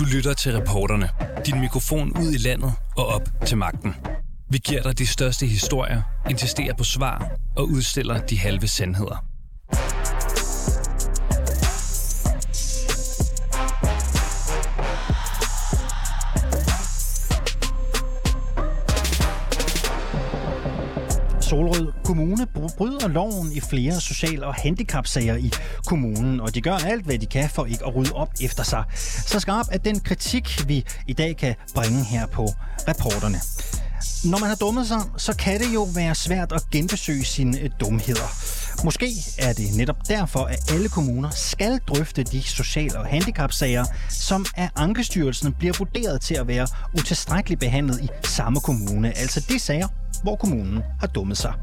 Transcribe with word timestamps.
Du 0.00 0.04
lytter 0.04 0.32
til 0.32 0.52
reporterne. 0.52 1.08
Din 1.46 1.60
mikrofon 1.60 2.12
ud 2.18 2.32
i 2.32 2.38
landet 2.48 2.72
og 2.96 3.06
op 3.06 3.22
til 3.46 3.56
magten. 3.58 3.94
Vi 4.50 4.58
giver 4.58 4.82
dig 4.82 4.98
de 4.98 5.06
største 5.06 5.46
historier, 5.46 6.02
insisterer 6.30 6.74
på 6.74 6.84
svar 6.84 7.30
og 7.56 7.68
udstiller 7.68 8.18
de 8.18 8.38
halve 8.38 8.68
sandheder. 8.68 9.29
Solrød 21.50 21.92
Kommune 22.04 22.46
bryder 22.78 23.08
loven 23.08 23.52
i 23.52 23.60
flere 23.60 24.00
social- 24.00 24.44
og 24.44 24.54
handicapsager 24.54 25.36
i 25.36 25.52
kommunen, 25.86 26.40
og 26.40 26.54
de 26.54 26.60
gør 26.60 26.74
alt, 26.74 27.04
hvad 27.04 27.18
de 27.18 27.26
kan 27.26 27.50
for 27.50 27.64
ikke 27.64 27.86
at 27.86 27.96
rydde 27.96 28.12
op 28.12 28.28
efter 28.40 28.62
sig. 28.62 28.84
Så 29.26 29.40
skarp 29.40 29.66
er 29.72 29.78
den 29.78 30.00
kritik, 30.00 30.68
vi 30.68 30.84
i 31.06 31.12
dag 31.12 31.36
kan 31.36 31.54
bringe 31.74 32.04
her 32.04 32.26
på 32.26 32.48
reporterne. 32.88 33.40
Når 34.24 34.38
man 34.38 34.48
har 34.48 34.56
dummet 34.56 34.86
sig, 34.86 35.00
så 35.16 35.36
kan 35.36 35.60
det 35.60 35.74
jo 35.74 35.88
være 35.94 36.14
svært 36.14 36.52
at 36.52 36.62
genbesøge 36.72 37.24
sine 37.24 37.60
øh, 37.60 37.70
dumheder. 37.80 38.28
Måske 38.84 39.12
er 39.38 39.52
det 39.52 39.76
netop 39.76 40.08
derfor, 40.08 40.44
at 40.44 40.72
alle 40.72 40.88
kommuner 40.88 41.30
skal 41.30 41.78
drøfte 41.88 42.22
de 42.22 42.42
sociale 42.42 42.98
og 42.98 43.06
handicapsager, 43.06 43.84
som 44.10 44.46
af 44.56 44.70
Ankestyrelsen 44.76 45.52
bliver 45.58 45.74
vurderet 45.78 46.20
til 46.20 46.34
at 46.34 46.48
være 46.48 46.66
utilstrækkeligt 46.98 47.60
behandlet 47.60 48.00
i 48.00 48.08
samme 48.24 48.60
kommune. 48.60 49.18
Altså 49.18 49.40
de 49.48 49.58
sager, 49.58 49.88
hvor 50.22 50.36
kommunen 50.36 50.82
har 51.00 51.06
dummet 51.06 51.38
sig. 51.38 51.54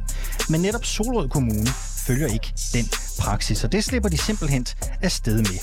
Men 0.50 0.62
netop 0.62 0.86
Solrød 0.86 1.30
Kommune 1.30 1.68
følger 2.08 2.28
ikke 2.34 2.54
den 2.74 2.86
praksis, 3.20 3.64
og 3.64 3.72
det 3.72 3.84
slipper 3.84 4.10
de 4.10 4.18
simpelthen 4.18 4.66
af 5.02 5.12
sted 5.12 5.38
med. 5.38 5.60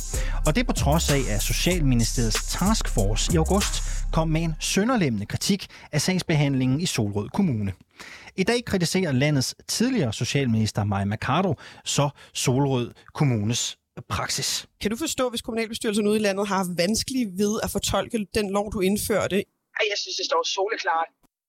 Og 0.47 0.55
det 0.55 0.61
er 0.61 0.65
på 0.65 0.73
trods 0.73 1.11
af, 1.11 1.23
at 1.35 1.43
Socialministeriets 1.43 2.53
taskforce 2.53 3.33
i 3.35 3.37
august 3.37 3.75
kom 4.13 4.29
med 4.29 4.43
en 4.43 4.55
sønderlemmende 4.61 5.27
kritik 5.27 5.67
af 5.93 6.01
sagsbehandlingen 6.01 6.81
i 6.81 6.87
Solrød 6.87 7.29
Kommune. 7.29 7.73
I 8.37 8.43
dag 8.43 8.65
kritiserer 8.65 9.13
landets 9.13 9.55
tidligere 9.69 10.13
socialminister 10.13 10.85
Maja 10.85 11.05
Mercado 11.05 11.55
så 11.85 12.09
Solrød 12.35 12.93
Kommunes 13.15 13.79
praksis. 14.09 14.67
Kan 14.81 14.91
du 14.91 14.97
forstå, 14.97 15.31
hvis 15.31 15.43
kommunalbestyrelsen 15.43 16.07
ude 16.07 16.17
i 16.17 16.23
landet 16.23 16.49
har 16.49 16.75
vanskeligt 16.77 17.31
ved 17.39 17.61
at 17.63 17.71
fortolke 17.71 18.27
den 18.35 18.51
lov, 18.51 18.73
du 18.73 18.81
indførte? 18.81 19.37
Jeg 19.91 19.99
synes, 20.03 20.17
det 20.17 20.27
står 20.27 20.43
soleklart. 20.55 21.09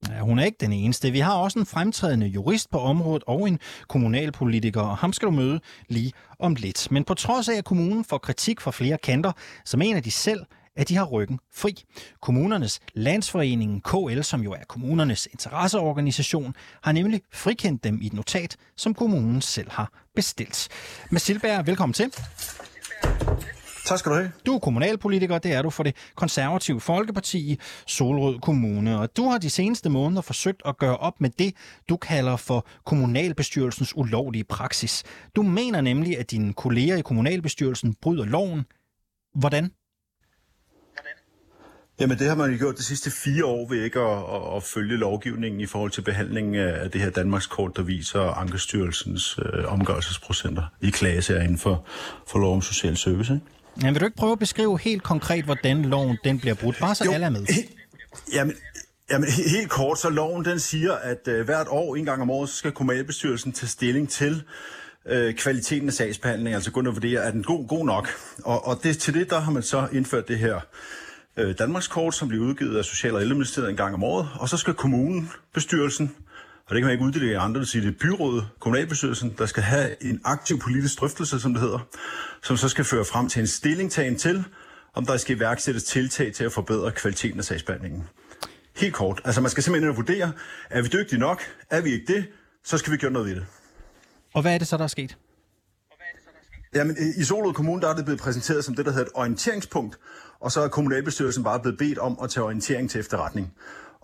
Ja, 0.09 0.19
hun 0.19 0.39
er 0.39 0.45
ikke 0.45 0.57
den 0.59 0.73
eneste. 0.73 1.11
Vi 1.11 1.19
har 1.19 1.33
også 1.33 1.59
en 1.59 1.65
fremtrædende 1.65 2.27
jurist 2.27 2.71
på 2.71 2.79
området 2.79 3.23
og 3.27 3.47
en 3.47 3.59
kommunalpolitiker, 3.87 4.81
og 4.81 4.97
ham 4.97 5.13
skal 5.13 5.25
du 5.25 5.31
møde 5.31 5.59
lige 5.89 6.13
om 6.39 6.55
lidt. 6.55 6.91
Men 6.91 7.03
på 7.03 7.13
trods 7.13 7.49
af, 7.49 7.53
at 7.57 7.65
kommunen 7.65 8.03
får 8.03 8.17
kritik 8.17 8.61
fra 8.61 8.71
flere 8.71 8.97
kanter, 8.97 9.31
så 9.65 9.77
mener 9.77 9.99
de 9.99 10.11
selv, 10.11 10.45
at 10.75 10.89
de 10.89 10.95
har 10.95 11.05
ryggen 11.05 11.39
fri. 11.53 11.83
Kommunernes 12.21 12.79
Landsforening 12.93 13.83
KL, 13.83 14.21
som 14.21 14.41
jo 14.41 14.51
er 14.51 14.63
kommunernes 14.67 15.27
interesseorganisation, 15.31 16.55
har 16.83 16.91
nemlig 16.91 17.21
frikendt 17.33 17.83
dem 17.83 18.01
i 18.01 18.05
et 18.05 18.13
notat, 18.13 18.55
som 18.77 18.93
kommunen 18.93 19.41
selv 19.41 19.71
har 19.71 19.91
bestilt. 20.15 20.67
Masilberg, 21.11 21.67
velkommen 21.67 21.93
til. 21.93 22.11
Tak 23.85 23.99
skal 23.99 24.11
du 24.11 24.15
have. 24.15 24.31
Du 24.45 24.55
er 24.55 24.59
kommunalpolitiker, 24.59 25.37
det 25.37 25.53
er 25.53 25.61
du 25.61 25.69
for 25.69 25.83
det 25.83 25.95
konservative 26.15 26.81
Folkeparti 26.81 27.37
i 27.37 27.59
Solrød 27.87 28.39
Kommune, 28.39 28.99
og 28.99 29.17
du 29.17 29.29
har 29.29 29.37
de 29.37 29.49
seneste 29.49 29.89
måneder 29.89 30.21
forsøgt 30.21 30.61
at 30.65 30.77
gøre 30.77 30.97
op 30.97 31.21
med 31.21 31.29
det, 31.29 31.53
du 31.89 31.97
kalder 31.97 32.35
for 32.35 32.67
kommunalbestyrelsens 32.85 33.97
ulovlige 33.97 34.43
praksis. 34.43 35.03
Du 35.35 35.41
mener 35.41 35.81
nemlig, 35.81 36.19
at 36.19 36.31
dine 36.31 36.53
kolleger 36.53 36.97
i 36.97 37.01
kommunalbestyrelsen 37.01 37.95
bryder 38.01 38.25
loven. 38.25 38.65
Hvordan? 39.35 39.71
Jamen 41.99 42.17
det 42.17 42.27
har 42.27 42.35
man 42.35 42.51
jo 42.51 42.57
gjort 42.57 42.77
de 42.77 42.83
sidste 42.83 43.11
fire 43.11 43.45
år 43.45 43.69
ved 43.69 43.83
ikke 43.83 43.99
at, 43.99 44.17
at, 44.17 44.55
at 44.55 44.63
følge 44.63 44.97
lovgivningen 44.97 45.61
i 45.61 45.65
forhold 45.65 45.91
til 45.91 46.01
behandlingen 46.01 46.55
af 46.55 46.91
det 46.91 47.01
her 47.01 47.09
Danmarks 47.09 47.47
kort, 47.47 47.71
der 47.75 47.83
viser 47.83 48.21
Ankestyrelsens 48.21 49.39
øh, 49.39 49.73
omgørelsesprocenter 49.73 50.63
i 50.81 50.89
klagesager 50.89 51.41
inden 51.41 51.57
for, 51.57 51.85
for 52.27 52.39
lov 52.39 52.53
om 52.53 52.61
social 52.61 52.97
service. 52.97 53.33
Ikke? 53.33 53.45
Men 53.81 53.93
vil 53.93 54.01
du 54.01 54.05
ikke 54.05 54.17
prøve 54.17 54.31
at 54.31 54.39
beskrive 54.39 54.79
helt 54.79 55.03
konkret, 55.03 55.45
hvordan 55.45 55.81
loven 55.81 56.17
den 56.23 56.39
bliver 56.39 56.55
brudt, 56.55 56.79
bare 56.79 56.95
så 56.95 57.05
jo, 57.05 57.11
alle 57.11 57.25
er 57.25 57.29
med? 57.29 57.45
Jamen, 58.33 58.55
jamen 59.11 59.29
helt 59.29 59.69
kort, 59.69 59.99
så 59.99 60.09
loven 60.09 60.45
den 60.45 60.59
siger, 60.59 60.93
at 60.93 61.27
øh, 61.27 61.45
hvert 61.45 61.67
år, 61.69 61.95
en 61.95 62.05
gang 62.05 62.21
om 62.21 62.29
året, 62.29 62.49
så 62.49 62.55
skal 62.55 62.71
kommunalbestyrelsen 62.71 63.51
tage 63.51 63.67
stilling 63.67 64.09
til 64.09 64.43
øh, 65.05 65.33
kvaliteten 65.33 65.87
af 65.87 65.93
sagsbehandling, 65.93 66.55
altså 66.55 66.71
gå 66.71 66.79
og 66.79 66.93
vurdere, 66.93 67.23
er 67.23 67.31
den 67.31 67.43
god, 67.43 67.67
god 67.67 67.85
nok? 67.85 68.09
Og, 68.43 68.67
og 68.67 68.79
det, 68.83 68.97
til 68.97 69.13
det, 69.13 69.29
der 69.29 69.39
har 69.39 69.51
man 69.51 69.63
så 69.63 69.87
indført 69.91 70.27
det 70.27 70.37
her 70.37 70.59
øh, 71.37 71.57
Danmarkskort, 71.59 72.15
som 72.15 72.27
bliver 72.27 72.45
udgivet 72.45 72.77
af 72.77 72.85
Social- 72.85 73.15
og 73.15 73.21
Ældreministeriet 73.21 73.69
en 73.69 73.77
gang 73.77 73.93
om 73.93 74.03
året, 74.03 74.29
og 74.39 74.49
så 74.49 74.57
skal 74.57 74.73
kommunen, 74.73 75.31
bestyrelsen, 75.53 76.15
og 76.67 76.75
det 76.75 76.81
kan 76.81 76.85
man 76.85 76.91
ikke 76.91 77.05
uddele 77.05 77.39
andre, 77.39 77.59
det 77.59 77.67
siger 77.69 77.85
det 77.85 77.97
byrådet, 77.97 78.47
kommunalbestyrelsen, 78.59 79.35
der 79.37 79.45
skal 79.45 79.63
have 79.63 80.03
en 80.03 80.21
aktiv 80.23 80.59
politisk 80.59 80.99
drøftelse, 80.99 81.39
som 81.39 81.53
det 81.53 81.61
hedder, 81.61 81.79
som 82.43 82.57
så 82.57 82.69
skal 82.69 82.85
føre 82.85 83.05
frem 83.05 83.29
til 83.29 83.39
en 83.39 83.47
stillingtagen 83.47 84.17
til, 84.17 84.43
om 84.93 85.05
der 85.05 85.17
skal 85.17 85.35
iværksættes 85.35 85.83
tiltag 85.83 86.33
til 86.33 86.43
at 86.43 86.51
forbedre 86.51 86.91
kvaliteten 86.91 87.39
af 87.39 87.45
sagsbehandlingen. 87.45 88.03
Helt 88.75 88.93
kort. 88.93 89.21
Altså 89.25 89.41
man 89.41 89.51
skal 89.51 89.63
simpelthen 89.63 89.95
vurdere, 89.95 90.31
er 90.69 90.81
vi 90.81 90.87
dygtige 90.87 91.19
nok? 91.19 91.41
Er 91.69 91.81
vi 91.81 91.93
ikke 91.93 92.13
det? 92.13 92.25
Så 92.63 92.77
skal 92.77 92.93
vi 92.93 92.97
gøre 92.97 93.11
noget 93.11 93.27
ved 93.27 93.35
det. 93.35 93.45
Og 94.33 94.41
hvad 94.41 94.53
er 94.53 94.57
det 94.57 94.67
så, 94.67 94.77
der 94.77 94.83
er 94.83 94.87
sket? 94.87 95.17
Jamen, 96.75 96.97
i 97.17 97.23
Solrød 97.23 97.53
Kommune, 97.53 97.81
der 97.81 97.89
er 97.89 97.95
det 97.95 98.05
blevet 98.05 98.21
præsenteret 98.21 98.65
som 98.65 98.75
det, 98.75 98.85
der 98.85 98.91
hedder 98.91 99.05
et 99.05 99.11
orienteringspunkt, 99.15 99.99
og 100.39 100.51
så 100.51 100.61
er 100.61 100.67
kommunalbestyrelsen 100.67 101.43
bare 101.43 101.59
blevet 101.59 101.77
bedt 101.77 101.97
om 101.97 102.19
at 102.23 102.29
tage 102.29 102.43
orientering 102.43 102.89
til 102.89 102.99
efterretning. 102.99 103.53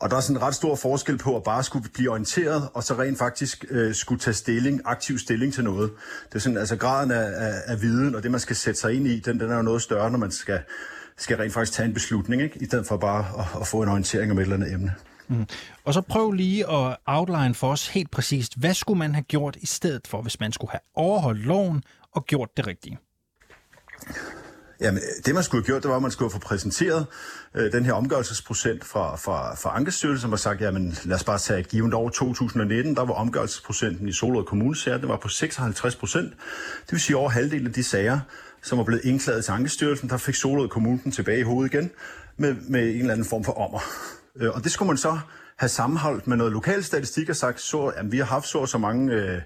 Og 0.02 0.10
der 0.10 0.18
er 0.18 0.22
sådan 0.22 0.36
en 0.36 0.42
ret 0.42 0.56
stor 0.56 0.76
forskel 0.76 1.18
på 1.18 1.36
at 1.36 1.44
bare 1.44 1.64
skulle 1.64 1.90
blive 1.90 2.10
orienteret, 2.10 2.70
og 2.74 2.84
så 2.84 2.94
rent 2.94 3.18
faktisk 3.18 3.66
øh, 3.70 3.96
skulle 3.96 4.20
tage 4.20 4.34
stilling, 4.34 4.82
aktiv 4.86 5.18
stilling 5.18 5.54
til 5.54 5.64
noget. 5.64 5.92
Det 6.30 6.36
er 6.36 6.40
sådan, 6.40 6.58
altså 6.58 6.76
graden 6.76 7.12
af, 7.12 7.32
af, 7.36 7.54
af 7.68 7.82
viden, 7.82 8.16
og 8.16 8.24
det 8.24 8.32
man 8.32 8.40
skal 8.40 8.56
sætte 8.56 8.80
sig 8.80 8.94
ind 8.94 9.08
i, 9.08 9.20
den, 9.20 9.40
den 9.40 9.52
er 9.52 9.56
jo 9.56 9.62
noget 9.62 9.82
større, 9.82 10.12
når 10.12 10.18
man 10.18 10.32
skal, 10.32 10.60
skal 11.18 11.38
rent 11.38 11.54
faktisk 11.54 11.74
tage 11.74 11.88
en 11.88 11.94
beslutning, 11.94 12.42
ikke? 12.42 12.62
i 12.62 12.66
stedet 12.66 12.88
for 12.88 12.98
bare 12.98 13.26
at, 13.40 13.62
at 13.62 13.68
få 13.68 13.82
en 13.82 13.90
orientering 13.90 14.32
om 14.32 14.38
et 14.38 14.42
eller 14.42 14.56
andet 14.56 14.74
emne. 14.74 14.94
Mm. 15.28 15.46
Og 15.84 15.94
så 15.94 16.02
prøv 16.02 16.32
lige 16.32 16.72
at 16.72 16.98
outline 17.06 17.54
for 17.54 17.72
os 17.72 17.88
helt 17.88 18.12
præcist, 18.12 18.60
hvad 18.60 18.74
skulle 18.74 19.00
man 19.00 19.16
have 19.16 19.24
gjort 19.24 19.58
i 19.62 19.66
stedet 19.66 20.08
for, 20.08 20.22
hvis 20.22 20.40
man 20.40 20.52
skulle 20.52 20.72
have 20.72 20.82
overholdt 20.96 21.46
loven 21.46 21.84
og 22.12 22.26
gjort 22.26 22.50
det 22.58 22.68
rigtige? 22.68 22.98
Jamen, 24.82 25.02
det 25.26 25.36
man 25.36 25.44
skulle 25.44 25.62
have 25.62 25.66
gjort, 25.66 25.84
det 25.84 25.90
var, 25.90 25.96
at 25.96 26.02
man 26.02 26.12
skulle 26.12 26.32
have 26.32 26.42
få 26.42 26.48
præsenteret 26.48 27.06
øh, 27.56 27.72
den 27.72 27.86
her 27.86 27.94
omgørelsesprocent 27.94 28.86
fra, 28.86 29.16
fra, 29.16 29.56
fra 29.56 29.76
Ankestyrelsen, 29.76 30.22
som 30.22 30.30
har 30.30 30.38
sagt, 30.38 30.62
jamen 30.62 30.98
lad 31.04 31.16
os 31.16 31.24
bare 31.24 31.38
tage 31.38 31.60
et 31.60 31.68
givet 31.68 31.94
år 31.94 32.10
2019, 32.10 32.96
der 32.96 33.06
var 33.06 33.14
omgørelsesprocenten 33.14 34.08
i 34.08 34.12
Solrød 34.12 34.44
Kommune 34.44 34.76
sager, 34.76 34.98
det 34.98 35.10
var 35.10 35.18
på 35.18 35.28
56 35.28 35.96
procent. 35.96 36.34
Det 36.82 36.92
vil 36.92 37.00
sige 37.00 37.18
over 37.18 37.30
halvdelen 37.30 37.68
af 37.68 37.74
de 37.74 37.84
sager, 37.84 38.20
som 38.62 38.78
var 38.78 38.84
blevet 38.84 39.06
indklaget 39.06 39.46
til 39.46 39.52
Ankestyrelsen, 39.52 40.10
der 40.10 40.18
fik 40.18 40.36
Solrød 40.36 40.68
Kommune 40.68 41.00
den 41.04 41.12
tilbage 41.12 41.40
i 41.40 41.44
hovedet 41.44 41.74
igen 41.74 41.92
med, 42.38 42.56
med 42.70 42.82
en 42.82 43.00
eller 43.00 43.14
anden 43.14 43.26
form 43.26 43.44
for 43.44 43.52
ommer. 43.52 43.80
Øh, 44.36 44.50
og 44.56 44.64
det 44.64 44.72
skulle 44.72 44.88
man 44.88 44.98
så 44.98 45.20
have 45.58 45.70
sammenholdt 45.70 46.28
med 46.28 46.38
noget 46.38 46.54
lokal 46.54 46.84
statistik 46.84 47.30
og 47.30 47.36
sagt, 47.36 47.62
så, 47.62 47.82
at 47.86 48.12
vi 48.12 48.18
har 48.18 48.26
haft 48.26 48.48
så 48.48 48.66
så 48.66 48.78
mange 48.78 49.14
øh, 49.14 49.42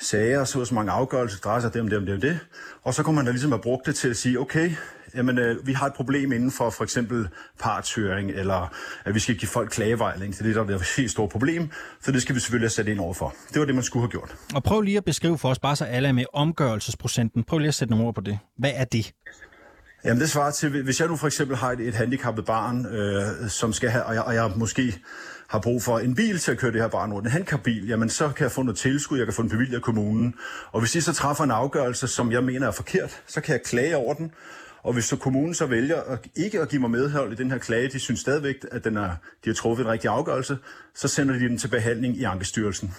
sager, 0.00 0.44
så 0.44 0.64
så 0.64 0.74
mange 0.74 0.92
afgørelser, 0.92 1.38
drejer 1.38 1.60
sig 1.60 1.74
det 1.74 1.80
om 1.80 1.88
det, 1.88 1.98
om 1.98 2.20
det. 2.20 2.38
Og 2.82 2.94
så 2.94 3.02
kunne 3.02 3.16
man 3.16 3.24
da 3.24 3.30
ligesom 3.30 3.52
have 3.52 3.62
brugt 3.62 3.86
det 3.86 3.94
til 3.94 4.08
at 4.08 4.16
sige, 4.16 4.40
okay, 4.40 4.70
jamen, 5.14 5.38
øh, 5.38 5.66
vi 5.66 5.72
har 5.72 5.86
et 5.86 5.94
problem 5.94 6.32
inden 6.32 6.50
for 6.50 6.70
for 6.70 6.84
eksempel 6.84 7.28
partshøring, 7.58 8.30
eller 8.30 8.74
at 9.04 9.14
vi 9.14 9.20
skal 9.20 9.36
give 9.36 9.48
folk 9.48 9.70
klagevejling. 9.70 10.32
Det 10.32 10.40
er 10.40 10.44
det, 10.44 10.54
der 10.54 10.64
er 10.74 10.78
et 10.78 10.94
helt 10.96 11.10
stort 11.10 11.30
problem, 11.30 11.70
så 12.02 12.12
det 12.12 12.22
skal 12.22 12.34
vi 12.34 12.40
selvfølgelig 12.40 12.64
have 12.64 12.70
sat 12.70 12.88
ind 12.88 13.00
overfor. 13.00 13.34
Det 13.52 13.60
var 13.60 13.66
det, 13.66 13.74
man 13.74 13.84
skulle 13.84 14.02
have 14.02 14.10
gjort. 14.10 14.36
Og 14.54 14.62
prøv 14.62 14.80
lige 14.80 14.96
at 14.96 15.04
beskrive 15.04 15.38
for 15.38 15.48
os, 15.48 15.58
bare 15.58 15.76
så 15.76 15.84
alle 15.84 16.08
er 16.08 16.12
med 16.12 16.24
omgørelsesprocenten. 16.32 17.44
Prøv 17.44 17.58
lige 17.58 17.68
at 17.68 17.74
sætte 17.74 17.90
nogle 17.90 18.06
ord 18.06 18.14
på 18.14 18.20
det. 18.20 18.38
Hvad 18.58 18.72
er 18.74 18.84
det? 18.84 19.12
Jamen 20.04 20.20
det 20.20 20.30
svarer 20.30 20.50
til, 20.50 20.82
hvis 20.82 21.00
jeg 21.00 21.08
nu 21.08 21.16
for 21.16 21.26
eksempel 21.26 21.56
har 21.56 21.72
et, 21.72 21.80
et 21.80 21.94
handicappet 21.94 22.44
barn, 22.44 22.86
øh, 22.86 23.48
som 23.48 23.72
skal 23.72 23.90
have, 23.90 24.04
og 24.04 24.14
jeg, 24.14 24.22
og 24.22 24.34
jeg 24.34 24.50
måske 24.56 25.00
har 25.50 25.58
brug 25.58 25.82
for 25.82 25.98
en 25.98 26.14
bil 26.14 26.38
til 26.38 26.52
at 26.52 26.58
køre 26.58 26.72
det 26.72 26.80
her 26.80 26.88
barn 26.88 27.12
rundt, 27.12 27.26
en 27.26 27.32
handicapbil, 27.32 27.88
jamen 27.88 28.08
så 28.08 28.28
kan 28.28 28.44
jeg 28.44 28.52
få 28.52 28.62
noget 28.62 28.78
tilskud, 28.78 29.18
jeg 29.18 29.26
kan 29.26 29.34
få 29.34 29.42
en 29.42 29.48
bevilget 29.48 29.74
af 29.74 29.82
kommunen. 29.82 30.34
Og 30.72 30.80
hvis 30.80 30.92
de 30.92 31.02
så 31.02 31.12
træffer 31.12 31.44
en 31.44 31.50
afgørelse, 31.50 32.08
som 32.08 32.32
jeg 32.32 32.44
mener 32.44 32.66
er 32.66 32.70
forkert, 32.70 33.22
så 33.26 33.40
kan 33.40 33.52
jeg 33.52 33.62
klage 33.62 33.96
over 33.96 34.14
den. 34.14 34.32
Og 34.82 34.92
hvis 34.92 35.04
så 35.04 35.16
kommunen 35.16 35.54
så 35.54 35.66
vælger 35.66 36.00
at 36.00 36.18
ikke 36.36 36.60
at 36.60 36.68
give 36.68 36.80
mig 36.80 36.90
medhold 36.90 37.32
i 37.32 37.36
den 37.36 37.50
her 37.50 37.58
klage, 37.58 37.88
de 37.88 37.98
synes 37.98 38.20
stadigvæk, 38.20 38.56
at 38.72 38.84
den 38.84 38.96
er, 38.96 39.10
de 39.44 39.50
har 39.50 39.54
truffet 39.54 39.84
en 39.84 39.90
rigtig 39.90 40.10
afgørelse, 40.10 40.58
så 40.94 41.08
sender 41.08 41.34
de 41.34 41.40
den 41.40 41.58
til 41.58 41.68
behandling 41.68 42.16
i 42.16 42.24
Ankestyrelsen. 42.24 42.94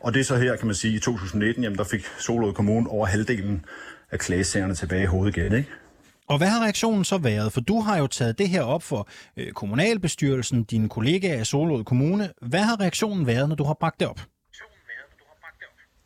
Og 0.00 0.14
det 0.14 0.20
er 0.20 0.24
så 0.24 0.36
her, 0.36 0.56
kan 0.56 0.66
man 0.66 0.74
sige, 0.74 0.94
i 0.94 0.98
2019, 0.98 1.62
jamen 1.62 1.78
der 1.78 1.84
fik 1.84 2.06
Solrød 2.18 2.52
Kommune 2.52 2.90
over 2.90 3.06
halvdelen 3.06 3.64
af 4.10 4.18
klagesagerne 4.18 4.74
tilbage 4.74 5.02
i 5.02 5.06
hovedet 5.06 5.36
igen, 5.36 5.52
ikke? 5.52 5.68
Og 6.28 6.38
hvad 6.38 6.48
har 6.48 6.62
reaktionen 6.62 7.04
så 7.04 7.18
været? 7.18 7.52
For 7.52 7.60
du 7.60 7.80
har 7.80 7.98
jo 7.98 8.06
taget 8.06 8.38
det 8.38 8.48
her 8.48 8.62
op 8.62 8.82
for 8.82 9.08
øh, 9.36 9.52
kommunalbestyrelsen, 9.52 10.64
dine 10.64 10.88
kollegaer 10.88 11.40
i 11.40 11.44
Solrød 11.44 11.84
Kommune. 11.84 12.32
Hvad 12.42 12.60
har 12.60 12.80
reaktionen 12.80 13.26
været, 13.26 13.48
når 13.48 13.56
du 13.56 13.64
har 13.64 13.74
bragt 13.74 14.00
det 14.00 14.08
op? 14.08 14.20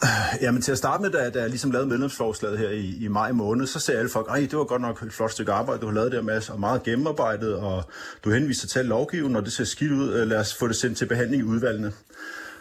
Øh, 0.05 0.43
jamen 0.43 0.63
til 0.63 0.73
at 0.73 0.79
starte 0.79 1.03
med, 1.03 1.11
da, 1.11 1.31
da 1.31 1.41
jeg 1.41 1.49
ligesom 1.49 1.71
lavede 1.71 1.89
medlemsforslaget 1.89 2.59
her 2.59 2.69
i, 2.69 2.97
i 3.01 3.09
maj 3.09 3.33
måned, 3.33 3.67
så 3.67 3.81
sagde 3.81 3.99
alle 3.99 4.11
folk, 4.11 4.27
at 4.31 4.51
det 4.51 4.59
var 4.59 4.65
godt 4.65 4.83
nok 4.83 5.03
et 5.03 5.13
flot 5.13 5.31
stykke 5.31 5.53
arbejde, 5.53 5.81
du 5.81 5.87
har 5.87 5.95
lavet 5.95 6.13
der, 6.13 6.23
Mads, 6.23 6.51
og 6.51 6.61
meget 6.61 6.83
gennemarbejdet, 6.83 7.55
og 7.55 7.85
du 8.25 8.31
henviser 8.31 8.69
til 8.69 8.85
lovgivningen, 8.85 9.37
og 9.37 9.45
det 9.45 9.53
ser 9.53 9.65
skidt 9.65 9.93
ud, 9.93 10.13
øh, 10.13 10.29
lad 10.29 10.39
os 10.39 10.55
få 10.55 10.69
det 10.69 10.77
sendt 10.77 10.99
til 10.99 11.07
behandling 11.07 11.43
i 11.43 11.45
udvalgene. 11.45 11.93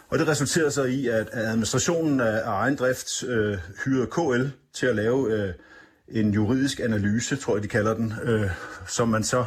Og 0.08 0.18
det 0.18 0.28
resulterede 0.28 0.70
så 0.70 0.84
i, 0.84 1.06
at 1.06 1.28
administrationen 1.32 2.20
af, 2.20 2.36
af 2.36 2.50
egen 2.50 2.76
drift 2.76 3.24
øh, 3.24 3.58
hyrede 3.84 4.06
KL 4.06 4.48
til 4.74 4.86
at 4.86 4.96
lave 4.96 5.32
øh, 5.32 5.54
en 6.08 6.30
juridisk 6.30 6.80
analyse, 6.80 7.36
tror 7.36 7.56
jeg, 7.56 7.62
de 7.62 7.68
kalder 7.68 7.94
den, 7.94 8.14
øh, 8.22 8.50
som 8.86 9.08
man 9.08 9.24
så 9.24 9.44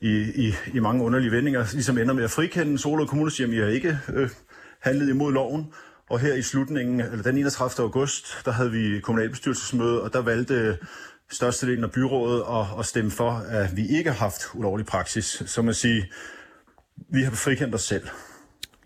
i, 0.00 0.46
i, 0.46 0.54
i 0.74 0.78
mange 0.78 1.04
underlige 1.04 1.30
vendinger 1.30 1.66
ligesom 1.72 1.98
ender 1.98 2.14
med 2.14 2.24
at 2.24 2.30
frikende 2.30 2.78
Solo 2.78 3.06
Kommune, 3.06 3.30
siger, 3.30 3.46
at 3.48 3.54
I 3.54 3.56
har 3.58 3.66
ikke 3.66 3.98
øh, 4.14 4.30
handlet 4.80 5.08
imod 5.08 5.32
loven. 5.32 5.72
Og 6.10 6.20
her 6.20 6.34
i 6.34 6.42
slutningen, 6.42 7.00
eller 7.00 7.22
den 7.22 7.38
31. 7.38 7.84
august, 7.84 8.26
der 8.44 8.50
havde 8.50 8.70
vi 8.70 9.00
kommunalbestyrelsesmøde, 9.00 10.02
og 10.02 10.12
der 10.12 10.22
valgte 10.22 10.78
størstedelen 11.30 11.84
af 11.84 11.90
byrådet 11.90 12.44
at, 12.50 12.78
at 12.78 12.86
stemme 12.86 13.10
for, 13.10 13.30
at 13.30 13.76
vi 13.76 13.86
ikke 13.98 14.10
har 14.10 14.18
haft 14.18 14.42
ulovlig 14.54 14.86
praksis. 14.86 15.42
Så 15.46 15.62
man 15.62 15.74
siger, 15.74 16.02
vi 17.12 17.22
har 17.22 17.30
frikendt 17.30 17.74
os 17.74 17.82
selv. 17.82 18.08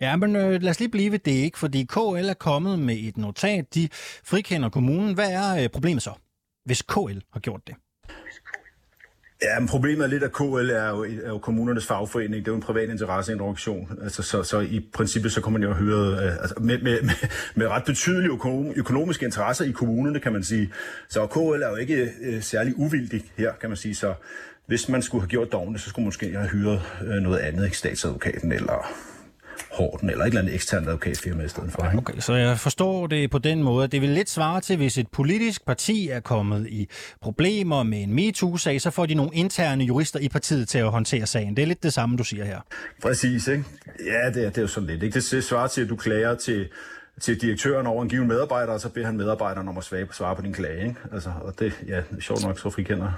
Ja, 0.01 0.15
men 0.15 0.35
øh, 0.35 0.61
lad 0.61 0.69
os 0.69 0.79
lige 0.79 0.89
blive 0.89 1.11
ved 1.11 1.19
det, 1.19 1.31
ikke? 1.31 1.59
Fordi 1.59 1.83
KL 1.83 2.29
er 2.29 2.35
kommet 2.39 2.79
med 2.79 2.95
et 2.99 3.17
notat, 3.17 3.75
de 3.75 3.89
frikender 4.23 4.69
kommunen. 4.69 5.13
Hvad 5.13 5.31
er 5.31 5.63
øh, 5.63 5.69
problemet 5.69 6.03
så, 6.03 6.13
hvis 6.65 6.81
KL 6.81 7.19
har 7.33 7.39
gjort 7.39 7.61
det? 7.67 7.75
Ja, 9.43 9.59
men 9.59 9.67
problemet 9.67 10.03
er 10.03 10.07
lidt, 10.07 10.23
at 10.23 10.33
KL 10.33 10.69
er 10.69 10.89
jo, 10.89 11.03
er 11.03 11.29
jo 11.29 11.37
kommunernes 11.37 11.85
fagforening. 11.85 12.45
Det 12.45 12.47
er 12.47 12.51
jo 12.51 12.55
en 12.55 12.61
privat 12.61 12.89
interesseinteraktion. 12.89 13.99
Altså, 14.03 14.23
så, 14.23 14.43
så 14.43 14.59
i 14.59 14.89
princippet 14.93 15.31
så 15.31 15.41
kommer 15.41 15.59
man 15.59 15.69
jo 15.69 15.75
høre 15.75 16.25
øh, 16.25 16.41
altså, 16.41 16.55
med, 16.59 16.81
med, 16.81 17.01
med, 17.01 17.13
med 17.55 17.67
ret 17.67 17.83
betydelige 17.83 18.31
økonomiske 18.75 19.25
interesser 19.25 19.65
i 19.65 19.71
kommunerne, 19.71 20.19
kan 20.19 20.33
man 20.33 20.43
sige. 20.43 20.73
Så 21.09 21.27
KL 21.27 21.61
er 21.63 21.69
jo 21.69 21.75
ikke 21.75 22.11
øh, 22.21 22.41
særlig 22.41 22.73
uvildig 22.77 23.23
her, 23.37 23.53
kan 23.61 23.69
man 23.69 23.77
sige. 23.77 23.95
Så 23.95 24.13
hvis 24.65 24.89
man 24.89 25.01
skulle 25.01 25.21
have 25.21 25.29
gjort 25.29 25.51
dogne, 25.51 25.79
så 25.79 25.89
skulle 25.89 26.03
man 26.03 26.07
måske 26.07 26.31
have 26.31 26.49
hyret 26.49 26.81
øh, 27.01 27.21
noget 27.21 27.39
andet, 27.39 27.65
ikke 27.65 27.77
statsadvokaten 27.77 28.51
eller 28.51 28.93
Horten 29.73 30.09
eller 30.09 30.23
et 30.23 30.27
eller 30.27 30.41
andet 30.41 30.55
eksternt 30.55 30.87
advokatfirma 30.87 31.43
i 31.43 31.47
stedet 31.47 31.71
for. 31.71 31.85
Ikke? 31.85 31.97
Okay, 31.97 32.19
så 32.19 32.33
jeg 32.33 32.59
forstår 32.59 33.07
det 33.07 33.31
på 33.31 33.37
den 33.37 33.63
måde. 33.63 33.87
Det 33.87 34.01
vil 34.01 34.09
lidt 34.09 34.29
svare 34.29 34.61
til, 34.61 34.77
hvis 34.77 34.97
et 34.97 35.07
politisk 35.07 35.65
parti 35.65 36.09
er 36.09 36.19
kommet 36.19 36.67
i 36.67 36.89
problemer 37.21 37.83
med 37.83 38.03
en 38.03 38.13
MeToo-sag, 38.13 38.81
så 38.81 38.91
får 38.91 39.05
de 39.05 39.13
nogle 39.13 39.31
interne 39.33 39.83
jurister 39.83 40.19
i 40.19 40.29
partiet 40.29 40.67
til 40.67 40.77
at 40.77 40.91
håndtere 40.91 41.25
sagen. 41.25 41.55
Det 41.55 41.61
er 41.61 41.67
lidt 41.67 41.83
det 41.83 41.93
samme, 41.93 42.17
du 42.17 42.23
siger 42.23 42.45
her. 42.45 42.59
Præcis, 43.01 43.47
ikke? 43.47 43.63
Ja, 44.05 44.29
det 44.29 44.45
er, 44.45 44.49
det 44.49 44.57
er 44.57 44.61
jo 44.61 44.67
sådan 44.67 44.89
lidt. 44.89 45.03
Ikke? 45.03 45.19
Det 45.19 45.43
svarer 45.43 45.67
til, 45.67 45.81
at 45.81 45.89
du 45.89 45.95
klager 45.95 46.35
til 46.35 46.67
til 47.21 47.41
direktøren 47.41 47.87
over 47.87 48.03
en 48.03 48.09
given 48.09 48.27
medarbejder, 48.27 48.73
og 48.73 48.79
så 48.79 48.89
beder 48.89 49.05
han 49.05 49.17
medarbejderen 49.17 49.67
om 49.67 49.77
at 49.77 49.83
svare 49.83 50.35
på 50.35 50.41
din 50.41 50.53
klage. 50.53 50.87
Ikke? 50.87 50.95
Altså, 51.11 51.31
og 51.41 51.59
det, 51.59 51.73
ja, 51.87 52.01
sjovt 52.19 52.43
nok, 52.43 52.59
så 52.59 52.69
frikender 52.69 53.11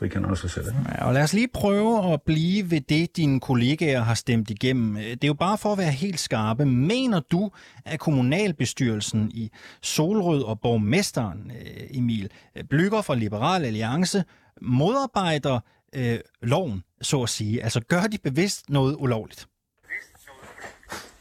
frikender 0.00 0.34
sig 0.34 0.50
selv. 0.50 0.66
Ja, 0.88 1.04
og 1.06 1.14
lad 1.14 1.22
os 1.22 1.32
lige 1.32 1.48
prøve 1.48 2.12
at 2.12 2.22
blive 2.22 2.70
ved 2.70 2.80
det, 2.80 3.16
dine 3.16 3.40
kollegaer 3.40 4.00
har 4.00 4.14
stemt 4.14 4.50
igennem. 4.50 4.94
Det 4.94 5.24
er 5.24 5.28
jo 5.28 5.34
bare 5.34 5.58
for 5.58 5.72
at 5.72 5.78
være 5.78 5.90
helt 5.90 6.20
skarpe. 6.20 6.64
Mener 6.64 7.20
du, 7.20 7.50
at 7.84 8.00
kommunalbestyrelsen 8.00 9.30
i 9.34 9.50
Solrød 9.82 10.42
og 10.42 10.60
borgmesteren 10.60 11.52
øh, 11.60 11.98
Emil 11.98 12.30
Blykker 12.70 13.02
fra 13.02 13.14
Liberal 13.14 13.64
Alliance 13.64 14.24
modarbejder 14.62 15.60
øh, 15.94 16.18
loven, 16.42 16.82
så 17.02 17.22
at 17.22 17.28
sige? 17.28 17.62
Altså 17.62 17.80
gør 17.80 18.02
de 18.02 18.18
bevidst 18.18 18.70
noget 18.70 18.96
ulovligt? 18.98 19.46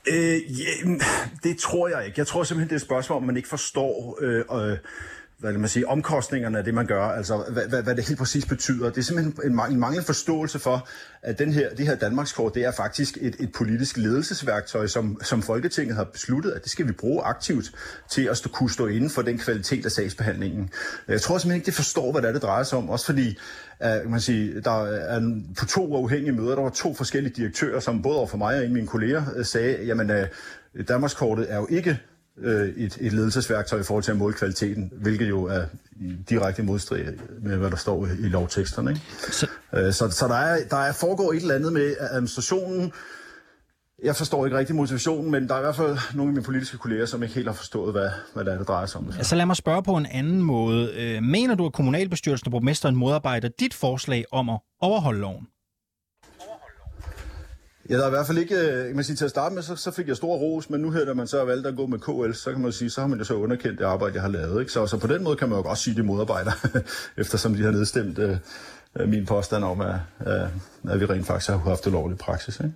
Øh, 0.08 0.60
ja, 0.60 0.90
det 1.44 1.58
tror 1.58 1.88
jeg 1.88 2.06
ikke. 2.06 2.20
Jeg 2.20 2.28
tror 2.28 2.44
simpelthen, 2.44 2.70
det 2.70 2.74
er 2.74 2.80
et 2.80 2.82
spørgsmål, 2.82 3.18
om 3.18 3.24
man 3.24 3.38
ikke 3.38 3.50
forstår 3.50 4.18
øh, 4.22 4.72
øh, 4.72 4.78
hvad 5.40 5.54
man 5.54 5.70
sige, 5.70 5.88
omkostningerne 5.88 6.58
af 6.58 6.64
det, 6.64 6.74
man 6.74 6.86
gør, 6.86 7.04
altså 7.04 7.44
hvad, 7.50 7.68
hvad, 7.68 7.84
hvad 7.84 7.96
det 7.96 8.08
helt 8.08 8.20
præcis 8.20 8.46
betyder. 8.46 8.90
Det 8.90 8.98
er 8.98 9.02
simpelthen 9.02 9.52
en, 9.52 9.72
en 9.72 9.80
mangel 9.80 10.04
forståelse 10.04 10.60
for, 10.60 10.88
at 11.22 11.40
den 11.40 11.54
her, 11.54 11.70
det 11.76 11.88
her 11.88 11.96
Danmarkskort, 11.96 12.56
det 12.56 12.66
er 12.66 12.72
faktisk 12.72 13.18
et, 13.22 13.36
et 13.40 13.52
politisk 13.52 13.98
ledelsesværktøj, 13.98 14.88
som, 14.88 15.20
som 15.24 15.42
Folketinget 15.42 15.96
har 15.96 16.04
besluttet, 16.04 16.52
at 16.52 16.64
det 16.64 16.72
skal 16.72 16.88
vi 16.88 16.92
bruge 16.92 17.24
aktivt 17.24 17.72
til 18.10 18.24
at 18.24 18.38
stå, 18.38 18.50
kunne 18.50 18.70
stå 18.70 18.88
inden 18.88 19.10
for 19.10 19.22
den 19.22 19.38
kvalitet 19.38 19.86
af 19.86 19.92
sagsbehandlingen. 19.92 20.70
Jeg 21.08 21.22
tror 21.22 21.38
simpelthen 21.38 21.56
ikke, 21.56 21.66
det 21.66 21.74
forstår, 21.74 22.12
hvad 22.12 22.22
det, 22.22 22.28
er, 22.28 22.34
det 22.34 22.42
drejer 22.42 22.64
sig 22.64 22.78
om, 22.78 22.90
også 22.90 23.06
fordi 23.06 23.38
uh, 24.06 24.12
man 24.12 24.22
sige, 24.22 24.62
der 24.62 24.86
er 24.86 25.42
på 25.58 25.66
to 25.66 25.88
uafhængige 25.88 26.32
møder, 26.32 26.56
der 26.56 26.62
var 26.62 26.70
to 26.70 26.94
forskellige 26.94 27.34
direktører, 27.36 27.80
som 27.80 28.02
både 28.02 28.18
over 28.18 28.28
for 28.28 28.38
mig 28.38 28.56
og 28.56 28.60
en 28.60 28.66
af 28.66 28.72
mine 28.72 28.88
kolleger 28.88 29.24
øh, 29.36 29.46
sagde, 29.46 29.86
jamen 29.86 30.12
uh, 30.12 30.86
Danmarkskortet 30.88 31.52
er 31.52 31.56
jo 31.56 31.68
ikke 31.70 32.00
øh, 32.42 32.70
et, 32.70 32.98
et 33.02 33.14
ledelsesværktøj 33.14 33.80
i 33.80 33.84
forhold 33.84 34.04
til 34.04 34.12
at 34.12 34.18
måle 34.18 34.34
kvaliteten, 34.34 34.92
hvilket 35.02 35.30
jo 35.30 35.44
er 35.44 35.66
direkte 36.30 36.64
modstrid 36.64 37.06
med, 37.42 37.58
hvad 37.58 37.72
der 37.72 37.78
står 37.78 38.06
i, 38.06 38.10
i 38.10 38.30
lovteksterne. 38.30 38.92
Ikke? 38.92 39.02
Så, 39.32 39.48
øh, 39.74 39.94
så, 39.94 40.10
så 40.10 40.28
der, 40.28 40.36
er, 40.36 40.60
der 40.70 40.78
er 40.78 40.92
foregår 40.92 41.32
et 41.34 41.42
eller 41.42 41.56
andet 41.56 41.74
med 41.74 41.96
administrationen. 42.00 42.92
Jeg 44.04 44.16
forstår 44.16 44.46
ikke 44.46 44.58
rigtig 44.58 44.76
motivationen, 44.76 45.32
men 45.32 45.48
der 45.48 45.56
er 45.56 45.60
i 45.60 45.62
hvert 45.62 45.76
fald 45.76 45.98
nogle 46.16 46.30
af 46.30 46.34
mine 46.34 46.44
politiske 46.44 46.78
kolleger, 46.78 47.06
som 47.06 47.24
ikke 47.24 47.36
helt 47.36 47.48
har 47.48 47.54
forstået, 47.54 47.94
hvad, 47.94 48.10
hvad 48.34 48.46
det 48.46 48.54
er, 48.54 48.58
det 48.58 48.68
drejer 48.68 48.86
sig 48.86 49.02
om. 49.02 49.12
Så. 49.12 49.18
Altså 49.18 49.36
lad 49.36 49.46
mig 49.46 49.56
spørge 49.56 49.84
på 49.84 49.98
en 49.98 50.06
anden 50.06 50.42
måde. 50.42 50.94
Øh, 50.96 51.24
mener 51.24 51.56
du, 51.56 51.66
at 51.66 51.74
kommunalbestyrelsen 51.74 52.48
og 52.48 52.52
borgmesteren 52.52 52.96
modarbejder 52.96 53.50
dit 53.60 53.74
forslag 53.74 54.26
om 54.32 54.50
at 54.50 54.60
overholde 54.82 55.20
loven? 55.20 55.48
Ja, 57.90 57.98
der 57.98 58.04
er 58.04 58.08
i 58.08 58.10
hvert 58.10 58.28
fald 58.28 58.38
ikke, 58.38 58.56
øh, 58.56 58.86
kan 58.86 58.96
man 58.96 59.04
sige, 59.04 59.16
til 59.16 59.26
at 59.26 59.32
starte 59.32 59.56
med, 59.56 59.64
så, 59.64 59.76
så 59.76 59.92
fik 59.92 60.08
jeg 60.08 60.16
stor 60.16 60.36
ros, 60.36 60.70
men 60.70 60.82
nu 60.82 60.92
her, 60.92 61.06
når 61.06 61.14
man 61.14 61.28
så 61.28 61.38
har 61.38 61.46
valgt 61.46 61.68
at 61.68 61.76
gå 61.76 61.86
med 61.86 62.00
KL, 62.00 62.34
så 62.34 62.52
kan 62.52 62.62
man 62.62 62.72
sige, 62.72 62.90
så 62.90 63.02
har 63.02 63.08
man 63.08 63.20
jo 63.20 63.26
så 63.26 63.34
underkendt 63.34 63.80
det 63.80 63.86
arbejde, 63.86 64.14
jeg 64.14 64.22
har 64.22 64.30
lavet. 64.30 64.60
Ikke? 64.60 64.72
Så, 64.72 64.88
så 64.88 64.98
på 64.98 65.08
den 65.08 65.24
måde 65.24 65.36
kan 65.36 65.50
man 65.50 65.58
jo 65.58 65.64
godt 65.64 65.78
sige, 65.78 65.92
at 65.92 65.98
de 65.98 66.04
modarbejder, 66.04 66.52
eftersom 67.22 67.54
de 67.54 67.64
har 67.64 67.72
nedstemt 67.72 68.20
øh, 68.20 68.38
øh, 69.00 69.10
min 69.10 69.26
påstand 69.26 69.64
om, 69.64 69.82
at, 69.82 69.96
øh, 70.28 70.92
at 70.92 71.00
vi 71.00 71.06
rent 71.06 71.26
faktisk 71.28 71.50
har 71.50 71.58
haft 71.58 71.88
ulovlig 71.88 72.18
praksis. 72.18 72.60
Ikke? 72.60 72.74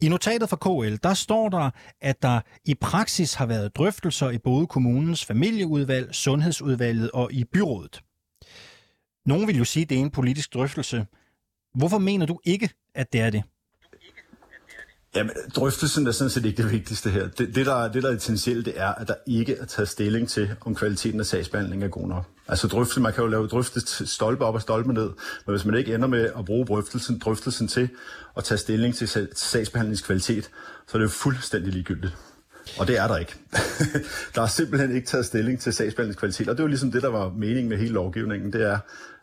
I 0.00 0.08
notatet 0.08 0.48
fra 0.48 0.56
KL, 0.56 0.96
der 1.02 1.14
står 1.14 1.48
der, 1.48 1.70
at 2.00 2.22
der 2.22 2.40
i 2.64 2.74
praksis 2.74 3.34
har 3.34 3.46
været 3.46 3.76
drøftelser 3.76 4.30
i 4.30 4.38
både 4.38 4.66
kommunens 4.66 5.24
familieudvalg, 5.24 6.14
sundhedsudvalget 6.14 7.10
og 7.10 7.32
i 7.32 7.44
byrådet. 7.44 8.00
Nogen 9.26 9.46
vil 9.46 9.58
jo 9.58 9.64
sige, 9.64 9.82
at 9.82 9.90
det 9.90 9.98
er 9.98 10.02
en 10.02 10.10
politisk 10.10 10.54
drøftelse. 10.54 11.06
Hvorfor 11.74 11.98
mener 11.98 12.26
du 12.26 12.40
ikke, 12.44 12.70
at 12.94 13.12
det 13.12 13.20
er 13.20 13.30
det? 13.30 13.42
Jamen, 15.16 15.32
drøftelsen 15.56 16.06
er 16.06 16.12
sådan 16.12 16.30
set 16.30 16.44
ikke 16.44 16.62
det 16.62 16.72
vigtigste 16.72 17.10
her. 17.10 17.28
Det, 17.28 17.54
det, 17.54 17.66
der, 17.66 17.92
det, 17.92 18.02
der 18.02 18.10
er 18.10 18.16
essentielt, 18.16 18.66
det 18.66 18.80
er, 18.80 18.88
at 18.88 19.08
der 19.08 19.14
ikke 19.26 19.56
er 19.56 19.64
taget 19.64 19.88
stilling 19.88 20.28
til, 20.28 20.50
om 20.60 20.74
kvaliteten 20.74 21.20
af 21.20 21.26
sagsbehandling 21.26 21.84
er 21.84 21.88
god 21.88 22.08
nok. 22.08 22.24
Altså 22.48 22.68
drøftelse, 22.68 23.00
man 23.00 23.12
kan 23.12 23.24
jo 23.24 23.30
lave 23.30 23.46
drøftet 23.46 24.08
stolpe 24.08 24.44
op 24.44 24.54
og 24.54 24.62
stolpe 24.62 24.92
ned, 24.92 25.10
men 25.46 25.54
hvis 25.54 25.64
man 25.64 25.74
ikke 25.74 25.94
ender 25.94 26.08
med 26.08 26.30
at 26.38 26.44
bruge 26.44 26.66
drøftelsen, 26.66 27.18
drøftelsen 27.18 27.68
til 27.68 27.88
at 28.36 28.44
tage 28.44 28.58
stilling 28.58 28.94
til 28.94 29.28
sagsbehandlingskvalitet, 29.34 30.44
så 30.86 30.96
er 30.96 30.98
det 30.98 31.04
jo 31.04 31.10
fuldstændig 31.10 31.72
ligegyldigt. 31.72 32.16
Og 32.78 32.86
det 32.86 32.98
er 32.98 33.08
der 33.08 33.16
ikke. 33.16 33.34
der 34.34 34.42
er 34.42 34.46
simpelthen 34.46 34.94
ikke 34.94 35.06
taget 35.06 35.26
stilling 35.26 35.60
til 35.60 35.72
sagsbehandlingskvalitet, 35.72 36.48
og 36.48 36.54
det 36.56 36.60
er 36.60 36.64
jo 36.64 36.68
ligesom 36.68 36.92
det, 36.92 37.02
der 37.02 37.08
var 37.08 37.28
meningen 37.28 37.68
med 37.68 37.78
hele 37.78 37.92
lovgivningen. 37.92 38.52
Det 38.52 38.62
er, 38.62 38.78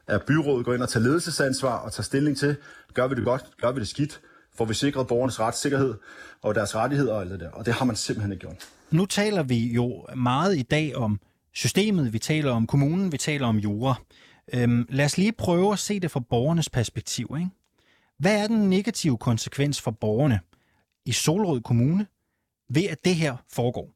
at 0.08 0.22
byrådet 0.22 0.66
går 0.66 0.74
ind 0.74 0.84
og 0.84 0.90
tager 0.90 1.04
ledelsesansvar 1.04 1.78
og 1.78 1.94
tager 1.94 2.04
stilling 2.04 2.38
til, 2.38 2.56
gør 2.94 3.08
vi 3.08 3.16
det 3.16 3.24
godt, 3.24 3.46
gør 3.62 3.72
vi 3.72 3.80
det 3.80 3.88
skidt, 3.88 4.20
får 4.56 4.66
vi 4.66 4.74
sikret 4.74 5.08
borgernes 5.08 5.40
retssikkerhed 5.40 5.94
og 6.42 6.56
deres 6.56 6.76
rettigheder 6.76 7.14
og 7.14 7.22
alt 7.22 7.32
det 7.32 7.40
der. 7.40 7.50
Og 7.50 7.66
det 7.66 7.74
har 7.74 7.86
man 7.86 7.96
simpelthen 7.96 8.32
ikke 8.32 8.42
gjort. 8.42 8.70
Nu 8.92 9.06
taler 9.06 9.44
vi 9.44 9.74
jo 9.74 10.06
meget 10.16 10.58
i 10.58 10.62
dag 10.62 10.96
om 10.96 11.20
systemet, 11.54 12.14
vi 12.14 12.20
taler 12.20 12.52
om 12.52 12.68
kommunen, 12.68 13.12
vi 13.12 13.18
taler 13.18 13.48
om 13.48 13.58
jura. 13.58 13.96
Øhm, 14.54 14.86
lad 14.90 15.06
os 15.06 15.18
lige 15.18 15.32
prøve 15.32 15.74
at 15.74 15.80
se 15.80 16.00
det 16.00 16.12
fra 16.12 16.20
borgernes 16.20 16.70
perspektiv. 16.70 17.36
Ikke? 17.40 17.50
Hvad 18.18 18.44
er 18.44 18.48
den 18.48 18.70
negative 18.70 19.18
konsekvens 19.18 19.82
for 19.82 19.92
borgerne 19.92 20.40
i 21.06 21.12
Solrød 21.12 21.62
Kommune 21.62 22.08
ved, 22.70 22.84
at 22.84 23.06
det 23.06 23.16
her 23.16 23.36
foregår? 23.50 23.90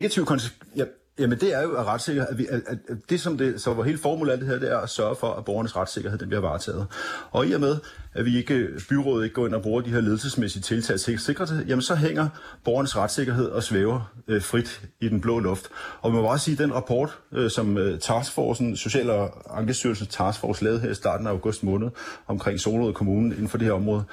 Negativ 0.00 0.24
konsekvens? 0.24 0.76
Ja, 0.76 0.84
Jamen 1.18 1.38
det 1.40 1.54
er 1.54 1.62
jo 1.62 1.76
at 1.76 1.86
retssikkerhed. 1.86 2.30
At 2.30 2.38
vi, 2.38 2.46
at, 2.50 2.62
at 2.66 2.96
det 3.10 3.20
som 3.20 3.38
det, 3.38 3.60
så 3.60 3.74
var 3.74 3.82
hele 3.82 3.98
formålet 3.98 4.32
af 4.32 4.38
det 4.38 4.48
her, 4.48 4.58
det 4.58 4.72
er 4.72 4.78
at 4.78 4.90
sørge 4.90 5.16
for, 5.16 5.34
at 5.34 5.44
borgernes 5.44 5.76
retssikkerhed 5.76 6.18
den 6.18 6.28
bliver 6.28 6.40
varetaget. 6.40 6.86
Og 7.30 7.46
i 7.46 7.52
og 7.52 7.60
med, 7.60 7.76
at 8.14 8.24
vi 8.24 8.36
ikke, 8.36 8.68
byrådet 8.88 9.24
ikke 9.24 9.34
går 9.34 9.46
ind 9.46 9.54
og 9.54 9.62
bruger 9.62 9.80
de 9.80 9.90
her 9.90 10.00
ledelsesmæssige 10.00 10.62
tiltag 10.62 10.98
til 10.98 11.18
det, 11.38 11.64
jamen 11.68 11.82
så 11.82 11.94
hænger 11.94 12.28
borgernes 12.64 12.96
retssikkerhed 12.96 13.46
og 13.46 13.62
svæver 13.62 14.12
øh, 14.28 14.42
frit 14.42 14.82
i 15.00 15.08
den 15.08 15.20
blå 15.20 15.38
luft. 15.38 15.66
Og 16.00 16.12
man 16.12 16.22
må 16.22 16.28
også 16.28 16.44
sige, 16.44 16.52
at 16.52 16.58
den 16.58 16.74
rapport, 16.74 17.18
øh, 17.32 17.50
som 17.50 17.78
øh, 17.78 17.98
Taskforcen, 17.98 18.76
Social- 18.76 19.10
og 19.10 19.58
Ankestyrelsens 19.58 20.08
Taskforce 20.08 20.64
lavede 20.64 20.80
her 20.80 20.90
i 20.90 20.94
starten 20.94 21.26
af 21.26 21.30
august 21.30 21.62
måned 21.62 21.88
omkring 22.26 22.60
Solrød 22.60 22.92
Kommune 22.92 23.34
inden 23.34 23.48
for 23.48 23.58
det 23.58 23.66
her 23.66 23.74
område, 23.74 24.04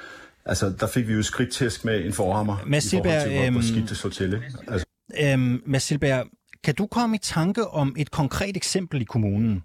Altså, 0.46 0.74
der 0.80 0.88
fik 0.88 1.08
vi 1.08 1.14
jo 1.14 1.24
skridttæsk 1.24 1.86
med 1.86 2.06
en 2.06 2.14
forhammer 2.14 2.58
Mads 2.66 2.94
i 2.94 2.96
forhold 2.96 3.22
til, 3.22 3.32
hvor, 3.32 3.50
hvor 3.52 3.60
øhm, 3.60 3.62
skidt 3.62 3.90
det 3.90 3.98
så 3.98 4.10
til. 4.10 4.42
Altså. 4.68 4.86
Øhm, 5.22 5.62
Mads 5.66 5.84
Silberg, 5.84 6.26
kan 6.66 6.76
du 6.76 6.88
komme 6.88 7.16
i 7.16 7.20
tanke 7.20 7.68
om 7.68 7.96
et 7.98 8.12
konkret 8.12 8.58
eksempel 8.58 9.02
i 9.02 9.04
kommunen, 9.04 9.64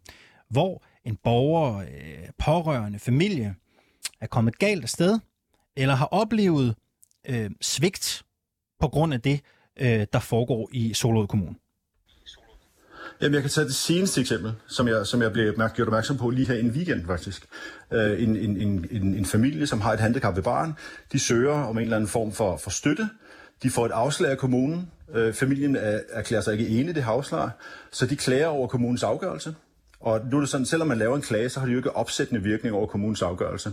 hvor 0.48 0.82
en 1.04 1.16
borger, 1.24 1.78
øh, 1.78 2.28
pårørende, 2.38 2.98
familie 2.98 3.54
er 4.20 4.26
kommet 4.26 4.58
galt 4.58 4.82
afsted, 4.82 5.18
eller 5.76 5.94
har 5.94 6.06
oplevet 6.06 6.74
øh, 7.28 7.50
svigt 7.60 8.22
på 8.80 8.88
grund 8.88 9.14
af 9.14 9.20
det, 9.20 9.40
øh, 9.80 10.06
der 10.12 10.18
foregår 10.18 10.68
i 10.72 10.94
Solrød 10.94 11.26
Kommune? 11.26 11.54
Jamen, 13.20 13.34
jeg 13.34 13.42
kan 13.42 13.50
tage 13.50 13.66
det 13.66 13.74
seneste 13.74 14.20
eksempel, 14.20 14.52
som 14.66 14.88
jeg, 14.88 15.06
som 15.06 15.22
jeg 15.22 15.32
blev 15.32 15.54
gjort 15.74 15.88
opmærksom 15.88 16.16
på 16.16 16.30
lige 16.30 16.46
her 16.46 16.54
i 16.54 16.60
en 16.60 16.70
weekend 16.70 17.06
faktisk. 17.06 17.46
Øh, 17.92 18.22
en, 18.22 18.36
en, 18.36 18.56
en, 18.56 18.86
en, 18.90 19.14
en 19.14 19.24
familie, 19.24 19.66
som 19.66 19.80
har 19.80 19.92
et 19.92 20.00
handicap 20.00 20.36
ved 20.36 20.42
barn, 20.42 20.74
de 21.12 21.18
søger 21.18 21.52
om 21.52 21.78
en 21.78 21.82
eller 21.82 21.96
anden 21.96 22.08
form 22.08 22.32
for, 22.32 22.56
for 22.56 22.70
støtte. 22.70 23.08
De 23.62 23.70
får 23.70 23.86
et 23.86 23.92
afslag 23.92 24.30
af 24.30 24.38
kommunen. 24.38 24.90
Øh, 25.14 25.34
familien 25.34 25.76
er, 25.76 26.00
erklærer 26.10 26.42
sig 26.42 26.52
ikke 26.52 26.68
enige 26.68 26.90
i 26.90 26.92
det 26.92 27.04
her 27.04 27.10
afslag, 27.10 27.50
så 27.90 28.06
de 28.06 28.16
klager 28.16 28.46
over 28.46 28.68
kommunens 28.68 29.02
afgørelse. 29.02 29.54
Og 30.00 30.20
nu 30.30 30.36
er 30.36 30.40
det 30.40 30.48
sådan, 30.48 30.66
selvom 30.66 30.88
man 30.88 30.98
laver 30.98 31.16
en 31.16 31.22
klage, 31.22 31.48
så 31.48 31.60
har 31.60 31.66
det 31.66 31.72
jo 31.72 31.78
ikke 31.78 31.96
opsættende 31.96 32.42
virkning 32.42 32.74
over 32.74 32.86
kommunens 32.86 33.22
afgørelse. 33.22 33.72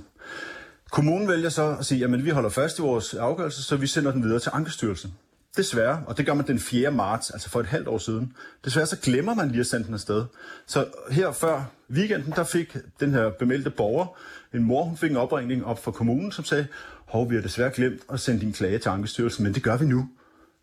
Kommunen 0.92 1.28
vælger 1.28 1.50
så 1.50 1.76
at 1.80 1.86
sige, 1.86 2.04
at 2.04 2.26
vi 2.26 2.30
holder 2.30 2.50
fast 2.50 2.80
i 2.80 2.82
vores 2.82 3.14
afgørelse, 3.14 3.64
så 3.64 3.76
vi 3.76 3.88
sender 3.88 4.12
den 4.12 4.24
videre 4.24 4.40
til 4.40 4.52
Ankestyrelsen. 4.54 5.14
Desværre, 5.58 6.04
og 6.06 6.18
det 6.18 6.26
gør 6.26 6.34
man 6.34 6.48
den 6.48 6.60
4. 6.60 6.92
marts, 6.92 7.30
altså 7.30 7.50
for 7.50 7.60
et 7.60 7.66
halvt 7.66 7.88
år 7.88 7.98
siden, 7.98 8.34
desværre 8.66 8.86
så 8.86 8.98
glemmer 8.98 9.34
man 9.34 9.50
lige 9.50 9.60
at 9.60 9.68
sende 9.68 9.86
den 9.86 9.94
afsted. 9.94 10.26
Så 10.68 10.86
her 11.12 11.32
før 11.32 11.72
weekenden, 11.92 12.32
der 12.32 12.44
fik 12.44 12.78
den 13.00 13.14
her 13.14 13.30
bemeldte 13.30 13.70
borger, 13.70 14.18
en 14.54 14.64
mor, 14.64 14.84
hun 14.84 14.98
fik 14.98 15.12
en 15.12 15.18
opringning 15.18 15.66
op 15.66 15.84
fra 15.84 15.92
kommunen, 15.92 16.32
som 16.32 16.46
sagde, 16.46 16.68
hov, 17.06 17.30
vi 17.30 17.36
har 17.36 17.42
desværre 17.42 17.72
glemt 17.72 18.02
at 18.14 18.20
sende 18.20 18.42
din 18.42 18.54
klage 18.54 18.78
til 18.78 18.90
Ankestyrelsen, 18.90 19.44
men 19.44 19.54
det 19.54 19.64
gør 19.64 19.78
vi 19.78 19.86
nu. 19.86 20.10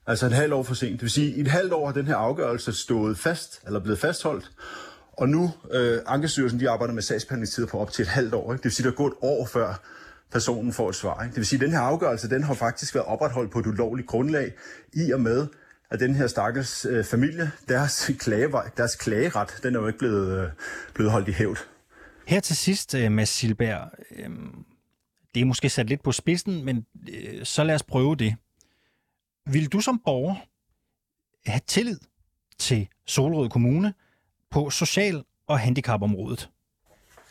Altså 0.06 0.26
et 0.26 0.32
halvt 0.32 0.52
år 0.52 0.62
for 0.62 0.74
sent. 0.74 0.92
Det 0.92 1.02
vil 1.02 1.10
sige, 1.10 1.30
at 1.30 1.36
i 1.36 1.40
et 1.40 1.48
halvt 1.48 1.72
år 1.72 1.86
har 1.86 1.92
den 1.92 2.06
her 2.06 2.16
afgørelse 2.16 2.72
stået 2.72 3.18
fast, 3.18 3.62
eller 3.66 3.80
blevet 3.80 3.98
fastholdt, 3.98 4.50
og 5.12 5.28
nu, 5.28 5.50
øh, 5.70 5.98
Ankestyrelsen, 6.06 6.60
de 6.60 6.70
arbejder 6.70 6.94
med 6.94 7.02
sagsbehandlingstider 7.02 7.68
på 7.68 7.78
op 7.78 7.92
til 7.92 8.02
et 8.02 8.08
halvt 8.08 8.34
år. 8.34 8.52
Ikke? 8.52 8.62
Det 8.62 8.64
vil 8.64 8.72
sige, 8.72 8.86
at 8.86 8.92
der 8.92 8.92
er 8.92 8.96
gået 8.96 9.10
et 9.10 9.18
år 9.20 9.46
før 9.46 9.80
personen 10.32 10.72
får 10.72 10.88
et 10.88 10.94
svar. 10.94 11.22
Ikke? 11.22 11.30
Det 11.30 11.36
vil 11.36 11.46
sige, 11.46 11.56
at 11.56 11.60
den 11.60 11.70
her 11.70 11.80
afgørelse, 11.80 12.30
den 12.30 12.42
har 12.42 12.54
faktisk 12.54 12.94
været 12.94 13.06
opretholdt 13.06 13.50
på 13.50 13.58
et 13.58 13.66
ulovligt 13.66 14.08
grundlag, 14.08 14.52
i 14.92 15.12
og 15.12 15.20
med, 15.20 15.46
at 15.90 16.00
den 16.00 16.14
her 16.14 16.26
stakkels 16.26 16.86
øh, 16.90 17.04
familie, 17.04 17.50
deres, 17.68 18.10
klage, 18.24 18.48
deres 18.76 18.96
klageret, 18.96 19.60
den 19.62 19.74
er 19.74 19.80
jo 19.80 19.86
ikke 19.86 19.98
blevet, 19.98 20.38
øh, 20.38 20.48
blevet 20.94 21.12
holdt 21.12 21.28
i 21.28 21.32
hævd. 21.32 21.58
Her 22.26 22.40
til 22.40 22.56
sidst, 22.56 22.94
øh, 22.94 23.12
Mads 23.12 23.28
Silberg, 23.28 23.90
øh, 24.10 24.30
det 25.34 25.40
er 25.40 25.44
måske 25.44 25.68
sat 25.68 25.86
lidt 25.86 26.02
på 26.02 26.12
spidsen, 26.12 26.64
men 26.64 26.86
øh, 27.08 27.44
så 27.44 27.64
lad 27.64 27.74
os 27.74 27.82
prøve 27.82 28.16
det. 28.16 28.36
Vil 29.46 29.72
du 29.72 29.80
som 29.80 30.00
borger 30.04 30.34
have 31.46 31.60
tillid 31.66 31.98
til 32.58 32.88
Solrød 33.06 33.48
Kommune 33.48 33.94
på 34.50 34.70
social- 34.70 35.24
og 35.46 35.60
handicapområdet? 35.60 36.50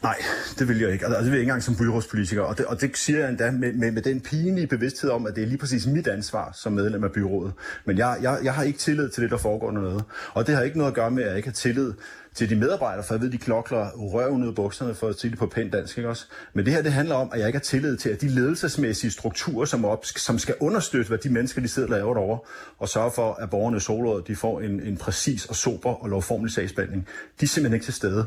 Nej, 0.03 0.17
det 0.59 0.67
vil 0.67 0.79
jeg 0.79 0.91
ikke. 0.91 1.05
Altså, 1.05 1.17
det 1.17 1.25
vil 1.25 1.31
jeg 1.31 1.39
ikke 1.39 1.49
engang 1.49 1.63
som 1.63 1.75
byrådspolitiker. 1.75 2.41
Og 2.41 2.57
det, 2.57 2.65
og 2.65 2.81
det 2.81 2.97
siger 2.97 3.19
jeg 3.19 3.29
endda 3.29 3.51
med, 3.51 3.73
med, 3.73 3.91
med 3.91 4.01
den 4.01 4.21
pinlige 4.21 4.67
bevidsthed 4.67 5.09
om, 5.09 5.27
at 5.27 5.35
det 5.35 5.43
er 5.43 5.47
lige 5.47 5.57
præcis 5.57 5.87
mit 5.87 6.07
ansvar 6.07 6.51
som 6.53 6.73
medlem 6.73 7.03
af 7.03 7.11
byrådet. 7.11 7.53
Men 7.85 7.97
jeg, 7.97 8.17
jeg, 8.21 8.39
jeg 8.43 8.53
har 8.53 8.63
ikke 8.63 8.79
tillid 8.79 9.09
til 9.09 9.23
det, 9.23 9.31
der 9.31 9.37
foregår 9.37 9.71
noget. 9.71 10.03
Og 10.33 10.47
det 10.47 10.55
har 10.55 10.63
ikke 10.63 10.77
noget 10.77 10.91
at 10.91 10.95
gøre 10.95 11.11
med, 11.11 11.23
at 11.23 11.29
jeg 11.29 11.37
ikke 11.37 11.47
har 11.47 11.53
tillid 11.53 11.93
til 12.35 12.49
de 12.49 12.55
medarbejdere, 12.55 13.03
for 13.03 13.13
jeg 13.13 13.21
ved, 13.21 13.29
de 13.29 13.37
klokler 13.37 13.89
røven 13.95 14.43
ud 14.43 14.47
af 14.47 14.55
bukserne, 14.55 14.93
for 14.93 15.07
at 15.07 15.19
sige 15.19 15.31
det 15.31 15.39
på 15.39 15.47
pænt 15.47 15.73
dansk, 15.73 15.97
ikke 15.97 16.09
også? 16.09 16.25
Men 16.53 16.65
det 16.65 16.73
her, 16.73 16.81
det 16.81 16.91
handler 16.91 17.15
om, 17.15 17.29
at 17.33 17.39
jeg 17.39 17.47
ikke 17.47 17.57
har 17.57 17.63
tillid 17.63 17.97
til, 17.97 18.09
at 18.09 18.21
de 18.21 18.27
ledelsesmæssige 18.27 19.11
strukturer, 19.11 19.65
som, 19.65 19.85
op, 19.85 20.05
som 20.05 20.39
skal 20.39 20.55
understøtte, 20.59 21.07
hvad 21.07 21.17
de 21.17 21.29
mennesker, 21.29 21.61
de 21.61 21.67
sidder 21.67 21.87
og 21.87 21.91
laver 21.91 22.13
derovre, 22.13 22.39
og 22.77 22.89
sørge 22.89 23.11
for, 23.11 23.33
at 23.33 23.49
borgerne 23.49 23.77
i 23.77 24.31
de 24.31 24.35
får 24.35 24.61
en, 24.61 24.79
en 24.79 24.97
præcis 24.97 25.45
og 25.45 25.55
sober 25.55 26.03
og 26.03 26.09
lovformelig 26.09 26.53
sagsbehandling, 26.53 27.07
de 27.39 27.45
er 27.45 27.47
simpelthen 27.47 27.73
ikke 27.73 27.85
til 27.85 27.93
stede. 27.93 28.25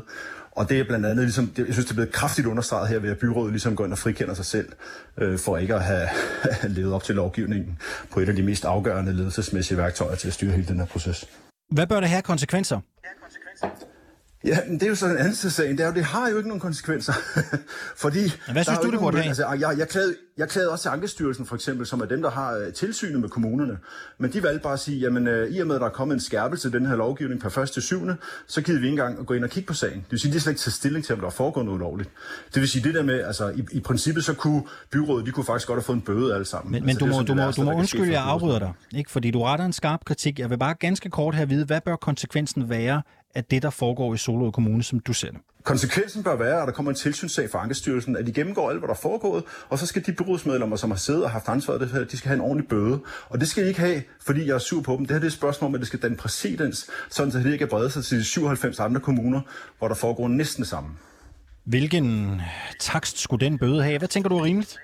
Og 0.57 0.69
det 0.69 0.79
er 0.79 0.83
blandt 0.83 1.05
andet, 1.05 1.25
ligesom, 1.25 1.51
jeg 1.57 1.65
synes, 1.69 1.85
det 1.85 1.91
er 1.91 1.95
blevet 1.95 2.11
kraftigt 2.11 2.47
understreget 2.47 2.89
her 2.89 2.99
ved, 2.99 3.09
at 3.09 3.17
byrådet 3.17 3.51
ligesom 3.51 3.75
går 3.75 3.85
ind 3.85 3.93
og 3.93 3.99
frikender 3.99 4.33
sig 4.33 4.45
selv, 4.45 4.69
øh, 5.17 5.39
for 5.39 5.57
ikke 5.57 5.75
at 5.75 5.83
have, 5.83 6.07
have 6.51 6.73
levet 6.77 6.93
op 6.93 7.03
til 7.03 7.15
lovgivningen 7.15 7.79
på 8.13 8.19
et 8.19 8.29
af 8.29 8.35
de 8.35 8.43
mest 8.43 8.65
afgørende 8.65 9.13
ledelsesmæssige 9.13 9.77
værktøjer 9.77 10.15
til 10.15 10.27
at 10.27 10.33
styre 10.33 10.51
hele 10.51 10.67
den 10.67 10.79
her 10.79 10.85
proces. 10.85 11.25
Hvad 11.71 11.87
bør 11.87 11.99
det 11.99 12.09
have 12.09 12.21
konsekvenser? 12.21 12.79
Ja, 14.43 14.57
men 14.67 14.73
det 14.73 14.83
er 14.83 14.87
jo 14.87 14.95
sådan 14.95 15.15
en 15.15 15.19
anden 15.19 15.35
sag. 15.35 15.69
Det, 15.69 15.79
er 15.79 15.87
jo, 15.87 15.93
det 15.93 16.03
har 16.03 16.29
jo 16.29 16.37
ikke 16.37 16.49
nogen 16.49 16.61
konsekvenser. 16.61 17.13
Fordi 18.03 18.19
Hvad 18.51 18.63
synes 18.63 18.79
du, 18.79 18.91
det 18.91 18.99
burde 18.99 19.17
have? 19.17 19.27
Altså, 19.27 19.47
jeg, 19.59 19.77
jeg, 19.77 19.87
klagede, 19.87 20.15
jeg 20.37 20.49
klagede 20.49 20.71
også 20.71 20.81
til 20.81 20.89
Ankestyrelsen 20.89 21.45
for 21.45 21.55
eksempel, 21.55 21.85
som 21.85 22.01
er 22.01 22.05
dem, 22.05 22.21
der 22.21 22.29
har 22.29 22.57
uh, 22.57 22.73
tilsynet 22.73 23.21
med 23.21 23.29
kommunerne. 23.29 23.77
Men 24.17 24.33
de 24.33 24.43
valgte 24.43 24.63
bare 24.63 24.73
at 24.73 24.79
sige, 24.79 24.99
jamen 24.99 25.27
uh, 25.27 25.33
i 25.33 25.59
og 25.59 25.67
med, 25.67 25.75
at 25.75 25.81
der 25.81 25.87
er 25.87 25.91
kommet 25.91 26.15
en 26.15 26.21
skærpelse 26.21 26.67
af 26.67 26.71
den 26.71 26.85
her 26.85 26.95
lovgivning 26.95 27.41
per 27.41 27.57
1. 27.57 27.71
til 27.71 27.81
7., 27.81 28.09
så 28.47 28.61
gider 28.61 28.79
vi 28.79 28.85
ikke 28.85 28.93
engang 28.93 29.19
at 29.19 29.25
gå 29.25 29.33
ind 29.33 29.43
og 29.43 29.49
kigge 29.49 29.67
på 29.67 29.73
sagen. 29.73 29.97
Det 29.99 30.11
vil 30.11 30.19
sige, 30.19 30.29
at 30.29 30.33
de 30.33 30.39
slet 30.39 30.51
ikke 30.51 30.61
tager 30.61 30.71
stilling 30.71 31.05
til, 31.05 31.13
om 31.13 31.19
der 31.19 31.27
er 31.27 31.31
foregået 31.31 31.65
noget 31.65 31.79
ulovligt. 31.79 32.09
Det 32.53 32.61
vil 32.61 32.69
sige, 32.69 32.83
det 32.83 32.93
der 32.93 33.03
med, 33.03 33.21
altså 33.21 33.49
i, 33.49 33.65
i 33.71 33.79
princippet, 33.79 34.25
så 34.25 34.33
kunne 34.33 34.63
byrådet, 34.91 35.25
de 35.25 35.31
kunne 35.31 35.45
faktisk 35.45 35.67
godt 35.67 35.77
have 35.77 35.83
fået 35.83 35.95
en 35.95 36.01
bøde 36.01 36.33
alle 36.33 36.45
sammen. 36.45 36.71
Men, 36.71 36.89
altså, 36.89 37.05
men 37.05 37.11
du, 37.11 37.17
må, 37.17 37.23
du, 37.23 37.33
må, 37.33 37.51
du 37.51 37.63
må 37.63 37.71
undskylde, 37.71 38.11
jeg 38.11 38.23
afbryder 38.23 38.59
dig. 38.59 38.73
Ikke? 38.95 39.11
Fordi 39.11 39.31
du 39.31 39.43
retter 39.43 39.65
en 39.65 39.73
skarp 39.73 40.05
kritik. 40.05 40.39
Jeg 40.39 40.49
vil 40.49 40.57
bare 40.57 40.73
ganske 40.79 41.09
kort 41.09 41.35
her 41.35 41.45
vide, 41.45 41.65
hvad 41.65 41.81
bør 41.85 41.95
konsekvensen 41.95 42.69
være 42.69 43.01
af 43.37 43.43
det, 43.45 43.61
der 43.61 43.69
foregår 43.69 44.13
i 44.13 44.17
Solrød 44.17 44.51
Kommune, 44.51 44.83
som 44.83 44.99
du 44.99 45.13
ser 45.13 45.31
det? 45.31 45.39
Konsekvensen 45.63 46.23
bør 46.23 46.35
være, 46.35 46.61
at 46.61 46.67
der 46.67 46.73
kommer 46.73 46.91
en 46.91 46.95
tilsynssag 46.95 47.49
fra 47.49 47.59
Ankestyrelsen, 47.59 48.17
at 48.17 48.27
de 48.27 48.31
gennemgår 48.31 48.69
alt, 48.69 48.79
hvad 48.79 48.87
der 48.87 48.93
er 48.93 48.99
foregået, 48.99 49.43
og 49.69 49.79
så 49.79 49.85
skal 49.85 50.05
de 50.05 50.11
byrådsmedlemmer, 50.11 50.75
som 50.75 50.91
har 50.91 50.97
siddet 50.97 51.23
og 51.23 51.29
haft 51.31 51.47
ansvaret 51.47 51.81
det 51.81 51.89
her, 51.89 52.03
de 52.03 52.17
skal 52.17 52.27
have 52.27 52.35
en 52.35 52.41
ordentlig 52.41 52.67
bøde. 52.67 52.99
Og 53.29 53.39
det 53.39 53.47
skal 53.47 53.63
de 53.63 53.67
ikke 53.67 53.79
have, 53.79 54.01
fordi 54.25 54.47
jeg 54.47 54.53
er 54.53 54.59
sur 54.59 54.81
på 54.81 54.95
dem. 54.97 55.05
Det 55.05 55.11
her 55.11 55.19
det 55.19 55.23
er 55.23 55.27
et 55.27 55.33
spørgsmål 55.33 55.67
om, 55.67 55.75
at 55.75 55.79
det 55.79 55.87
skal 55.87 55.99
danne 55.99 56.17
præcedens, 56.17 56.89
sådan 57.09 57.35
at 57.35 57.45
det 57.45 57.53
ikke 57.53 57.65
er 57.65 57.69
bredt 57.69 57.93
sig 57.93 58.03
til 58.03 58.19
de 58.19 58.23
97 58.23 58.79
andre 58.79 59.01
kommuner, 59.01 59.41
hvor 59.77 59.87
der 59.87 59.95
foregår 59.95 60.27
næsten 60.27 60.61
det 60.61 60.69
samme. 60.69 60.89
Hvilken 61.65 62.41
takst 62.79 63.19
skulle 63.19 63.45
den 63.45 63.57
bøde 63.57 63.83
have? 63.83 63.97
Hvad 63.97 64.07
tænker 64.07 64.29
du 64.29 64.37
er 64.37 64.43
rimeligt? 64.43 64.77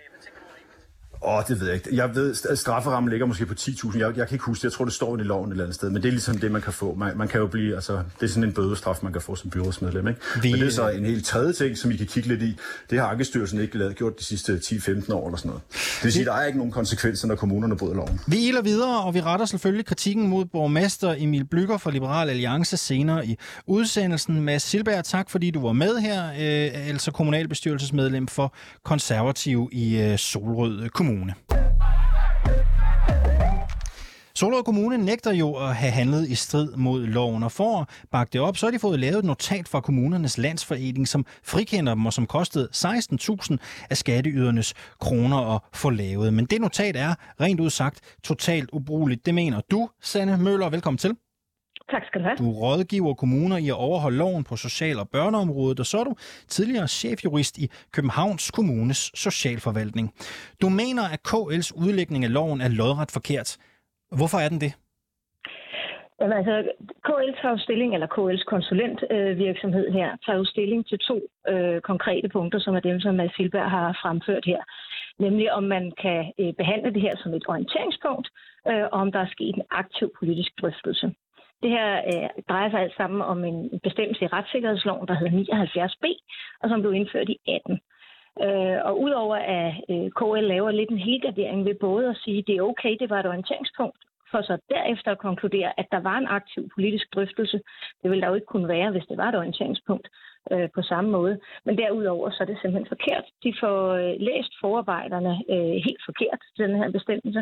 Åh, 1.26 1.38
oh, 1.38 1.44
det 1.48 1.60
ved 1.60 1.68
jeg 1.68 1.76
ikke. 1.76 1.90
Jeg 1.96 2.16
ved, 2.16 2.36
at 2.50 2.60
strafferammen 2.60 3.10
ligger 3.10 3.26
måske 3.26 3.46
på 3.46 3.54
10.000. 3.60 4.00
Jeg, 4.00 4.18
jeg 4.18 4.28
kan 4.28 4.36
ikke 4.36 4.46
huske 4.46 4.62
det. 4.62 4.64
Jeg 4.64 4.72
tror, 4.72 4.86
det 4.86 4.94
står 4.94 5.18
i 5.18 5.24
loven 5.24 5.50
et 5.50 5.52
eller 5.52 5.64
andet 5.64 5.76
sted. 5.76 5.90
Men 5.90 6.02
det 6.02 6.08
er 6.08 6.12
ligesom 6.12 6.38
det, 6.38 6.52
man 6.52 6.62
kan 6.62 6.74
få. 6.74 6.96
Man, 6.96 7.18
man 7.18 7.28
kan 7.28 7.40
jo 7.40 7.48
blive, 7.48 7.76
altså, 7.76 7.94
det 7.94 8.26
er 8.26 8.28
sådan 8.28 8.44
en 8.44 8.54
bødestraf, 8.54 9.00
man 9.04 9.14
kan 9.14 9.22
få 9.22 9.36
som 9.36 9.50
byrådsmedlem. 9.50 10.08
Ikke? 10.08 10.20
Vi... 10.42 10.52
Men 10.52 10.60
det 10.60 10.68
er 10.68 10.72
så 10.72 10.90
en 10.90 11.06
helt 11.06 11.26
tredje 11.26 11.54
ting, 11.54 11.78
som 11.78 11.92
I 11.92 11.96
kan 11.96 12.08
kigge 12.08 12.30
lidt 12.30 12.42
i. 12.42 12.58
Det 12.90 13.00
har 13.00 13.08
Ankestyrelsen 13.08 13.60
ikke 13.60 13.78
lavet, 13.78 13.96
gjort 13.96 14.20
de 14.20 14.26
sidste 14.26 14.54
10-15 14.66 15.14
år 15.14 15.28
eller 15.28 15.38
sådan 15.38 15.50
noget. 15.50 15.62
Det 15.72 16.04
vil 16.04 16.14
sige, 16.14 16.22
at 16.22 16.28
der 16.28 16.34
er 16.34 16.46
ikke 16.46 16.58
nogen 16.58 16.72
konsekvenser, 16.72 17.28
når 17.28 17.36
kommunerne 17.36 17.78
bryder 17.78 17.96
loven. 17.96 18.20
Vi 18.28 18.48
iler 18.48 18.62
videre, 18.62 19.04
og 19.04 19.14
vi 19.14 19.22
retter 19.22 19.46
selvfølgelig 19.46 19.86
kritikken 19.86 20.28
mod 20.28 20.46
borgmester 20.46 21.16
Emil 21.18 21.46
Blygger 21.46 21.78
fra 21.78 21.92
Liberal 21.92 22.30
Alliance 22.30 22.78
senere 22.78 23.28
i 23.28 23.38
udsendelsen. 23.68 24.42
Mads 24.42 24.64
Silberg, 24.64 25.04
tak 25.04 25.30
fordi 25.30 25.52
du 25.52 25.62
var 25.62 25.74
med 25.74 25.98
her, 25.98 26.26
øh, 26.30 26.90
altså 26.90 27.12
kommunalbestyrelsesmedlem 27.12 28.28
for 28.28 28.54
konservativ 28.84 29.70
i 29.72 29.98
øh, 29.98 30.18
Solrød 30.18 30.90
Kommune. 30.90 31.13
Kommune. 31.14 31.36
Solrød 34.36 34.64
Kommune 34.64 34.98
nægter 34.98 35.34
jo 35.34 35.54
at 35.54 35.76
have 35.76 35.92
handlet 35.92 36.30
i 36.30 36.36
strid 36.36 36.72
mod 36.76 37.06
loven, 37.06 37.44
og 37.44 37.52
for 37.52 37.82
at 37.82 37.88
bakke 38.12 38.34
det 38.34 38.42
op, 38.42 38.58
så 38.58 38.66
har 38.66 38.72
de 38.72 38.80
fået 38.80 39.00
lavet 39.00 39.20
et 39.20 39.26
notat 39.26 39.68
fra 39.68 39.82
kommunernes 39.82 40.38
landsforening, 40.38 41.08
som 41.08 41.26
frikender 41.44 41.94
dem, 41.94 42.06
og 42.06 42.14
som 42.14 42.26
kostede 42.26 42.70
16.000 42.76 43.58
af 43.90 43.98
skatteydernes 43.98 44.74
kroner 45.00 45.56
at 45.56 45.62
få 45.74 45.90
lavet. 45.90 46.34
Men 46.34 46.46
det 46.46 46.62
notat 46.62 46.96
er, 46.96 47.16
rent 47.42 47.60
udsagt, 47.60 48.00
totalt 48.24 48.70
ubrugeligt. 48.74 49.26
Det 49.26 49.36
mener 49.36 49.62
du, 49.72 49.90
Sanne 50.02 50.38
Møller. 50.38 50.70
Velkommen 50.70 50.98
til. 50.98 51.16
Tak 51.92 52.04
skal 52.08 52.22
du 52.22 52.26
have. 52.26 52.38
Du 52.38 52.52
rådgiver 52.52 53.14
kommuner 53.14 53.58
i 53.58 53.70
at 53.70 53.76
overholde 53.88 54.18
loven 54.18 54.44
på 54.44 54.56
social- 54.56 55.00
og 55.00 55.10
børneområdet, 55.10 55.80
og 55.80 55.86
så 55.86 55.98
er 55.98 56.04
du 56.04 56.16
tidligere 56.48 56.88
chefjurist 56.88 57.58
i 57.58 57.70
Københavns 57.92 58.52
Kommunes 58.52 59.12
socialforvaltning. 59.16 60.14
Du 60.62 60.70
mener, 60.70 61.04
at 61.14 61.20
KL's 61.28 61.70
udlægning 61.84 62.24
af 62.26 62.34
loven 62.34 62.62
er 62.62 62.70
lodret 62.70 63.12
forkert. 63.12 63.58
Hvorfor 64.18 64.38
er 64.38 64.50
den 64.50 64.62
det? 64.62 64.74
Jamen, 66.20 66.38
altså, 66.38 66.56
KL 67.08 67.32
tager 67.42 67.54
jo 67.56 67.58
stilling, 67.58 67.94
eller 67.94 68.08
KL's 68.16 68.44
konsulentvirksomhed 68.54 69.88
øh, 69.88 69.94
her, 69.94 70.10
tager 70.26 70.38
jo 70.38 70.46
stilling 70.46 70.88
til 70.88 71.00
to 71.00 71.18
øh, 71.52 71.82
konkrete 71.82 72.30
punkter, 72.30 72.60
som 72.60 72.76
er 72.76 72.80
dem, 72.80 73.00
som 73.00 73.16
Mads 73.16 73.36
Silberg 73.36 73.70
har 73.72 74.00
fremført 74.02 74.46
her. 74.46 74.62
Nemlig 75.20 75.54
om 75.54 75.64
man 75.64 75.94
kan 76.04 76.32
øh, 76.40 76.54
behandle 76.54 76.94
det 76.94 77.02
her 77.02 77.16
som 77.18 77.34
et 77.34 77.48
orienteringspunkt, 77.48 78.28
øh, 78.68 78.86
og 78.92 79.00
om 79.04 79.12
der 79.12 79.20
er 79.20 79.34
sket 79.36 79.56
en 79.56 79.68
aktiv 79.72 80.08
politisk 80.20 80.52
drøftelse. 80.62 81.14
Det 81.64 81.72
her 81.72 81.90
øh, 82.12 82.30
drejer 82.50 82.70
sig 82.70 82.80
alt 82.80 82.96
sammen 82.98 83.22
om 83.22 83.44
en 83.44 83.80
bestemmelse 83.84 84.26
i 84.26 84.28
retssikkerhedsloven, 84.28 85.08
der 85.08 85.14
hedder 85.14 85.38
79b, 85.40 86.06
og 86.62 86.70
som 86.70 86.82
blev 86.82 86.94
indført 86.94 87.30
i 87.30 87.38
18. 87.48 87.80
Øh, 88.46 88.80
og 88.88 89.02
udover 89.02 89.36
at 89.36 89.74
øh, 89.90 90.08
KL 90.20 90.44
laver 90.54 90.72
lidt 90.72 90.90
en 90.90 91.06
helgardering 91.08 91.66
ved 91.66 91.76
både 91.76 92.10
at 92.10 92.18
sige, 92.24 92.40
at 92.40 92.48
det 92.48 92.56
er 92.56 92.62
okay, 92.72 92.98
det 93.00 93.10
var 93.10 93.20
et 93.20 93.26
orienteringspunkt, 93.26 93.98
for 94.32 94.42
så 94.42 94.58
derefter 94.70 95.12
at 95.12 95.26
konkludere, 95.28 95.80
at 95.80 95.88
der 95.92 96.02
var 96.10 96.18
en 96.18 96.28
aktiv 96.28 96.70
politisk 96.76 97.06
drøftelse. 97.16 97.58
Det 98.02 98.10
ville 98.10 98.22
der 98.22 98.28
jo 98.28 98.36
ikke 98.40 98.54
kunne 98.54 98.68
være, 98.68 98.92
hvis 98.92 99.08
det 99.10 99.18
var 99.18 99.30
et 99.30 99.36
orienteringspunkt 99.36 100.08
øh, 100.52 100.70
på 100.76 100.82
samme 100.82 101.10
måde. 101.12 101.40
Men 101.66 101.78
derudover 101.78 102.30
så 102.30 102.38
er 102.44 102.48
det 102.48 102.58
simpelthen 102.62 102.94
forkert. 102.96 103.26
De 103.44 103.54
får 103.62 103.80
øh, 104.02 104.16
læst 104.20 104.54
forarbejderne 104.62 105.34
øh, 105.54 105.76
helt 105.88 106.04
forkert 106.06 106.42
til 106.56 106.68
den 106.68 106.76
her 106.82 106.92
bestemmelse, 106.92 107.42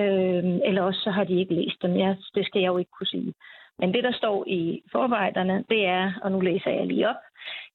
øh, 0.00 0.44
eller 0.68 0.82
også 0.82 1.00
så 1.00 1.10
har 1.10 1.24
de 1.24 1.40
ikke 1.40 1.54
læst 1.54 1.82
dem. 1.82 1.92
Ja, 1.96 2.16
det 2.34 2.46
skal 2.46 2.60
jeg 2.60 2.68
jo 2.68 2.78
ikke 2.78 2.96
kunne 2.98 3.14
sige. 3.16 3.34
Men 3.80 3.94
det, 3.94 4.04
der 4.04 4.12
står 4.12 4.44
i 4.46 4.82
forarbejderne, 4.92 5.64
det 5.68 5.86
er, 5.86 6.12
og 6.22 6.32
nu 6.32 6.40
læser 6.40 6.70
jeg 6.70 6.86
lige 6.86 7.08
op, 7.08 7.22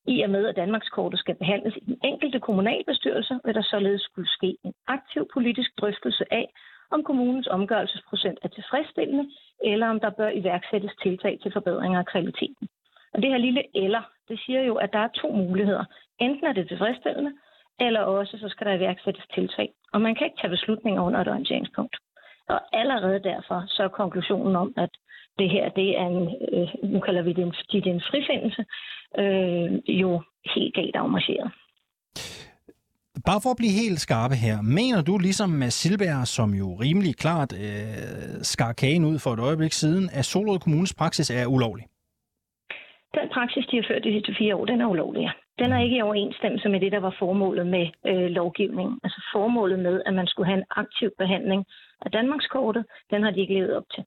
i 0.08 0.22
og 0.22 0.30
med, 0.30 0.48
at 0.48 0.56
Danmarkskortet 0.56 1.20
skal 1.20 1.36
behandles 1.36 1.76
i 1.76 1.86
den 1.86 1.98
enkelte 2.04 2.40
kommunalbestyrelse, 2.40 3.40
vil 3.46 3.56
der 3.56 3.62
således 3.62 4.02
skulle 4.02 4.30
ske 4.30 4.58
en 4.64 4.74
aktiv 4.88 5.28
politisk 5.34 5.72
drøftelse 5.80 6.26
af, 6.32 6.48
om 6.92 7.04
kommunens 7.04 7.48
omgørelsesprocent 7.48 8.40
er 8.42 8.48
tilfredsstillende, 8.48 9.30
eller 9.64 9.88
om 9.90 10.00
der 10.00 10.10
bør 10.10 10.30
iværksættes 10.30 10.92
tiltag 11.04 11.40
til 11.42 11.52
forbedring 11.52 11.96
af 11.96 12.06
kvaliteten. 12.06 12.68
Og 13.14 13.22
det 13.22 13.30
her 13.30 13.38
lille 13.38 13.64
eller, 13.84 14.02
det 14.30 14.40
siger 14.46 14.62
jo, 14.62 14.76
at 14.76 14.94
der 14.94 15.00
er 15.00 15.08
to 15.08 15.32
muligheder. 15.32 15.86
Enten 16.20 16.46
er 16.46 16.54
det 16.54 16.68
tilfredsstillende, 16.68 17.34
eller 17.80 18.02
også 18.02 18.38
så 18.38 18.50
skal 18.50 18.68
der 18.68 18.74
iværksættes 18.74 19.26
tiltag. 19.34 19.70
Og 19.94 20.02
man 20.02 20.16
kan 20.16 20.26
ikke 20.28 20.38
tage 20.42 20.56
beslutninger 20.58 21.02
under 21.02 21.20
et 21.20 21.28
orienteringspunkt. 21.28 21.96
Og 22.48 22.60
allerede 22.74 23.20
derfor 23.20 23.64
så 23.68 23.84
er 23.84 23.88
konklusionen 23.88 24.56
om, 24.56 24.74
at 24.78 24.90
det 25.40 25.50
her, 25.50 25.70
det 25.70 25.90
er 26.00 26.08
en, 26.08 26.28
øh, 26.54 26.92
nu 26.94 27.00
kalder 27.00 27.22
vi 27.22 27.34
det 27.34 27.44
en, 27.44 27.54
det 27.72 27.88
en 27.88 28.02
frifindelse, 28.10 28.66
øh, 29.22 30.00
jo 30.02 30.22
helt 30.56 30.76
galt 30.76 30.96
afmarcheret. 30.96 31.52
Bare 33.26 33.42
for 33.44 33.52
at 33.52 33.58
blive 33.62 33.80
helt 33.84 34.00
skarpe 34.00 34.36
her, 34.36 34.58
mener 34.62 35.02
du 35.02 35.18
ligesom 35.18 35.50
med 35.50 35.70
Silberg, 35.70 36.28
som 36.28 36.50
jo 36.62 36.68
rimelig 36.86 37.16
klart 37.16 37.52
øh, 37.54 38.42
skar 38.42 38.74
kagen 38.74 39.06
ud 39.06 39.20
for 39.20 39.32
et 39.34 39.40
øjeblik 39.40 39.72
siden, 39.72 40.10
at 40.14 40.26
Solrød 40.26 40.60
Kommunes 40.60 40.94
praksis 40.94 41.30
er 41.30 41.46
ulovlig? 41.46 41.86
Den 43.18 43.30
praksis, 43.34 43.66
de 43.72 43.76
har 43.76 43.86
ført 43.90 44.04
de 44.04 44.12
sidste 44.16 44.36
fire 44.40 44.56
år, 44.56 44.66
den 44.66 44.82
er 44.82 44.88
ulovlig, 44.88 45.22
ja. 45.22 45.32
Den 45.60 45.72
er 45.72 45.80
ikke 45.84 45.98
i 45.98 46.02
overensstemmelse 46.02 46.70
med 46.70 46.80
det, 46.80 46.92
der 46.92 47.00
var 47.00 47.16
formålet 47.20 47.68
med 47.68 47.86
øh, 48.08 48.30
lovgivningen. 48.40 49.00
Altså 49.04 49.20
formålet 49.34 49.80
med, 49.80 50.02
at 50.06 50.14
man 50.14 50.28
skulle 50.28 50.48
have 50.48 50.58
en 50.58 50.72
aktiv 50.72 51.10
behandling 51.18 51.66
af 52.06 52.12
Danmarkskortet, 52.12 52.86
den 53.12 53.24
har 53.24 53.32
de 53.32 53.42
ikke 53.42 53.54
levet 53.54 53.78
op 53.78 53.88
til. 53.96 54.04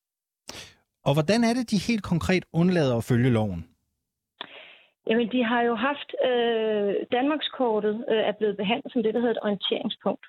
Og 1.09 1.13
hvordan 1.17 1.41
er 1.45 1.53
det, 1.55 1.71
de 1.71 1.87
helt 1.89 2.05
konkret 2.13 2.45
undlader 2.53 2.97
at 2.97 3.05
følge 3.05 3.31
loven? 3.31 3.61
Jamen, 5.09 5.33
de 5.33 5.45
har 5.45 5.63
jo 5.63 5.75
haft... 5.75 6.11
Øh, 6.29 6.95
Danmarkskortet 7.13 8.05
øh, 8.13 8.23
er 8.31 8.33
blevet 8.39 8.57
behandlet 8.57 8.93
som 8.93 9.03
det, 9.03 9.15
der 9.15 9.21
hedder 9.21 9.37
et 9.37 9.45
orienteringspunkt. 9.47 10.27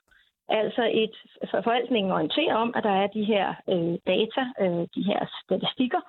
Altså 0.50 0.84
et, 1.04 1.16
forvaltningen 1.52 2.12
orienterer 2.12 2.56
om, 2.56 2.74
at 2.78 2.84
der 2.84 2.96
er 3.04 3.08
de 3.08 3.24
her 3.24 3.46
øh, 3.74 3.96
data, 4.14 4.44
øh, 4.64 4.84
de 4.96 5.04
her 5.10 5.20
statistikker, 5.44 6.02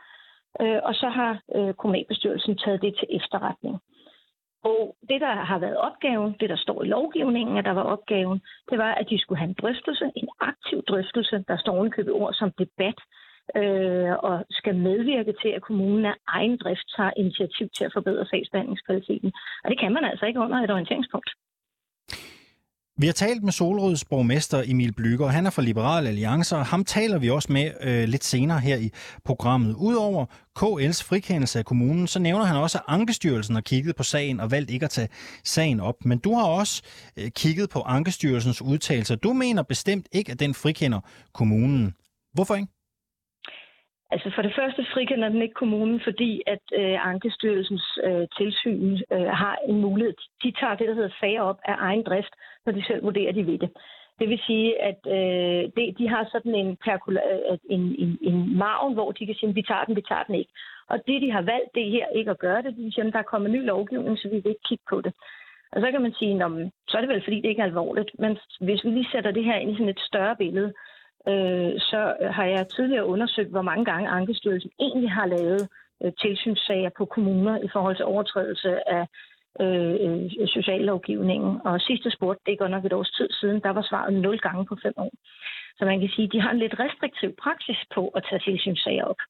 øh, 0.60 0.80
og 0.88 0.94
så 0.94 1.08
har 1.08 1.32
øh, 1.56 1.74
kommunalbestyrelsen 1.74 2.58
taget 2.58 2.82
det 2.82 2.94
til 2.98 3.08
efterretning. 3.18 3.76
Og 4.64 4.96
det, 5.08 5.20
der 5.20 5.34
har 5.50 5.58
været 5.58 5.76
opgaven, 5.76 6.36
det 6.40 6.48
der 6.50 6.56
står 6.56 6.82
i 6.82 6.86
lovgivningen, 6.86 7.56
at 7.56 7.64
der 7.64 7.70
var 7.80 7.82
opgaven, 7.82 8.40
det 8.70 8.78
var, 8.78 8.92
at 8.94 9.06
de 9.10 9.18
skulle 9.18 9.38
have 9.38 9.48
en 9.48 9.60
drøftelse, 9.62 10.04
en 10.16 10.28
aktiv 10.40 10.82
drøftelse, 10.82 11.44
der 11.48 11.56
står 11.56 11.72
ovenkøbet 11.76 12.12
ord 12.12 12.34
som 12.34 12.50
debat, 12.58 12.98
øh, 13.56 14.12
og 14.28 14.44
skal 14.50 14.74
medvirke 14.88 15.34
til, 15.42 15.48
at 15.56 15.62
kommunen 15.62 16.04
af 16.06 16.14
egen 16.28 16.56
drift 16.56 16.86
tager 16.96 17.12
initiativ 17.16 17.66
til 17.76 17.84
at 17.84 17.92
forbedre 17.96 18.26
sagsbehandlingskvaliteten. 18.26 19.32
Og 19.64 19.70
det 19.70 19.80
kan 19.80 19.92
man 19.92 20.04
altså 20.04 20.24
ikke 20.26 20.40
under 20.40 20.58
et 20.58 20.70
orienteringspunkt. 20.70 21.30
Vi 23.00 23.06
har 23.06 23.12
talt 23.12 23.42
med 23.42 23.52
Solrøds 23.52 24.04
borgmester 24.04 24.62
Emil 24.66 24.92
Blyger, 24.92 25.26
han 25.26 25.46
er 25.46 25.50
fra 25.50 25.62
Liberal 25.62 26.06
Alliance, 26.06 26.56
og 26.56 26.66
ham 26.66 26.84
taler 26.84 27.18
vi 27.18 27.30
også 27.30 27.52
med 27.52 27.70
øh, 27.80 28.08
lidt 28.08 28.24
senere 28.24 28.60
her 28.60 28.76
i 28.76 28.90
programmet. 29.24 29.74
Udover 29.74 30.26
KL's 30.58 31.08
frikendelse 31.08 31.58
af 31.58 31.64
kommunen, 31.64 32.06
så 32.06 32.18
nævner 32.18 32.44
han 32.44 32.56
også, 32.56 32.78
at 32.78 32.84
Ankestyrelsen 32.88 33.54
har 33.54 33.62
kigget 33.62 33.96
på 33.96 34.02
sagen 34.02 34.40
og 34.40 34.50
valgt 34.50 34.70
ikke 34.70 34.84
at 34.84 34.90
tage 34.90 35.08
sagen 35.44 35.80
op. 35.80 36.04
Men 36.04 36.18
du 36.18 36.34
har 36.34 36.46
også 36.46 36.82
øh, 37.16 37.30
kigget 37.30 37.70
på 37.70 37.80
Ankestyrelsens 37.82 38.62
udtalelser. 38.62 39.14
Du 39.14 39.32
mener 39.32 39.62
bestemt 39.62 40.08
ikke, 40.12 40.32
at 40.32 40.40
den 40.40 40.54
frikender 40.54 41.00
kommunen. 41.34 41.94
Hvorfor 42.34 42.54
ikke? 42.54 42.68
Altså 44.12 44.30
for 44.34 44.42
det 44.42 44.54
første 44.54 44.86
frikender 44.92 45.28
den 45.28 45.42
ikke 45.42 45.54
kommunen, 45.54 46.00
fordi 46.04 46.42
at 46.46 46.64
øh, 46.80 47.06
Ankestyrelsens 47.10 47.98
øh, 48.04 48.26
tilsyn 48.38 48.98
øh, 49.12 49.30
har 49.42 49.58
en 49.68 49.80
mulighed. 49.80 50.14
De 50.42 50.52
tager 50.60 50.74
det, 50.74 50.88
der 50.88 50.94
hedder 50.94 51.18
sager 51.20 51.42
op 51.42 51.58
af 51.64 51.74
egen 51.78 52.02
drift, 52.02 52.34
når 52.66 52.72
de 52.72 52.84
selv 52.84 53.02
vurderer, 53.04 53.32
de 53.32 53.46
ved 53.46 53.58
det. 53.58 53.70
Det 54.18 54.28
vil 54.28 54.40
sige, 54.46 54.82
at 54.82 55.00
øh, 55.06 55.62
det, 55.76 55.98
de 55.98 56.08
har 56.08 56.28
sådan 56.32 56.54
en, 56.54 56.78
perkula- 56.84 57.52
øh, 57.52 57.58
en, 57.70 57.94
en, 57.98 58.18
en 58.22 58.58
margen, 58.58 58.94
hvor 58.94 59.12
de 59.12 59.26
kan 59.26 59.34
sige, 59.34 59.54
vi 59.54 59.62
tager 59.62 59.84
den, 59.84 59.96
vi 59.96 60.02
tager 60.08 60.22
den 60.22 60.34
ikke. 60.34 60.52
Og 60.88 60.98
det, 61.06 61.22
de 61.22 61.30
har 61.30 61.42
valgt, 61.42 61.74
det 61.74 61.90
her 61.90 62.06
ikke 62.14 62.30
at 62.30 62.38
gøre 62.38 62.62
det. 62.62 62.76
De 62.76 62.92
siger, 62.92 63.06
at 63.06 63.12
der 63.12 63.18
er 63.18 63.32
kommet 63.32 63.50
ny 63.50 63.66
lovgivning, 63.66 64.18
så 64.18 64.28
vi 64.28 64.34
vil 64.34 64.52
ikke 64.54 64.68
kigge 64.68 64.84
på 64.90 65.00
det. 65.00 65.12
Og 65.72 65.80
så 65.80 65.90
kan 65.90 66.02
man 66.02 66.14
sige, 66.18 66.38
så 66.88 66.96
er 66.96 67.00
det 67.00 67.08
vel, 67.10 67.24
fordi 67.24 67.36
det 67.36 67.48
ikke 67.48 67.62
er 67.62 67.66
alvorligt. 67.72 68.10
Men 68.18 68.38
hvis 68.60 68.84
vi 68.84 68.90
lige 68.90 69.08
sætter 69.12 69.30
det 69.30 69.44
her 69.44 69.56
ind 69.56 69.70
i 69.70 69.74
sådan 69.74 69.88
et 69.88 70.00
større 70.00 70.36
billede, 70.36 70.72
øh, 71.28 71.80
så 71.90 72.00
har 72.30 72.44
jeg 72.44 72.68
tidligere 72.68 73.06
undersøgt, 73.06 73.50
hvor 73.50 73.62
mange 73.62 73.84
gange 73.84 74.08
Ankestyrelsen 74.08 74.70
egentlig 74.80 75.10
har 75.10 75.26
lavet 75.26 75.68
øh, 76.04 76.12
tilsynssager 76.20 76.90
på 76.98 77.04
kommuner 77.04 77.58
i 77.66 77.68
forhold 77.72 77.96
til 77.96 78.04
overtrædelse 78.04 78.88
af 78.98 79.04
øh, 79.60 80.30
sociallovgivningen. 80.56 81.52
Og 81.64 81.80
sidste 81.80 82.10
spurt, 82.10 82.38
det 82.46 82.52
er 82.52 82.56
godt 82.56 82.70
nok 82.70 82.84
et 82.84 82.92
års 82.92 83.10
tid 83.10 83.28
siden, 83.40 83.60
der 83.62 83.70
var 83.70 83.86
svaret 83.90 84.12
0 84.12 84.38
gange 84.38 84.66
på 84.66 84.76
5 84.82 84.92
år. 84.96 85.12
Så 85.78 85.84
man 85.84 86.00
kan 86.00 86.10
sige, 86.14 86.26
at 86.26 86.32
de 86.32 86.40
har 86.40 86.50
en 86.50 86.58
lidt 86.58 86.80
restriktiv 86.80 87.30
praksis 87.42 87.78
på 87.94 88.08
at 88.08 88.24
tage 88.28 88.42
tilsynssager 88.46 89.04
op. 89.04 89.20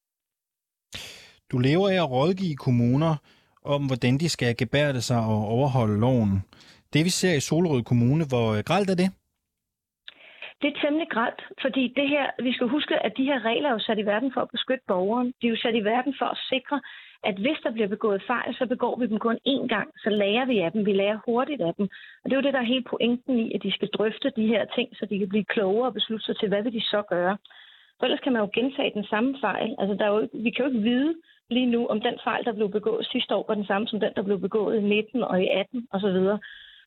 Du 1.51 1.59
lever 1.59 1.89
af 1.89 1.95
at 1.95 2.11
rådgive 2.11 2.57
kommuner 2.57 3.17
om, 3.65 3.87
hvordan 3.87 4.19
de 4.19 4.29
skal 4.29 4.57
gebærde 4.57 5.03
sig 5.03 5.19
og 5.19 5.41
overholde 5.55 6.01
loven. 6.01 6.45
Det 6.93 7.05
vi 7.05 7.11
ser 7.11 7.35
i 7.35 7.41
Solrød 7.41 7.83
Kommune, 7.83 8.25
hvor 8.29 8.49
øh, 8.55 8.63
gralt 8.67 8.91
er 8.91 8.95
det? 8.95 9.11
Det 10.63 10.69
er 10.69 10.81
temmelig 10.81 11.09
grædt, 11.09 11.41
fordi 11.63 11.93
det 11.97 12.09
her, 12.09 12.31
vi 12.43 12.53
skal 12.53 12.69
huske, 12.69 12.95
at 13.07 13.13
de 13.17 13.25
her 13.25 13.45
regler 13.45 13.69
er 13.69 13.73
jo 13.73 13.79
sat 13.79 13.99
i 13.99 14.07
verden 14.07 14.33
for 14.33 14.41
at 14.41 14.51
beskytte 14.51 14.85
borgeren. 14.89 15.33
De 15.43 15.47
er 15.47 15.51
jo 15.51 15.57
sat 15.57 15.75
i 15.75 15.85
verden 15.85 16.15
for 16.19 16.27
at 16.27 16.39
sikre, 16.49 16.81
at 17.25 17.35
hvis 17.35 17.59
der 17.65 17.71
bliver 17.71 17.89
begået 17.89 18.23
fejl, 18.27 18.55
så 18.55 18.67
begår 18.67 18.97
vi 18.99 19.07
dem 19.07 19.19
kun 19.19 19.39
én 19.49 19.67
gang. 19.67 19.89
Så 20.03 20.11
lærer 20.11 20.45
vi 20.45 20.59
af 20.59 20.73
dem. 20.73 20.87
Vi 20.87 20.93
lærer 20.93 21.19
hurtigt 21.27 21.63
af 21.63 21.75
dem. 21.75 21.89
Og 22.23 22.25
det 22.25 22.33
er 22.33 22.41
jo 22.41 22.47
det, 22.47 22.55
der 22.55 22.61
er 22.61 22.73
hele 22.73 22.85
pointen 22.93 23.39
i, 23.39 23.55
at 23.55 23.63
de 23.63 23.73
skal 23.73 23.89
drøfte 23.89 24.33
de 24.37 24.47
her 24.47 24.65
ting, 24.65 24.89
så 24.97 25.07
de 25.07 25.19
kan 25.19 25.29
blive 25.29 25.45
klogere 25.45 25.89
og 25.89 25.95
beslutte 25.95 26.27
sig 26.27 26.37
til, 26.37 26.49
hvad 26.49 26.63
vil 26.63 26.73
de 26.73 26.81
så 26.81 27.03
gøre. 27.03 27.37
For 27.99 28.05
ellers 28.05 28.21
kan 28.21 28.33
man 28.33 28.43
jo 28.43 28.51
gentage 28.55 28.93
den 28.95 29.05
samme 29.05 29.37
fejl. 29.41 29.75
Altså, 29.79 29.95
der 29.95 30.05
er 30.05 30.15
jo, 30.17 30.29
vi 30.33 30.51
kan 30.51 30.65
jo 30.65 30.71
ikke 30.71 30.89
vide 30.91 31.15
lige 31.51 31.67
nu, 31.67 31.87
om 31.87 32.01
den 32.01 32.19
fejl, 32.25 32.45
der 32.45 32.53
blev 32.53 32.71
begået 32.71 33.07
sidste 33.07 33.35
år, 33.35 33.45
var 33.49 33.55
den 33.55 33.67
samme 33.67 33.89
som 33.89 34.01
den, 34.01 34.13
der 34.17 34.23
blev 34.23 34.41
begået 34.41 34.77
i 34.77 34.81
19 34.81 35.23
og 35.23 35.43
i 35.43 35.49
18 35.49 35.89
osv 35.93 36.19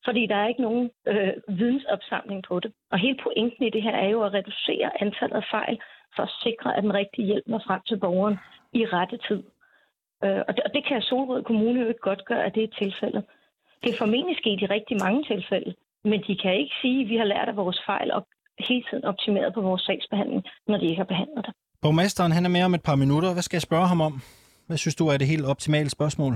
fordi 0.05 0.27
der 0.27 0.35
er 0.35 0.47
ikke 0.47 0.61
nogen 0.61 0.89
øh, 1.07 1.33
vidensopsamling 1.47 2.43
på 2.47 2.59
det. 2.59 2.71
Og 2.91 2.99
hele 2.99 3.17
pointen 3.23 3.63
i 3.65 3.69
det 3.69 3.83
her 3.83 3.95
er 3.95 4.09
jo 4.09 4.23
at 4.23 4.33
reducere 4.33 5.01
antallet 5.01 5.35
af 5.35 5.47
fejl, 5.51 5.77
for 6.15 6.23
at 6.23 6.35
sikre, 6.43 6.77
at 6.77 6.83
den 6.83 6.93
rigtige 6.93 7.25
hjælp 7.25 7.47
når 7.47 7.61
frem 7.67 7.81
til 7.87 7.97
borgeren 7.99 8.37
i 8.73 8.85
rette 8.85 9.17
tid. 9.27 9.43
Øh, 10.23 10.41
og, 10.47 10.51
det, 10.55 10.63
og 10.65 10.71
det 10.75 10.83
kan 10.87 11.01
Solrød 11.01 11.43
Kommune 11.43 11.81
jo 11.81 11.87
ikke 11.87 12.09
godt 12.09 12.25
gøre, 12.25 12.43
at 12.45 12.55
det 12.55 12.63
er 12.63 12.77
tilfældet. 12.81 13.23
Det 13.83 13.89
er 13.89 13.97
formentlig 13.97 14.37
sket 14.37 14.61
i 14.61 14.65
rigtig 14.65 14.97
mange 15.05 15.23
tilfælde, 15.23 15.75
men 16.03 16.19
de 16.27 16.35
kan 16.43 16.53
ikke 16.61 16.75
sige, 16.81 17.01
at 17.03 17.09
vi 17.09 17.17
har 17.17 17.27
lært 17.33 17.47
af 17.49 17.55
vores 17.55 17.79
fejl 17.85 18.11
og 18.11 18.27
hele 18.59 18.83
tiden 18.89 19.05
optimeret 19.05 19.53
på 19.53 19.61
vores 19.61 19.81
sagsbehandling, 19.81 20.43
når 20.67 20.77
de 20.77 20.85
ikke 20.85 21.01
har 21.03 21.11
behandlet 21.13 21.45
det. 21.45 21.53
Borgmesteren 21.81 22.31
han 22.31 22.45
er 22.45 22.49
med 22.49 22.63
om 22.63 22.73
et 22.73 22.83
par 22.83 22.95
minutter. 22.95 23.33
Hvad 23.33 23.43
skal 23.43 23.57
jeg 23.57 23.61
spørge 23.61 23.87
ham 23.87 24.01
om? 24.01 24.13
Hvad 24.67 24.77
synes 24.77 24.95
du 24.95 25.07
er 25.07 25.17
det 25.17 25.27
helt 25.27 25.45
optimale 25.45 25.89
spørgsmål? 25.89 26.33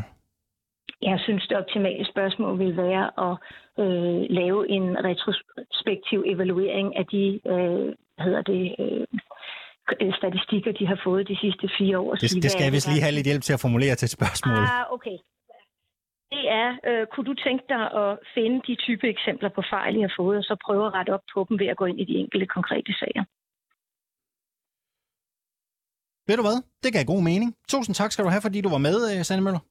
Jeg 1.02 1.20
synes, 1.26 1.48
det 1.48 1.58
optimale 1.58 2.06
spørgsmål 2.14 2.60
vil 2.60 2.78
være 2.78 3.06
at 3.28 3.36
øh, 3.84 4.22
lave 4.40 4.70
en 4.70 4.86
retrospektiv 5.10 6.24
evaluering 6.34 6.96
af 6.98 7.06
de 7.06 7.40
øh, 7.46 7.96
hvad 8.16 8.26
hedder 8.26 8.42
det, 8.42 8.76
øh, 8.80 9.08
statistikker, 10.22 10.72
de 10.80 10.86
har 10.88 11.00
fået 11.04 11.28
de 11.28 11.38
sidste 11.44 11.70
fire 11.78 12.00
år. 12.00 12.16
Det, 12.16 12.44
det 12.44 12.52
skal 12.52 12.64
jeg 12.64 12.74
vist 12.78 12.88
lige 12.92 13.02
have 13.06 13.16
lidt 13.18 13.28
hjælp 13.30 13.44
til 13.44 13.54
at 13.54 13.60
formulere 13.66 13.96
til 13.96 14.06
et 14.06 14.16
spørgsmål. 14.20 14.58
Ah, 14.58 14.86
okay. 14.96 15.18
Det 16.34 16.44
er, 16.62 16.70
øh, 16.88 17.08
kunne 17.12 17.28
du 17.32 17.36
tænke 17.48 17.64
dig 17.74 17.84
at 18.02 18.20
finde 18.36 18.58
de 18.68 18.76
type 18.86 19.06
eksempler 19.16 19.50
på 19.58 19.62
fejl, 19.74 19.96
I 19.96 20.02
har 20.02 20.14
fået, 20.20 20.38
og 20.38 20.44
så 20.44 20.56
prøve 20.66 20.86
at 20.88 20.94
rette 20.94 21.12
op 21.16 21.26
på 21.34 21.46
dem 21.50 21.60
ved 21.60 21.68
at 21.68 21.78
gå 21.78 21.86
ind 21.86 22.00
i 22.00 22.06
de 22.12 22.16
enkelte 22.24 22.46
konkrete 22.46 22.94
sager? 23.00 23.24
Ved 26.28 26.36
du 26.38 26.44
hvad? 26.48 26.58
Det 26.84 26.94
gav 26.94 27.04
god 27.14 27.24
mening. 27.32 27.50
Tusind 27.74 27.96
tak 27.96 28.12
skal 28.12 28.26
du 28.26 28.30
have, 28.30 28.42
fordi 28.42 28.62
du 28.62 28.70
var 28.70 28.84
med, 28.88 28.98
øh, 29.10 29.24
Sanne 29.28 29.44
Møller. 29.44 29.64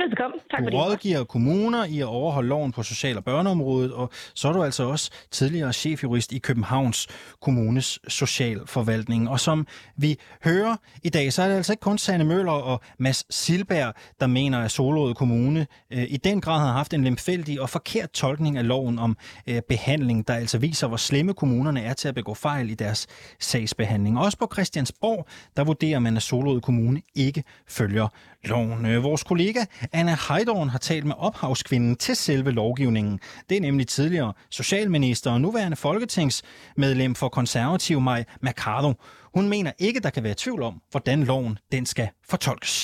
Velbekomme. 0.00 0.36
Tak 0.50 0.72
du 0.72 0.76
rådgiver 0.76 1.24
kommuner 1.24 1.84
i 1.84 2.00
at 2.00 2.06
overholde 2.06 2.48
loven 2.48 2.72
på 2.72 2.82
social- 2.82 3.16
og 3.16 3.24
børneområdet, 3.24 3.92
og 3.92 4.10
så 4.34 4.48
er 4.48 4.52
du 4.52 4.62
altså 4.62 4.84
også 4.84 5.10
tidligere 5.30 5.72
chefjurist 5.72 6.32
i 6.32 6.38
Københavns 6.38 7.08
Kommunes 7.40 7.98
Socialforvaltning. 8.08 9.28
Og 9.28 9.40
som 9.40 9.66
vi 9.96 10.18
hører 10.44 10.76
i 11.02 11.08
dag, 11.08 11.32
så 11.32 11.42
er 11.42 11.48
det 11.48 11.54
altså 11.54 11.72
ikke 11.72 11.80
kun 11.80 11.98
Sanne 11.98 12.24
Møller 12.24 12.52
og 12.52 12.80
Mads 12.98 13.34
Silberg, 13.34 13.94
der 14.20 14.26
mener, 14.26 14.58
at 14.58 14.70
Solrød 14.70 15.14
Kommune 15.14 15.66
øh, 15.90 16.02
i 16.08 16.16
den 16.16 16.40
grad 16.40 16.58
har 16.58 16.72
haft 16.72 16.94
en 16.94 17.04
lemfældig 17.04 17.60
og 17.60 17.70
forkert 17.70 18.10
tolkning 18.10 18.58
af 18.58 18.68
loven 18.68 18.98
om 18.98 19.16
øh, 19.46 19.62
behandling, 19.68 20.28
der 20.28 20.34
altså 20.34 20.58
viser, 20.58 20.88
hvor 20.88 20.96
slemme 20.96 21.34
kommunerne 21.34 21.82
er 21.82 21.92
til 21.92 22.08
at 22.08 22.14
begå 22.14 22.34
fejl 22.34 22.70
i 22.70 22.74
deres 22.74 23.06
sagsbehandling. 23.38 24.18
Også 24.18 24.38
på 24.38 24.48
Christiansborg, 24.52 25.26
der 25.56 25.64
vurderer 25.64 25.98
man, 25.98 26.16
at 26.16 26.22
Solrød 26.22 26.60
Kommune 26.60 27.02
ikke 27.14 27.44
følger 27.68 28.08
loven. 28.44 28.86
Øh, 28.90 29.02
vores 29.02 29.22
kollega 29.24 29.62
Anna 29.92 30.14
Heidorn 30.28 30.68
har 30.68 30.78
talt 30.78 31.06
med 31.10 31.16
ophavskvinden 31.28 31.96
til 31.96 32.16
selve 32.16 32.50
lovgivningen. 32.50 33.20
Det 33.48 33.56
er 33.56 33.60
nemlig 33.60 33.88
tidligere 33.88 34.32
socialminister 34.50 35.28
og 35.32 35.40
nuværende 35.40 35.76
folketingsmedlem 35.76 37.14
for 37.20 37.28
konservativ 37.28 38.00
Maj 38.00 38.24
Mercado. 38.46 38.90
Hun 39.36 39.44
mener 39.54 39.72
ikke, 39.86 40.00
der 40.00 40.10
kan 40.16 40.24
være 40.28 40.36
tvivl 40.44 40.62
om, 40.70 40.74
hvordan 40.92 41.18
loven 41.30 41.58
den 41.74 41.84
skal 41.92 42.08
fortolkes. 42.32 42.74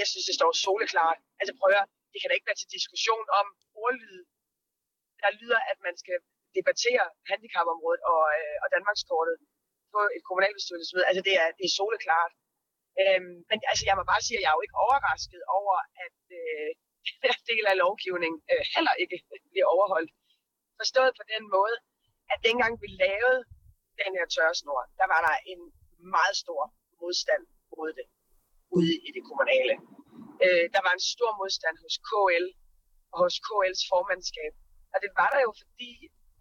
Jeg 0.00 0.06
synes, 0.12 0.26
det 0.30 0.34
står 0.40 0.50
soleklart. 0.64 1.18
Altså 1.40 1.52
prøv 1.60 1.70
at 1.82 1.88
det 2.12 2.18
kan 2.20 2.28
da 2.28 2.34
ikke 2.38 2.48
være 2.50 2.60
til 2.62 2.70
diskussion 2.76 3.24
om 3.40 3.46
ordlyd. 3.84 4.20
Der 5.22 5.30
lyder, 5.40 5.60
at 5.72 5.78
man 5.86 5.94
skal 6.02 6.18
debattere 6.58 7.04
handicapområdet 7.30 8.02
og, 8.12 8.22
øh, 8.38 8.56
og 8.62 8.68
Danmarkskortet 8.74 9.36
på 9.94 10.00
et 10.16 10.22
kommunalbestyrelsesmøde. 10.28 11.06
Altså 11.10 11.22
det 11.28 11.34
er, 11.42 11.48
det 11.58 11.64
er 11.68 11.74
soleklart. 11.80 12.32
Øhm, 13.00 13.34
men 13.50 13.58
altså, 13.70 13.82
jeg 13.88 13.96
må 13.98 14.02
bare 14.12 14.22
sige, 14.24 14.38
at 14.38 14.42
jeg 14.44 14.50
er 14.50 14.58
jo 14.58 14.64
ikke 14.66 14.82
overrasket 14.86 15.42
over, 15.58 15.76
at 16.06 16.18
øh, 16.40 16.70
den 17.24 17.38
del 17.50 17.64
af 17.72 17.76
lovgivningen 17.84 18.40
øh, 18.52 18.62
heller 18.74 18.94
ikke 19.02 19.16
bliver 19.52 19.68
overholdt. 19.74 20.12
Forstået 20.80 21.12
på 21.20 21.24
den 21.32 21.42
måde, 21.56 21.76
at 22.32 22.38
dengang 22.48 22.72
vi 22.82 22.88
lavede 23.04 23.40
den 24.02 24.10
her 24.16 24.26
tørresnor, 24.34 24.80
der 25.00 25.06
var 25.12 25.20
der 25.26 25.36
en 25.52 25.60
meget 26.16 26.36
stor 26.42 26.62
modstand 27.02 27.42
mod 27.76 27.90
det 27.98 28.06
ude 28.76 28.94
i 29.08 29.10
det 29.16 29.24
kommunale. 29.28 29.74
Øh, 30.44 30.64
der 30.74 30.80
var 30.86 30.92
en 30.94 31.04
stor 31.14 31.32
modstand 31.40 31.76
hos 31.84 31.94
KL 32.08 32.46
og 33.12 33.18
hos 33.24 33.36
KL's 33.46 33.82
formandskab. 33.90 34.52
Og 34.92 34.98
det 35.04 35.10
var 35.20 35.28
der 35.34 35.40
jo, 35.46 35.52
fordi 35.62 35.92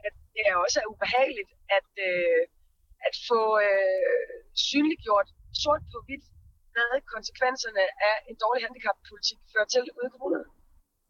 at 0.07 0.13
det 0.33 0.43
er 0.49 0.55
også 0.65 0.77
er 0.83 0.91
ubehageligt 0.93 1.51
at, 1.77 1.89
øh, 2.09 2.41
at 3.07 3.15
få 3.29 3.41
øh, 3.67 4.33
synliggjort 4.69 5.29
sort 5.63 5.83
på 5.91 5.97
hvidt, 6.05 6.25
hvad 6.73 6.91
konsekvenserne 7.15 7.83
af 8.09 8.15
en 8.29 8.37
dårlig 8.43 8.61
handicappolitik 8.67 9.39
fører 9.51 9.67
til 9.73 9.81
ude 9.97 10.07
i 10.09 10.13
kommunerne. 10.15 10.47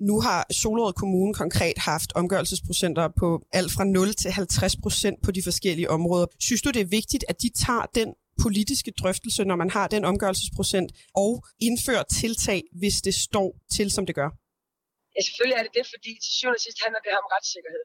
Nu 0.09 0.15
har 0.27 0.41
Solrød 0.61 0.93
Kommune 1.01 1.33
konkret 1.43 1.77
haft 1.91 2.09
omgørelsesprocenter 2.21 3.05
på 3.21 3.27
alt 3.59 3.71
fra 3.75 3.83
0 3.83 4.13
til 4.21 4.31
50 4.31 4.75
procent 4.83 5.17
på 5.25 5.29
de 5.37 5.41
forskellige 5.49 5.89
områder. 5.97 6.27
Synes 6.47 6.61
du, 6.61 6.69
det 6.75 6.81
er 6.87 6.91
vigtigt, 6.99 7.23
at 7.31 7.37
de 7.43 7.49
tager 7.65 7.85
den 7.99 8.09
politiske 8.45 8.91
drøftelse, 9.01 9.41
når 9.49 9.57
man 9.63 9.69
har 9.77 9.87
den 9.95 10.03
omgørelsesprocent, 10.11 10.89
og 11.23 11.31
indfører 11.67 12.05
tiltag, 12.21 12.59
hvis 12.81 12.97
det 13.07 13.15
står 13.27 13.47
til, 13.75 13.87
som 13.95 14.03
det 14.07 14.15
gør? 14.19 14.29
Ja, 15.15 15.19
selvfølgelig 15.27 15.57
er 15.59 15.63
det 15.67 15.73
det, 15.79 15.85
fordi 15.93 16.11
til 16.23 16.31
syvende 16.37 16.57
og 16.59 16.63
sidst 16.65 16.79
handler 16.85 16.99
det 17.03 17.09
her 17.13 17.21
om 17.25 17.29
retssikkerhed. 17.35 17.83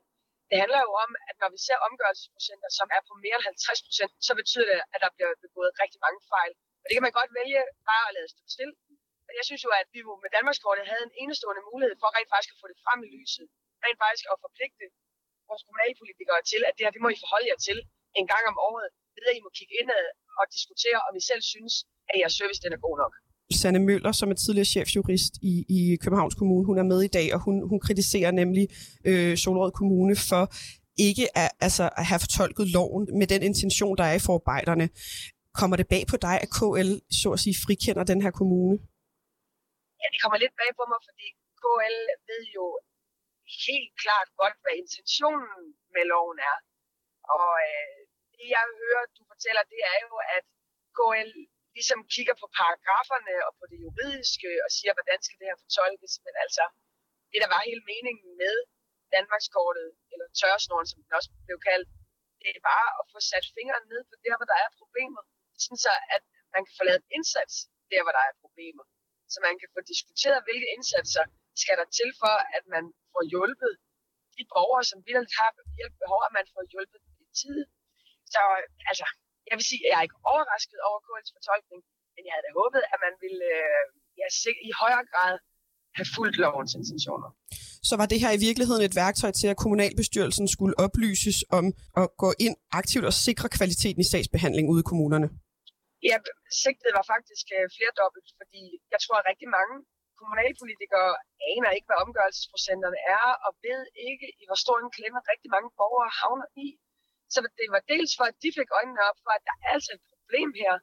Det 0.51 0.57
handler 0.63 0.81
jo 0.87 0.93
om, 1.05 1.11
at 1.29 1.37
når 1.43 1.51
vi 1.55 1.59
ser 1.67 1.79
omgørelsesprocenter, 1.89 2.69
som 2.79 2.87
er 2.97 3.03
på 3.09 3.13
mere 3.25 3.37
end 3.39 3.47
50 3.53 3.87
procent, 3.87 4.13
så 4.27 4.33
betyder 4.41 4.67
det, 4.73 4.81
at 4.95 5.01
der 5.05 5.11
bliver 5.17 5.31
begået 5.47 5.71
rigtig 5.83 6.01
mange 6.07 6.21
fejl. 6.33 6.53
Og 6.89 6.91
det 6.91 6.97
kan 6.99 7.09
man 7.09 7.19
godt 7.21 7.33
vælge 7.41 7.61
bare 7.91 8.05
at 8.09 8.15
lade 8.17 8.29
stå 8.35 8.43
stille. 8.57 8.75
Men 9.27 9.35
jeg 9.39 9.45
synes 9.49 9.63
jo, 9.67 9.71
at 9.81 9.87
vi 9.95 10.01
med 10.25 10.31
Danmarkskortet 10.37 10.85
havde 10.93 11.05
en 11.09 11.15
enestående 11.23 11.63
mulighed 11.71 11.95
for 12.03 12.09
rent 12.17 12.31
faktisk 12.33 12.53
at 12.55 12.61
få 12.63 12.67
det 12.73 12.79
frem 12.85 12.99
i 13.07 13.09
lyset. 13.17 13.47
Rent 13.85 13.99
faktisk 14.05 14.25
at 14.33 14.37
forpligte 14.45 14.85
vores 15.49 15.63
kommunalpolitikere 15.67 16.41
til, 16.53 16.61
at 16.69 16.73
det 16.77 16.83
her, 16.85 16.93
det 16.97 17.03
må 17.05 17.09
I 17.17 17.19
forholde 17.25 17.49
jer 17.53 17.61
til 17.69 17.79
en 18.21 18.27
gang 18.33 18.45
om 18.53 18.57
året. 18.69 18.89
Det 19.15 19.21
er, 19.21 19.31
at 19.33 19.39
I 19.41 19.43
må 19.47 19.51
kigge 19.59 19.75
indad 19.81 20.05
og 20.41 20.45
diskutere, 20.57 20.99
om 21.09 21.13
I 21.21 21.23
selv 21.31 21.43
synes, 21.53 21.75
at 22.11 22.15
jeres 22.21 22.35
service 22.41 22.61
den 22.65 22.73
er 22.77 22.81
god 22.87 22.97
nok. 23.03 23.13
Sanne 23.61 23.81
Møller, 23.89 24.13
som 24.21 24.31
er 24.33 24.39
tidligere 24.45 24.71
chefjurist 24.75 25.35
i, 25.53 25.55
i 25.79 25.81
Københavns 26.03 26.37
Kommune, 26.41 26.65
hun 26.71 26.79
er 26.83 26.87
med 26.93 27.01
i 27.09 27.13
dag, 27.19 27.27
og 27.35 27.41
hun, 27.47 27.55
hun 27.71 27.79
kritiserer 27.87 28.33
nemlig 28.43 28.65
øh, 29.11 29.37
Solrød 29.43 29.73
Kommune 29.81 30.15
for 30.31 30.45
ikke 31.09 31.25
at, 31.43 31.51
altså, 31.67 31.85
at 32.01 32.05
have 32.11 32.21
fortolket 32.25 32.67
loven 32.77 33.03
med 33.19 33.27
den 33.33 33.43
intention, 33.51 33.97
der 34.01 34.05
er 34.05 34.17
i 34.21 34.25
forarbejderne. 34.27 34.87
Kommer 35.59 35.77
det 35.81 35.89
bag 35.95 36.05
på 36.13 36.17
dig, 36.27 36.37
at 36.45 36.51
KL 36.59 36.91
så 37.21 37.29
at 37.37 37.41
sige 37.45 37.57
frikender 37.65 38.05
den 38.13 38.21
her 38.25 38.33
kommune? 38.41 38.75
Ja, 40.01 40.07
det 40.13 40.19
kommer 40.23 40.39
lidt 40.45 40.55
bag 40.61 40.71
på 40.79 40.85
mig, 40.93 41.01
fordi 41.09 41.27
KL 41.63 41.97
ved 42.31 42.43
jo 42.57 42.65
helt 43.67 43.93
klart 44.03 44.29
godt, 44.41 44.57
hvad 44.63 44.75
intentionen 44.83 45.61
med 45.95 46.05
loven 46.13 46.39
er. 46.51 46.57
Og 47.37 47.51
øh, 47.69 47.99
det 48.35 48.47
jeg 48.57 48.67
hører, 48.83 49.05
du 49.19 49.23
fortæller, 49.33 49.63
det 49.73 49.81
er 49.93 49.99
jo, 50.07 50.15
at 50.37 50.45
KL 50.99 51.31
ligesom 51.77 52.01
kigger 52.15 52.37
på 52.43 52.47
paragraferne 52.59 53.35
og 53.47 53.53
på 53.59 53.65
det 53.71 53.79
juridiske 53.85 54.51
og 54.65 54.69
siger, 54.77 54.93
hvordan 54.99 55.19
skal 55.23 55.39
det 55.41 55.51
her 55.51 55.63
fortolkes. 55.65 56.13
Men 56.27 56.35
altså, 56.45 56.65
det 57.31 57.39
der 57.43 57.51
var 57.55 57.69
hele 57.71 57.83
meningen 57.93 58.31
med 58.43 58.57
Danmarkskortet, 59.15 59.89
eller 60.13 60.27
tørresnoren, 60.41 60.89
som 60.91 60.99
den 61.05 61.19
også 61.19 61.31
blev 61.47 61.59
kaldt, 61.71 61.89
det 62.43 62.51
er 62.59 62.63
bare 62.73 62.89
at 63.01 63.05
få 63.13 63.19
sat 63.31 63.47
fingeren 63.57 63.87
ned 63.93 64.03
på 64.11 64.15
der, 64.25 64.35
hvor 64.39 64.49
der 64.53 64.59
er 64.65 64.71
problemer. 64.81 65.23
Sådan 65.63 65.81
så, 65.87 65.93
at 66.17 66.23
man 66.55 66.63
kan 66.65 66.75
få 66.79 66.83
lavet 66.89 67.01
en 67.03 67.11
indsats 67.17 67.55
der, 67.93 68.01
hvor 68.05 68.15
der 68.17 68.25
er 68.29 68.41
problemer. 68.45 68.85
Så 69.33 69.39
man 69.47 69.55
kan 69.61 69.69
få 69.75 69.81
diskuteret, 69.93 70.47
hvilke 70.47 70.69
indsatser 70.77 71.25
skal 71.63 71.77
der 71.81 71.89
til 71.99 72.11
for, 72.23 72.37
at 72.57 72.65
man 72.75 72.85
får 73.13 73.23
hjulpet 73.33 73.73
de 74.37 74.45
borgere, 74.55 74.85
som 74.91 74.99
vildt 75.09 75.31
har 75.39 75.51
hjælp 75.79 75.95
behov, 76.03 76.21
at 76.29 76.35
man 76.39 76.47
får 76.55 76.63
hjulpet 76.73 77.01
i 77.23 77.27
tid. 77.43 77.59
Så 78.35 78.41
altså, 78.91 79.07
jeg 79.49 79.55
vil 79.59 79.67
sige, 79.71 79.83
at 79.85 79.89
jeg 79.91 79.99
er 80.01 80.07
ikke 80.09 80.21
overrasket 80.33 80.79
over 80.89 80.99
KL's 81.07 81.31
fortolkning, 81.37 81.81
men 82.15 82.23
jeg 82.27 82.33
havde 82.35 82.47
da 82.49 82.53
håbet, 82.61 82.83
at 82.93 82.99
man 83.07 83.15
ville 83.25 83.45
øh, 83.59 83.85
ja, 84.21 84.27
i 84.69 84.71
højere 84.83 85.05
grad 85.13 85.35
have 85.99 86.09
fulgt 86.17 86.37
lovens 86.45 86.73
intentioner. 86.81 87.31
Så 87.89 87.95
var 88.01 88.07
det 88.13 88.19
her 88.25 88.33
i 88.39 88.41
virkeligheden 88.49 88.83
et 88.89 88.97
værktøj 89.03 89.31
til, 89.41 89.49
at 89.53 89.57
kommunalbestyrelsen 89.63 90.47
skulle 90.55 90.75
oplyses 90.87 91.39
om 91.59 91.65
at 92.01 92.07
gå 92.23 92.31
ind 92.47 92.57
aktivt 92.81 93.05
og 93.11 93.15
sikre 93.27 93.49
kvaliteten 93.57 94.01
i 94.05 94.11
sagsbehandling 94.13 94.67
ude 94.73 94.81
i 94.85 94.89
kommunerne? 94.91 95.29
Ja, 96.07 96.17
sigtet 96.63 96.91
var 96.99 97.05
faktisk 97.15 97.47
øh, 97.57 97.67
flerdobbelt, 97.77 98.29
fordi 98.41 98.63
jeg 98.93 99.01
tror, 99.05 99.17
at 99.19 99.29
rigtig 99.31 99.49
mange 99.59 99.77
kommunalpolitikere 100.21 101.11
aner 101.53 101.71
ikke, 101.77 101.89
hvad 101.89 102.03
omgørelsesprocenterne 102.05 103.01
er, 103.17 103.27
og 103.47 103.51
ved 103.67 103.81
ikke, 104.11 104.27
i 104.41 104.43
hvor 104.49 104.59
stor 104.65 104.77
en 104.79 104.95
klemme 104.97 105.21
rigtig 105.33 105.51
mange 105.55 105.71
borgere 105.81 106.11
havner 106.21 106.49
i. 106.67 106.69
Så 107.33 107.39
det 107.61 107.69
var 107.75 107.83
dels 107.93 108.13
for, 108.19 108.27
at 108.31 108.37
de 108.43 108.51
fik 108.59 108.71
øjnene 108.79 109.03
op 109.11 109.19
for, 109.25 109.33
at 109.39 109.45
der 109.49 109.57
er 109.63 109.69
altså 109.75 109.91
et 109.97 110.05
problem 110.13 110.51
her, 110.63 110.75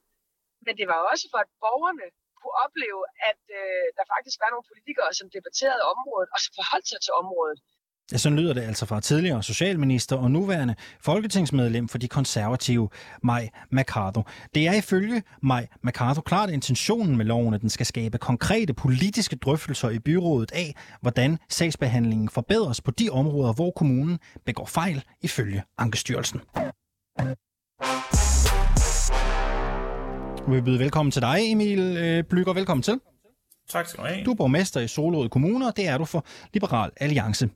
men 0.66 0.74
det 0.80 0.86
var 0.92 1.00
også 1.12 1.26
for, 1.32 1.40
at 1.46 1.52
borgerne 1.64 2.08
kunne 2.40 2.58
opleve, 2.66 3.02
at 3.30 3.44
øh, 3.60 3.86
der 3.98 4.06
faktisk 4.14 4.38
var 4.44 4.50
nogle 4.52 4.70
politikere, 4.72 5.12
som 5.20 5.28
debatterede 5.38 5.84
området 5.94 6.30
og 6.34 6.40
som 6.44 6.52
forholdt 6.60 6.88
sig 6.92 7.00
til 7.06 7.14
området. 7.22 7.60
Ja, 8.12 8.18
sådan 8.18 8.40
lyder 8.40 8.54
det 8.54 8.62
altså 8.62 8.86
fra 8.86 9.02
tidligere 9.02 9.44
socialminister 9.44 10.16
og 10.16 10.32
nuværende 10.32 10.76
folketingsmedlem 11.02 11.88
for 11.88 11.98
de 11.98 12.08
konservative, 12.08 12.90
Maj 13.24 13.50
Mercado. 13.72 14.24
Det 14.56 14.68
er 14.68 14.74
ifølge 14.74 15.24
Maj 15.44 15.68
Mercado 15.84 16.22
klart 16.22 16.50
intentionen 16.50 17.18
med 17.18 17.26
loven, 17.26 17.54
at 17.54 17.62
den 17.62 17.70
skal 17.70 17.86
skabe 17.86 18.18
konkrete 18.18 18.74
politiske 18.74 19.36
drøftelser 19.36 19.90
i 19.90 20.00
byrådet 20.00 20.52
af, 20.52 20.76
hvordan 21.02 21.38
sagsbehandlingen 21.50 22.30
forbedres 22.30 22.82
på 22.82 22.92
de 22.92 23.10
områder, 23.10 23.54
hvor 23.54 23.72
kommunen 23.72 24.20
begår 24.46 24.66
fejl 24.66 25.04
ifølge 25.22 25.64
Ankestyrelsen. 25.78 26.40
Vi 30.48 30.62
byder 30.62 30.78
velkommen 30.78 31.12
til 31.12 31.22
dig, 31.22 31.52
Emil 31.52 31.98
øh, 31.98 32.24
Blykker. 32.24 32.54
Velkommen 32.54 32.84
til. 32.84 33.00
Tak 33.70 33.88
skal 33.88 34.04
du 34.04 34.08
have. 34.08 34.26
Du 34.26 34.32
er 34.32 34.36
borgmester 34.36 34.80
i 34.80 34.88
Solrød 34.88 35.30
Kommune, 35.30 35.68
og 35.68 35.78
det 35.78 35.88
er 35.88 35.98
du 35.98 36.06
for 36.06 36.26
Liberal 36.54 36.92
Alliance. 36.98 37.50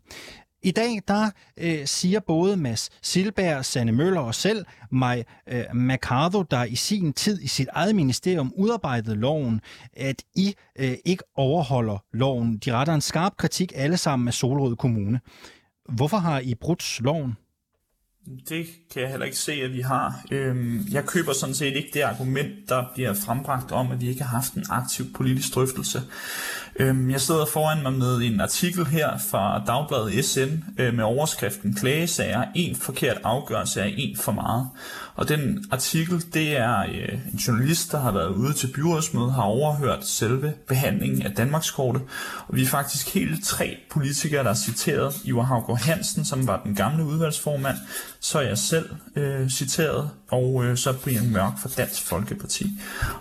I 0.63 0.72
dag 0.72 1.00
der 1.08 1.30
øh, 1.58 1.86
siger 1.88 2.19
både 2.19 2.58
Mads 2.58 2.89
Silberg, 3.02 3.65
Sanne 3.65 3.91
Møller 3.91 4.22
og 4.22 4.36
selv, 4.36 4.65
Maj 4.91 5.24
øh, 5.48 5.63
Mercado, 5.74 6.41
der 6.41 6.63
i 6.63 6.76
sin 6.76 7.13
tid 7.13 7.41
i 7.41 7.48
sit 7.48 7.67
eget 7.74 7.95
ministerium 7.95 8.54
udarbejdede 8.56 9.15
loven, 9.15 9.62
at 9.93 10.24
I 10.36 10.54
øh, 10.80 10.98
ikke 11.06 11.24
overholder 11.36 12.04
loven. 12.13 12.58
De 12.58 12.72
retter 12.72 12.93
en 12.93 13.02
skarp 13.02 13.38
kritik 13.38 13.72
alle 13.76 13.98
sammen 13.98 14.28
af 14.28 14.34
Solrød 14.34 14.76
Kommune. 14.76 15.19
Hvorfor 15.89 16.17
har 16.17 16.39
I 16.39 16.56
brudt 16.56 17.02
loven? 17.02 17.38
Det 18.50 18.65
kan 18.94 19.02
jeg 19.02 19.10
heller 19.10 19.26
ikke 19.26 19.38
se, 19.38 19.52
at 19.52 19.74
vi 19.74 19.82
har. 19.82 20.22
Øhm, 20.32 20.86
jeg 20.92 21.06
køber 21.06 21.34
sådan 21.34 21.56
set 21.56 21.76
ikke 21.76 21.89
det 21.94 22.02
argument, 22.02 22.70
der 22.70 22.84
bliver 22.94 23.13
frembragt 23.13 23.72
om, 23.72 23.92
at 23.92 24.02
vi 24.02 24.10
ikke 24.10 24.24
har 24.24 24.38
haft 24.38 24.54
en 24.54 24.65
aktiv 24.70 25.13
politisk 25.13 25.56
drøftelse. 25.56 26.02
Øhm, 26.76 27.10
jeg 27.10 27.22
sidder 27.22 27.46
foran 27.46 27.84
mig 27.84 27.94
med 27.94 28.18
en 28.18 28.42
artikel 28.42 28.86
her 28.86 29.18
fra 29.18 29.63
Dagbladet 29.68 30.26
SN 30.26 30.63
øh, 30.78 30.94
med 30.94 31.04
overskriften 31.04 31.74
Klagesager, 31.74 32.46
en 32.56 32.76
forkert 32.76 33.18
afgørelse 33.24 33.82
er 33.82 33.86
en 33.98 34.18
for 34.18 34.32
meget. 34.32 34.70
Og 35.15 35.30
den 35.30 35.65
artikel, 35.72 36.24
det 36.34 36.58
er 36.58 36.80
øh, 36.80 37.19
en 37.34 37.39
journalist, 37.48 37.91
der 37.91 38.00
har 38.00 38.12
været 38.12 38.30
ude 38.30 38.54
til 38.54 38.67
byrådsmødet, 38.76 39.34
har 39.34 39.43
overhørt 39.43 40.08
selve 40.08 40.54
behandlingen 40.67 41.22
af 41.22 41.32
Danmarkskortet. 41.32 42.02
Og 42.48 42.56
vi 42.56 42.62
er 42.62 42.67
faktisk 42.67 43.13
hele 43.13 43.41
tre 43.41 43.78
politikere, 43.91 44.43
der 44.43 44.50
er 44.50 44.54
citeret. 44.54 45.15
Ivar 45.24 45.41
Havgård 45.41 45.80
Hansen, 45.80 46.26
som 46.26 46.48
var 46.48 46.62
den 46.63 46.76
gamle 46.76 47.04
udvalgsformand, 47.06 47.78
så 48.19 48.39
er 48.39 48.48
jeg 48.48 48.58
selv 48.58 48.89
øh, 49.15 49.50
citeret, 49.50 50.10
og 50.32 50.63
øh, 50.65 50.78
så 50.78 50.93
Brian 50.93 51.32
Mørk 51.32 51.54
fra 51.62 51.69
Dansk 51.78 52.04
Folkeparti. 52.04 52.72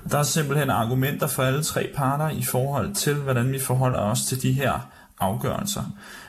Og 0.05 0.11
der 0.11 0.19
er 0.19 0.23
simpelthen 0.23 0.71
argumenter 0.71 1.27
for 1.27 1.43
alle 1.43 1.63
tre 1.63 1.91
parter 1.97 2.31
i 2.31 2.43
forhold 2.43 2.95
til, 2.95 3.15
hvordan 3.15 3.53
vi 3.53 3.59
forholder 3.59 3.99
os 3.99 4.23
til 4.23 4.43
de 4.43 4.53
her 4.53 4.91
afgørelser. 5.21 5.83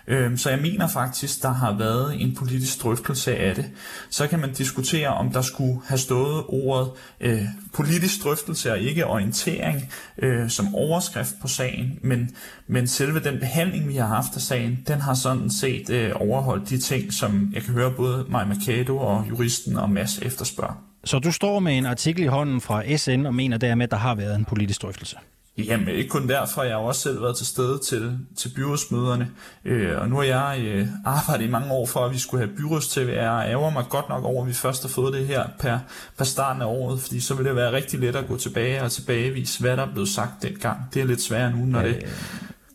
Øhm, 0.09 0.37
så 0.37 0.49
jeg 0.49 0.59
mener 0.59 0.87
faktisk, 0.87 1.43
der 1.43 1.49
har 1.49 1.77
været 1.77 2.21
en 2.21 2.35
politisk 2.35 2.83
drøftelse 2.83 3.35
af 3.37 3.55
det. 3.55 3.65
Så 4.09 4.27
kan 4.27 4.39
man 4.39 4.53
diskutere, 4.53 5.07
om 5.07 5.31
der 5.31 5.41
skulle 5.41 5.79
have 5.85 5.97
stået 5.97 6.43
ordet 6.47 6.91
øh, 7.19 7.41
politisk 7.73 8.23
drøftelse 8.23 8.71
og 8.71 8.79
ikke 8.79 9.05
orientering 9.05 9.91
øh, 10.17 10.49
som 10.49 10.75
overskrift 10.75 11.33
på 11.41 11.47
sagen, 11.47 11.99
men, 12.01 12.29
men 12.67 12.87
selve 12.87 13.19
den 13.19 13.39
behandling, 13.39 13.87
vi 13.87 13.95
har 13.95 14.07
haft 14.07 14.35
af 14.35 14.41
sagen, 14.41 14.79
den 14.87 15.01
har 15.01 15.13
sådan 15.13 15.49
set 15.49 15.89
øh, 15.89 16.11
overholdt 16.15 16.69
de 16.69 16.77
ting, 16.77 17.13
som 17.13 17.51
jeg 17.53 17.63
kan 17.63 17.73
høre 17.73 17.91
både 17.91 18.25
Maja 18.29 18.45
Mercado 18.45 18.97
og 18.97 19.25
juristen 19.29 19.77
og 19.77 19.89
Mads 19.89 20.19
efterspørger. 20.19 20.83
Så 21.03 21.19
du 21.19 21.31
står 21.31 21.59
med 21.59 21.77
en 21.77 21.85
artikel 21.85 22.23
i 22.23 22.27
hånden 22.27 22.61
fra 22.61 22.97
SN 22.97 23.25
og 23.25 23.35
mener 23.35 23.57
dermed, 23.57 23.83
at 23.83 23.91
der 23.91 23.97
har 23.97 24.15
været 24.15 24.35
en 24.35 24.45
politisk 24.45 24.81
drøftelse? 24.81 25.17
Jamen, 25.65 25.87
ikke 25.87 26.09
kun 26.09 26.29
derfor. 26.29 26.63
Jeg 26.63 26.73
har 26.73 26.79
også 26.79 27.01
selv 27.01 27.21
været 27.21 27.37
til 27.37 27.45
stede 27.45 27.79
til, 27.87 28.17
til 28.37 28.51
byrådsmøderne. 28.55 29.31
Øh, 29.65 30.01
og 30.01 30.09
nu 30.09 30.15
har 30.15 30.23
jeg 30.23 30.59
øh, 30.61 30.87
arbejdet 31.05 31.45
i 31.45 31.49
mange 31.49 31.71
år 31.71 31.85
for, 31.85 31.99
at 31.99 32.13
vi 32.13 32.19
skulle 32.19 32.45
have 32.45 32.57
byråds-TV. 32.57 33.07
Jeg 33.07 33.45
ærger 33.49 33.69
mig 33.69 33.85
godt 33.89 34.09
nok 34.09 34.23
over, 34.23 34.41
at 34.41 34.47
vi 34.47 34.53
først 34.53 34.81
har 34.81 34.89
fået 34.89 35.13
det 35.13 35.27
her 35.27 35.43
per, 35.59 35.79
per 36.17 36.25
starten 36.25 36.61
af 36.61 36.65
året, 36.65 37.01
fordi 37.01 37.19
så 37.19 37.33
vil 37.33 37.45
det 37.45 37.55
være 37.55 37.71
rigtig 37.71 37.99
let 37.99 38.15
at 38.15 38.27
gå 38.27 38.37
tilbage 38.37 38.83
og 38.83 38.91
tilbagevise, 38.91 39.61
hvad 39.61 39.77
der 39.77 39.85
er 39.85 39.91
blevet 39.91 40.09
sagt 40.09 40.43
dengang. 40.43 40.79
Det 40.93 41.01
er 41.01 41.05
lidt 41.05 41.21
sværere 41.21 41.51
nu, 41.51 41.65
når 41.65 41.81
det 41.81 42.05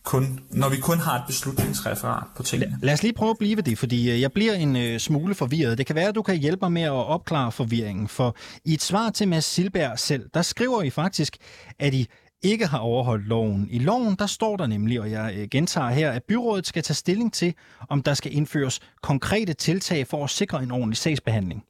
kun, 0.04 0.40
når 0.50 0.68
vi 0.68 0.76
kun 0.76 0.98
har 0.98 1.16
et 1.18 1.22
beslutningsreferat 1.26 2.24
på 2.36 2.42
tingene. 2.42 2.78
Lad 2.82 2.94
os 2.94 3.02
lige 3.02 3.12
prøve 3.12 3.30
at 3.30 3.38
blive 3.38 3.56
ved 3.56 3.62
det, 3.62 3.78
fordi 3.78 4.10
øh, 4.10 4.20
jeg 4.20 4.32
bliver 4.32 4.54
en 4.54 4.76
øh, 4.76 4.98
smule 4.98 5.34
forvirret. 5.34 5.78
Det 5.78 5.86
kan 5.86 5.96
være, 5.96 6.08
at 6.08 6.14
du 6.14 6.22
kan 6.22 6.36
hjælpe 6.36 6.58
mig 6.62 6.72
med 6.72 6.82
at 6.82 6.90
opklare 6.90 7.52
forvirringen, 7.52 8.08
for 8.08 8.36
i 8.64 8.74
et 8.74 8.82
svar 8.82 9.10
til 9.10 9.28
Mads 9.28 9.44
Silberg 9.44 9.98
selv, 9.98 10.28
der 10.34 10.42
skriver 10.42 10.82
I 10.82 10.90
faktisk, 10.90 11.36
at 11.78 11.94
I 11.94 12.06
ikke 12.44 12.66
har 12.66 12.78
overholdt 12.78 13.26
loven. 13.26 13.68
I 13.70 13.78
loven 13.78 14.14
der 14.14 14.26
står 14.26 14.56
der 14.56 14.66
nemlig, 14.66 15.00
og 15.00 15.10
jeg 15.10 15.34
øh, 15.36 15.48
gentager 15.50 15.90
her, 15.90 16.10
at 16.10 16.24
byrådet 16.24 16.66
skal 16.66 16.82
tage 16.82 16.94
stilling 16.94 17.32
til, 17.32 17.54
om 17.88 18.02
der 18.02 18.14
skal 18.14 18.34
indføres 18.34 18.80
konkrete 19.02 19.54
tiltag 19.54 20.06
for 20.06 20.24
at 20.24 20.30
sikre 20.30 20.62
en 20.62 20.70
ordentlig 20.70 20.96
sagsbehandling. 20.96 21.64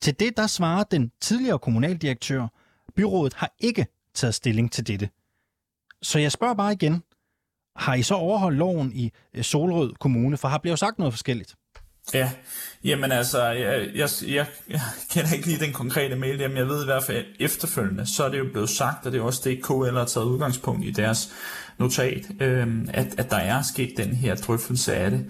Til 0.00 0.20
det 0.20 0.36
der 0.36 0.46
svarer 0.46 0.84
den 0.84 1.12
tidligere 1.20 1.58
kommunaldirektør, 1.58 2.46
byrådet 2.96 3.34
har 3.34 3.54
ikke 3.60 3.86
taget 4.14 4.34
stilling 4.34 4.72
til 4.72 4.86
dette. 4.86 5.08
Så 6.02 6.18
jeg 6.18 6.32
spørger 6.32 6.54
bare 6.54 6.72
igen, 6.72 7.02
har 7.76 7.94
I 7.94 8.02
så 8.02 8.14
overholdt 8.14 8.58
loven 8.58 8.92
i 8.92 9.10
øh, 9.34 9.44
Solrød 9.44 9.92
Kommune? 9.92 10.36
For 10.36 10.48
har 10.48 10.58
blevet 10.58 10.78
sagt 10.78 10.98
noget 10.98 11.14
forskelligt. 11.14 11.54
Ja, 12.14 12.30
jamen 12.84 13.12
altså, 13.12 13.44
jeg, 13.46 13.88
jeg, 13.94 14.08
jeg, 14.26 14.46
jeg 14.68 14.80
kender 15.10 15.34
ikke 15.34 15.46
lige 15.46 15.64
den 15.64 15.72
konkrete 15.72 16.16
mail, 16.16 16.38
men 16.38 16.56
jeg 16.56 16.68
ved 16.68 16.82
i 16.82 16.84
hvert 16.84 17.04
fald 17.04 17.24
efterfølgende, 17.40 18.06
så 18.06 18.24
er 18.24 18.28
det 18.28 18.38
jo 18.38 18.48
blevet 18.52 18.70
sagt, 18.70 19.06
og 19.06 19.12
det 19.12 19.18
er 19.18 19.22
også 19.22 19.40
det, 19.44 19.62
KL 19.62 19.96
har 19.96 20.04
taget 20.04 20.26
udgangspunkt 20.26 20.84
i 20.84 20.90
deres 20.90 21.32
notat, 21.78 22.22
øh, 22.40 22.68
at, 22.92 23.06
at 23.18 23.30
der 23.30 23.36
er 23.36 23.62
sket 23.62 23.94
den 23.96 24.16
her 24.16 24.34
drøftelse 24.34 24.94
af 24.94 25.10
det. 25.10 25.26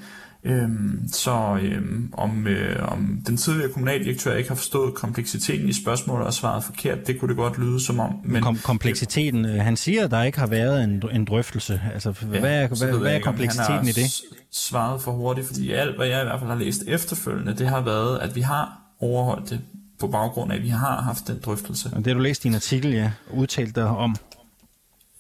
Øhm, 0.47 1.09
så 1.13 1.59
øhm, 1.63 2.13
om, 2.13 2.47
øh, 2.47 2.93
om 2.93 3.19
den 3.27 3.37
tidligere 3.37 3.73
kommunaldirektør 3.73 4.37
ikke 4.37 4.49
har 4.49 4.57
forstået 4.57 4.95
kompleksiteten 4.95 5.69
i 5.69 5.73
spørgsmålet 5.73 6.27
og 6.27 6.35
svaret 6.35 6.65
forkert, 6.65 7.07
det 7.07 7.21
kunne 7.21 7.29
det 7.29 7.37
godt 7.37 7.59
lyde 7.59 7.81
som 7.81 8.01
om. 8.01 8.15
Men 8.25 8.43
Kom, 8.43 8.57
kompleksiteten, 8.57 9.45
øh, 9.45 9.55
han 9.55 9.77
siger, 9.77 10.05
at 10.05 10.11
der 10.11 10.23
ikke 10.23 10.39
har 10.39 10.47
været 10.47 10.85
en, 10.85 11.03
en 11.13 11.25
drøftelse. 11.25 11.81
Altså, 11.95 12.15
ja, 12.23 12.27
hvad, 12.27 12.63
er, 12.63 12.69
hvad, 12.69 12.99
hvad 12.99 13.15
er 13.15 13.21
kompleksiteten 13.21 13.89
i 13.89 13.93
det? 13.93 14.23
svaret 14.53 15.03
for 15.03 15.13
hurtigt, 15.13 15.47
fordi 15.47 15.73
alt, 15.73 15.97
hvad 15.97 16.07
jeg 16.07 16.21
i 16.21 16.25
hvert 16.25 16.41
fald 16.41 16.51
har 16.51 16.59
læst 16.59 16.83
efterfølgende, 16.87 17.55
det 17.57 17.69
har 17.69 17.81
været, 17.81 18.19
at 18.19 18.37
vi 18.37 18.41
har 18.41 18.81
overholdt 19.01 19.51
det 19.51 19.61
på 20.01 20.07
baggrund 20.07 20.53
af, 20.53 20.57
at 20.57 20.63
vi 20.63 20.69
har 20.69 21.03
haft 21.03 21.29
den 21.29 21.41
drøftelse. 21.45 21.91
Og 21.93 21.99
det 21.99 22.07
har 22.07 22.15
du 22.15 22.21
læst 22.21 22.45
i 22.45 22.49
en 22.49 22.55
artikel, 22.55 22.93
ja, 22.93 23.11
udtalt 23.33 23.77
dig 23.77 23.87
om. 23.87 24.17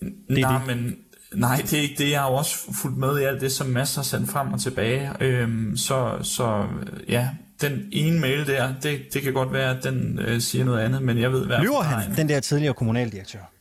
Det 0.00 0.12
Nej, 0.28 0.58
det. 0.58 0.76
men 0.76 0.96
Nej, 1.34 1.56
det 1.56 1.78
er 1.78 1.82
ikke 1.82 2.04
det. 2.04 2.10
Jeg 2.10 2.20
har 2.20 2.30
jo 2.30 2.34
også 2.34 2.56
fulgt 2.82 2.96
med 2.96 3.18
i 3.18 3.22
alt 3.22 3.40
det, 3.40 3.52
som 3.52 3.66
Mads 3.66 3.94
har 3.94 4.02
sendt 4.02 4.30
frem 4.30 4.52
og 4.52 4.60
tilbage. 4.60 5.10
Øhm, 5.20 5.76
så, 5.76 6.18
så 6.22 6.64
ja, 7.08 7.28
den 7.60 7.88
ene 7.92 8.20
mail 8.20 8.46
der, 8.46 8.74
det, 8.82 9.00
det 9.14 9.22
kan 9.22 9.32
godt 9.32 9.52
være, 9.52 9.76
at 9.76 9.84
den 9.84 10.18
øh, 10.18 10.40
siger 10.40 10.64
noget 10.64 10.80
andet, 10.80 11.02
men 11.02 11.18
jeg 11.18 11.32
ved 11.32 11.46
hvad... 11.46 11.58
Lyver 11.58 11.82
han, 11.82 12.16
den 12.16 12.28
der 12.28 12.40
tidligere 12.40 12.74
kommunaldirektør? 12.74 13.53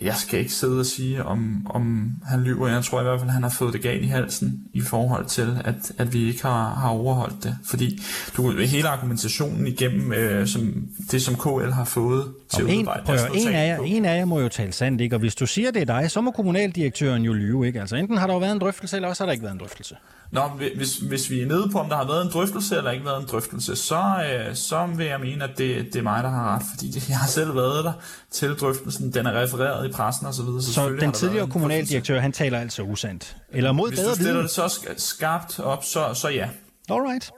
Jeg 0.00 0.14
skal 0.14 0.38
ikke 0.38 0.52
sidde 0.52 0.80
og 0.80 0.86
sige, 0.86 1.24
om, 1.24 1.66
om 1.70 2.12
han 2.26 2.40
lyver. 2.40 2.68
Jeg 2.68 2.84
tror 2.84 3.00
i 3.00 3.02
hvert 3.02 3.20
fald, 3.20 3.30
han 3.30 3.42
har 3.42 3.50
fået 3.50 3.72
det 3.72 3.82
galt 3.82 4.04
i 4.04 4.06
halsen 4.06 4.62
i 4.72 4.80
forhold 4.80 5.26
til, 5.26 5.58
at, 5.64 5.92
at 5.98 6.12
vi 6.12 6.28
ikke 6.28 6.42
har, 6.42 6.74
har 6.74 6.88
overholdt 6.88 7.44
det. 7.44 7.56
Fordi 7.64 8.02
du, 8.36 8.50
hele 8.50 8.88
argumentationen 8.88 9.66
igennem 9.66 10.12
øh, 10.12 10.46
som, 10.46 10.88
det, 11.10 11.22
som 11.22 11.34
KL 11.34 11.70
har 11.70 11.84
fået 11.84 12.32
til 12.48 12.64
en, 12.64 12.70
udarbejde. 12.70 13.02
Prøv, 13.04 13.16
en, 13.34 13.48
af 13.48 13.68
jer, 13.68 13.78
en 13.78 14.04
af 14.04 14.18
jer 14.18 14.24
må 14.24 14.40
jo 14.40 14.48
tale 14.48 14.72
sandt, 14.72 15.00
ikke? 15.00 15.16
Og 15.16 15.20
hvis 15.20 15.34
du 15.34 15.46
siger, 15.46 15.70
det 15.70 15.82
er 15.82 16.00
dig, 16.00 16.10
så 16.10 16.20
må 16.20 16.30
kommunaldirektøren 16.30 17.22
jo 17.22 17.32
lyve, 17.32 17.66
ikke? 17.66 17.80
Altså 17.80 17.96
enten 17.96 18.18
har 18.18 18.26
der 18.26 18.34
jo 18.34 18.40
været 18.40 18.52
en 18.52 18.60
drøftelse, 18.60 18.96
eller 18.96 19.08
også 19.08 19.22
har 19.22 19.26
der 19.26 19.32
ikke 19.32 19.42
været 19.42 19.54
en 19.54 19.60
drøftelse. 19.60 19.96
Nå, 20.32 20.48
hvis, 20.76 20.96
hvis 20.96 21.30
vi 21.30 21.40
er 21.40 21.46
nede 21.46 21.68
på, 21.72 21.78
om 21.78 21.88
der 21.88 21.96
har 21.96 22.06
været 22.06 22.24
en 22.24 22.30
drøftelse 22.32 22.76
eller 22.76 22.90
ikke 22.90 23.04
været 23.04 23.20
en 23.22 23.28
drøftelse, 23.28 23.76
så, 23.76 24.02
øh, 24.48 24.54
så 24.56 24.86
vil 24.96 25.06
jeg 25.06 25.20
mene, 25.20 25.44
at 25.44 25.50
det, 25.58 25.86
det 25.92 25.96
er 25.96 26.02
mig, 26.02 26.22
der 26.22 26.30
har 26.30 26.54
ret, 26.54 26.62
fordi 26.74 26.90
det, 26.90 27.08
jeg 27.08 27.18
har 27.18 27.28
selv 27.28 27.54
været 27.54 27.84
der 27.84 27.92
til 28.30 28.54
drøftelsen. 28.54 29.12
Den 29.12 29.26
er 29.26 29.42
refereret 29.42 29.88
i 29.88 29.92
pressen 29.92 30.26
og 30.26 30.34
så 30.34 30.42
videre. 30.42 30.62
Så, 30.62 30.72
så 30.72 30.88
den 31.00 31.12
tidligere 31.12 31.46
kommunaldirektør, 31.46 32.20
han 32.20 32.32
taler 32.32 32.58
altså 32.58 32.82
usandt? 32.82 33.36
Eller 33.52 33.72
mod 33.72 33.88
hvis 33.88 33.98
bedre 33.98 34.10
Hvis 34.10 34.18
du 34.18 34.22
stiller 34.24 34.42
det 34.42 34.50
så 34.50 34.80
skarpt 34.96 35.60
op, 35.60 35.84
så, 35.84 36.14
så 36.14 36.28
ja. 36.28 36.48
Alright. 36.90 37.30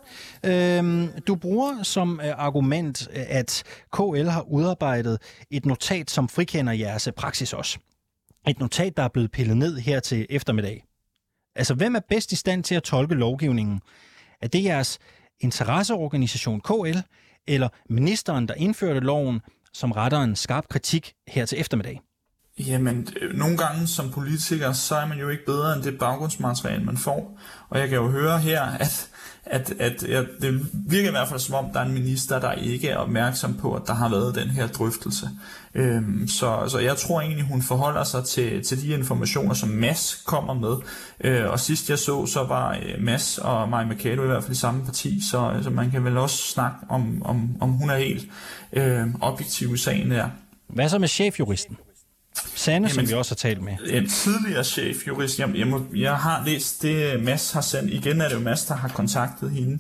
Øhm, 0.47 1.09
du 1.27 1.35
bruger 1.35 1.83
som 1.83 2.21
øh, 2.25 2.33
argument, 2.37 3.09
at 3.13 3.63
KL 3.93 4.29
har 4.29 4.45
udarbejdet 4.51 5.19
et 5.51 5.67
notat, 5.67 6.11
som 6.11 6.29
frikender 6.29 6.73
jeres 6.73 7.09
praksis 7.17 7.53
også. 7.53 7.79
Et 8.49 8.59
notat, 8.59 8.97
der 8.97 9.03
er 9.03 9.09
blevet 9.09 9.31
pillet 9.31 9.57
ned 9.57 9.79
her 9.79 10.01
til 10.01 10.27
eftermiddag. 10.31 10.85
Altså, 11.61 11.75
hvem 11.75 11.95
er 11.95 12.01
bedst 12.01 12.33
i 12.33 12.37
stand 12.37 12.65
til 12.65 12.75
at 12.75 12.83
tolke 12.83 13.15
lovgivningen? 13.15 13.81
Er 14.41 14.49
det 14.49 14.65
jeres 14.65 14.99
interesseorganisation 15.41 16.61
KL, 16.61 16.99
eller 17.47 17.69
ministeren, 17.89 18.49
der 18.49 18.55
indførte 18.55 19.01
loven, 19.01 19.41
som 19.73 19.93
retter 19.93 20.21
en 20.21 20.37
skarp 20.37 20.69
kritik 20.69 21.13
her 21.29 21.47
til 21.47 21.61
eftermiddag? 21.61 22.01
Jamen, 22.67 23.09
øh, 23.21 23.39
nogle 23.39 23.57
gange 23.57 23.87
som 23.87 24.11
politiker, 24.11 24.73
så 24.73 24.95
er 24.95 25.07
man 25.07 25.19
jo 25.19 25.29
ikke 25.29 25.47
bedre 25.47 25.75
end 25.75 25.83
det 25.83 25.99
baggrundsmateriale, 25.99 26.85
man 26.85 26.97
får. 26.97 27.39
Og 27.69 27.79
jeg 27.79 27.89
kan 27.89 27.99
jo 27.99 28.11
høre 28.11 28.39
her, 28.39 28.63
at 28.63 29.11
at, 29.51 29.73
at 29.79 30.03
ja, 30.09 30.23
det 30.41 30.67
virker 30.73 31.09
i 31.09 31.11
hvert 31.11 31.29
fald 31.29 31.41
som 31.41 31.55
om, 31.55 31.73
der 31.73 31.81
er 31.81 31.85
en 31.85 31.93
minister, 31.93 32.39
der 32.39 32.53
ikke 32.53 32.89
er 32.89 32.97
opmærksom 32.97 33.55
på, 33.55 33.75
at 33.75 33.83
der 33.87 33.95
har 33.95 34.09
været 34.09 34.35
den 34.35 34.49
her 34.49 34.67
drøftelse. 34.67 35.29
Øhm, 35.75 36.29
så, 36.29 36.69
så 36.69 36.79
jeg 36.79 36.97
tror 36.97 37.21
egentlig, 37.21 37.45
hun 37.45 37.63
forholder 37.63 38.05
sig 38.05 38.25
til, 38.25 38.65
til 38.65 38.83
de 38.83 38.89
informationer, 38.89 39.55
som 39.55 39.69
Mass 39.69 40.23
kommer 40.27 40.55
med. 40.55 40.77
Øh, 41.21 41.51
og 41.51 41.61
sidst 41.61 41.91
jeg 41.91 41.99
så, 41.99 42.27
så 42.27 42.45
var 42.45 42.79
øh, 42.83 43.03
Mass 43.03 43.39
og 43.39 43.69
Maja 43.69 43.87
Mercado 43.87 44.23
i 44.23 44.27
hvert 44.27 44.43
fald 44.43 44.57
i 44.57 44.59
samme 44.59 44.85
parti, 44.85 45.21
så, 45.31 45.61
så 45.63 45.71
man 45.71 45.91
kan 45.91 46.05
vel 46.05 46.17
også 46.17 46.37
snakke 46.37 46.77
om, 46.89 47.23
om, 47.25 47.57
om 47.61 47.71
hun 47.71 47.91
er 47.91 47.97
helt 47.97 48.27
øh, 48.73 49.07
objektiv 49.21 49.75
i 49.75 49.79
sagen 49.79 50.11
der. 50.11 50.29
Hvad 50.69 50.89
så 50.89 50.99
med 50.99 51.09
chefjuristen? 51.09 51.77
Sanne, 52.55 52.89
Jamen, 52.89 52.95
som 52.95 53.09
vi 53.09 53.13
også 53.13 53.31
har 53.31 53.37
talt 53.37 53.63
med. 53.63 53.73
En 53.87 54.09
tidligere 54.09 54.65
chefjurist, 54.65 55.39
jeg, 55.39 55.51
jeg, 55.57 55.67
må, 55.67 55.83
jeg 55.95 56.17
har 56.17 56.43
læst 56.47 56.83
det, 56.83 57.23
Mads 57.23 57.53
har 57.53 57.61
sendt. 57.61 57.93
Igen 57.93 58.21
er 58.21 58.29
det 58.29 58.35
jo 58.35 58.41
Mads, 58.41 58.65
der 58.65 58.75
har 58.75 58.89
kontaktet 58.89 59.51
hende. 59.51 59.79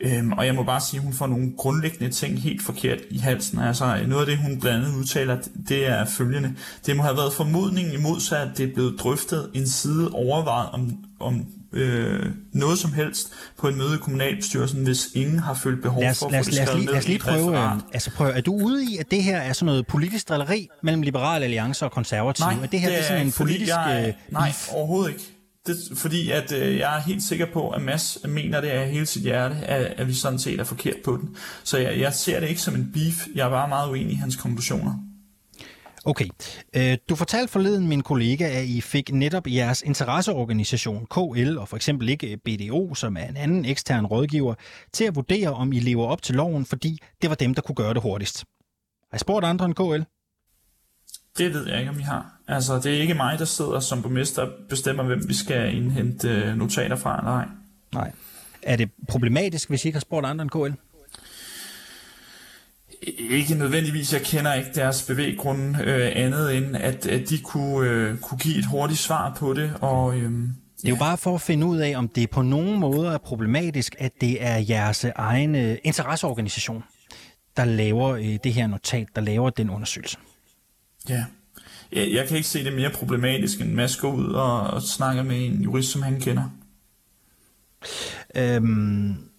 Øhm, 0.00 0.32
og 0.32 0.46
jeg 0.46 0.54
må 0.54 0.62
bare 0.62 0.80
sige, 0.80 0.98
at 0.98 1.04
hun 1.04 1.12
får 1.12 1.26
nogle 1.26 1.52
grundlæggende 1.56 2.10
ting 2.10 2.42
helt 2.42 2.62
forkert 2.62 2.98
i 3.10 3.18
halsen. 3.18 3.58
Altså, 3.58 3.98
noget 4.06 4.20
af 4.20 4.26
det, 4.26 4.38
hun 4.38 4.60
blandt 4.60 4.86
andet 4.86 4.98
udtaler, 4.98 5.38
det 5.68 5.86
er 5.86 6.04
følgende. 6.04 6.54
Det 6.86 6.96
må 6.96 7.02
have 7.02 7.16
været 7.16 7.32
formodningen 7.32 7.94
imod 7.94 8.20
sig, 8.20 8.42
at 8.42 8.48
det 8.56 8.68
er 8.68 8.74
blevet 8.74 9.00
drøftet 9.00 9.50
en 9.54 9.68
side 9.68 10.10
overvejet, 10.12 10.70
om, 10.70 10.92
om 11.20 11.46
øh, 11.72 12.26
noget 12.52 12.78
som 12.78 12.92
helst 12.92 13.32
på 13.58 13.68
et 13.68 13.76
møde 13.76 13.94
i 13.94 13.98
kommunalbestyrelsen, 13.98 14.84
hvis 14.84 15.08
ingen 15.14 15.38
har 15.38 15.54
følt 15.54 15.82
behov 15.82 16.02
lad 16.02 16.10
os, 16.10 16.18
for 16.18 16.26
at 16.26 16.32
lad 16.32 16.40
os, 16.40 16.46
få 16.46 16.50
det 16.50 16.58
lad 16.58 16.68
os, 16.68 16.74
lige, 16.74 16.86
lad 16.86 16.98
os 16.98 17.08
lige 17.08 17.18
prøve, 17.18 17.58
øh, 17.58 17.72
altså 17.92 18.10
prøve, 18.10 18.32
er 18.32 18.40
du 18.40 18.52
ude 18.52 18.84
i, 18.84 18.96
at 18.96 19.10
det 19.10 19.22
her 19.22 19.38
er 19.38 19.52
sådan 19.52 19.66
noget 19.66 19.86
politisk 19.86 20.28
drilleri 20.28 20.68
mellem 20.82 21.02
Liberale 21.02 21.44
Alliance 21.44 21.84
og 21.84 21.92
konservative? 21.92 22.46
Nej, 22.46 22.62
er 22.62 22.66
det 22.66 22.80
her 22.80 22.88
det 22.88 22.96
er, 22.96 23.00
det 23.00 23.04
er 23.04 23.08
sådan 23.08 23.26
en 23.26 23.32
politisk 23.32 23.70
jeg, 23.70 24.04
øh, 24.08 24.32
Nej, 24.32 24.52
overhovedet 24.72 25.10
ikke. 25.10 25.22
Det, 25.66 25.76
fordi 25.96 26.30
at 26.30 26.52
øh, 26.52 26.78
jeg 26.78 26.96
er 26.96 27.00
helt 27.00 27.22
sikker 27.22 27.46
på, 27.52 27.70
at 27.70 27.82
Mads 27.82 28.18
mener 28.28 28.60
det 28.60 28.68
af 28.68 28.90
hele 28.90 29.06
sit 29.06 29.22
hjerte, 29.22 29.54
at, 29.54 29.94
at 29.96 30.08
vi 30.08 30.14
sådan 30.14 30.38
set 30.38 30.60
er 30.60 30.64
forkert 30.64 30.96
på 31.04 31.16
den. 31.16 31.36
Så 31.64 31.78
jeg, 31.78 32.00
jeg 32.00 32.14
ser 32.14 32.40
det 32.40 32.48
ikke 32.48 32.60
som 32.60 32.74
en 32.74 32.90
beef. 32.92 33.26
Jeg 33.34 33.46
er 33.46 33.50
bare 33.50 33.68
meget 33.68 33.90
uenig 33.90 34.12
i 34.12 34.14
hans 34.14 34.36
konklusioner. 34.36 34.94
Okay. 36.04 36.28
Øh, 36.76 36.98
du 37.08 37.14
fortalte 37.14 37.52
forleden 37.52 37.88
min 37.88 38.02
kollega, 38.02 38.44
at 38.44 38.64
I 38.64 38.80
fik 38.80 39.12
netop 39.12 39.46
jeres 39.46 39.82
interesseorganisation 39.82 41.06
KL, 41.06 41.58
og 41.58 41.68
for 41.68 41.76
eksempel 41.76 42.08
ikke 42.08 42.36
BDO, 42.36 42.94
som 42.94 43.16
er 43.16 43.24
en 43.24 43.36
anden 43.36 43.64
ekstern 43.64 44.06
rådgiver, 44.06 44.54
til 44.92 45.04
at 45.04 45.14
vurdere, 45.14 45.48
om 45.48 45.72
I 45.72 45.80
lever 45.80 46.06
op 46.06 46.22
til 46.22 46.34
loven, 46.34 46.66
fordi 46.66 46.98
det 47.22 47.30
var 47.30 47.36
dem, 47.36 47.54
der 47.54 47.62
kunne 47.62 47.74
gøre 47.74 47.94
det 47.94 48.02
hurtigst. 48.02 48.44
Har 49.10 49.16
I 49.16 49.18
spurgt 49.18 49.46
andre 49.46 49.64
end 49.66 49.74
KL? 49.74 50.02
Det 51.38 51.54
ved 51.54 51.68
jeg 51.68 51.78
ikke, 51.78 51.90
om 51.90 51.98
I 51.98 52.02
har. 52.02 52.34
Altså, 52.48 52.76
det 52.76 52.96
er 52.96 53.00
ikke 53.00 53.14
mig, 53.14 53.38
der 53.38 53.44
sidder 53.44 53.80
som 53.80 54.02
borgmester 54.02 54.42
og 54.42 54.52
bestemmer, 54.68 55.04
hvem 55.04 55.28
vi 55.28 55.34
skal 55.34 55.74
indhente 55.74 56.28
øh, 56.28 56.56
notater 56.56 56.96
fra, 56.96 57.18
eller 57.18 57.30
ej. 57.30 57.48
Nej. 57.92 58.12
Er 58.62 58.76
det 58.76 58.90
problematisk, 59.08 59.68
hvis 59.68 59.84
I 59.84 59.88
ikke 59.88 59.96
har 59.96 60.00
spurgt 60.00 60.26
andre 60.26 60.42
end 60.42 60.50
KL? 60.50 60.72
Ikke 63.02 63.54
nødvendigvis, 63.54 64.12
jeg 64.12 64.22
kender 64.22 64.54
ikke 64.54 64.70
deres 64.74 65.02
bevæggrunde 65.02 65.78
øh, 65.84 66.12
andet 66.14 66.56
end, 66.56 66.76
at, 66.76 67.06
at 67.06 67.28
de 67.28 67.38
kunne, 67.38 67.90
øh, 67.90 68.18
kunne 68.18 68.38
give 68.38 68.58
et 68.58 68.66
hurtigt 68.66 69.00
svar 69.00 69.34
på 69.38 69.54
det. 69.54 69.72
Og, 69.80 70.16
øh, 70.16 70.32
det 70.76 70.86
er 70.86 70.90
jo 70.90 70.96
bare 70.96 71.18
for 71.18 71.34
at 71.34 71.40
finde 71.40 71.66
ud 71.66 71.78
af, 71.78 71.96
om 71.96 72.08
det 72.08 72.30
på 72.30 72.42
nogen 72.42 72.80
måde 72.80 73.08
er 73.08 73.18
problematisk, 73.18 73.94
at 73.98 74.12
det 74.20 74.44
er 74.44 74.56
jeres 74.68 75.04
egen 75.14 75.54
øh, 75.54 75.78
interesseorganisation, 75.84 76.84
der 77.56 77.64
laver 77.64 78.08
øh, 78.08 78.38
det 78.44 78.52
her 78.52 78.66
notat, 78.66 79.08
der 79.14 79.20
laver 79.20 79.50
den 79.50 79.70
undersøgelse. 79.70 80.16
Ja. 81.08 81.24
Jeg, 81.92 82.12
jeg 82.12 82.28
kan 82.28 82.36
ikke 82.36 82.48
se 82.48 82.64
det 82.64 82.72
mere 82.72 82.90
problematisk, 82.90 83.60
end 83.60 83.72
Mads 83.72 83.96
går 83.96 84.12
ud 84.12 84.32
og, 84.32 84.60
og 84.60 84.82
snakker 84.82 85.22
med 85.22 85.46
en 85.46 85.62
jurist, 85.62 85.90
som 85.90 86.02
han 86.02 86.20
kender. 86.20 86.44
Øhm, 88.36 89.29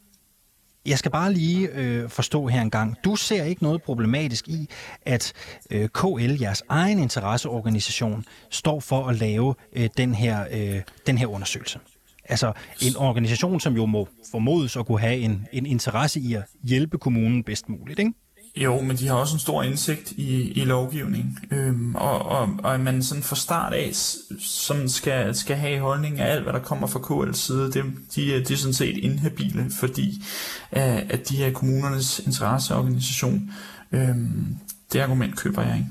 jeg 0.86 0.98
skal 0.98 1.12
bare 1.12 1.34
lige 1.34 1.70
øh, 1.74 2.10
forstå 2.10 2.48
her 2.48 2.62
en 2.62 2.70
gang. 2.70 2.96
Du 3.04 3.16
ser 3.16 3.44
ikke 3.44 3.64
noget 3.64 3.84
problematisk 3.84 4.48
i, 4.48 4.70
at 5.06 5.34
øh, 5.72 5.90
KL, 5.90 6.42
jeres 6.42 6.64
egen 6.70 7.00
interesseorganisation, 7.00 8.26
står 8.50 8.80
for 8.80 9.08
at 9.08 9.16
lave 9.16 9.56
øh, 9.74 9.90
den, 9.98 10.16
her, 10.16 10.46
øh, 10.52 10.82
den 11.08 11.18
her 11.18 11.28
undersøgelse. 11.28 11.80
Altså 12.26 12.54
en 12.82 12.98
organisation, 12.98 13.60
som 13.60 13.76
jo 13.76 13.86
må 13.86 14.08
formodes 14.32 14.78
at 14.78 14.86
kunne 14.86 15.00
have 15.00 15.18
en, 15.18 15.48
en 15.54 15.66
interesse 15.66 16.20
i 16.20 16.34
at 16.34 16.44
hjælpe 16.64 16.98
kommunen 16.98 17.44
bedst 17.44 17.70
muligt, 17.70 18.00
ikke? 18.00 18.14
Jo, 18.56 18.82
men 18.82 18.98
de 18.98 19.08
har 19.08 19.16
også 19.16 19.36
en 19.36 19.40
stor 19.40 19.64
indsigt 19.64 20.12
i, 20.12 20.52
i 20.52 20.66
lovgivning, 20.66 21.40
øhm, 21.52 21.96
og, 21.96 22.26
og, 22.26 22.50
og 22.64 22.74
at 22.74 22.80
man 22.80 23.04
sådan 23.04 23.24
fra 23.24 23.36
start 23.36 23.74
af 23.74 23.92
sådan 24.40 24.90
skal, 24.90 25.36
skal 25.36 25.56
have 25.56 25.80
holdning 25.80 26.20
af 26.20 26.32
alt, 26.32 26.44
hvad 26.44 26.54
der 26.54 26.60
kommer 26.60 26.88
fra 26.88 27.00
KL's 27.00 27.34
side, 27.34 27.72
det, 27.72 27.84
de, 28.16 28.34
øh, 28.34 28.48
de 28.48 28.54
er 28.54 28.58
sådan 28.58 28.74
set 28.74 28.98
inhabile, 28.98 29.72
fordi 29.80 30.24
uh, 30.72 30.82
at 30.82 31.30
de 31.30 31.46
er 31.46 31.52
kommunernes 31.52 32.20
interesseorganisation. 32.20 33.52
Øhm, 33.92 34.58
det 34.94 35.00
argument 35.00 35.38
køber 35.38 35.62
jeg 35.62 35.78
ikke. 35.78 35.90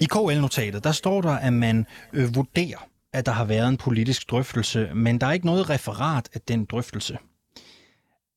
I 0.00 0.04
KL-notatet, 0.04 0.84
der 0.84 0.92
står 0.92 1.20
der, 1.20 1.32
at 1.32 1.52
man 1.52 1.86
øh, 2.12 2.34
vurderer, 2.34 2.86
at 3.12 3.26
der 3.26 3.32
har 3.32 3.44
været 3.44 3.68
en 3.68 3.76
politisk 3.76 4.30
drøftelse, 4.30 4.90
men 4.94 5.20
der 5.20 5.26
er 5.26 5.32
ikke 5.32 5.46
noget 5.46 5.70
referat 5.70 6.28
af 6.34 6.40
den 6.40 6.64
drøftelse. 6.64 7.18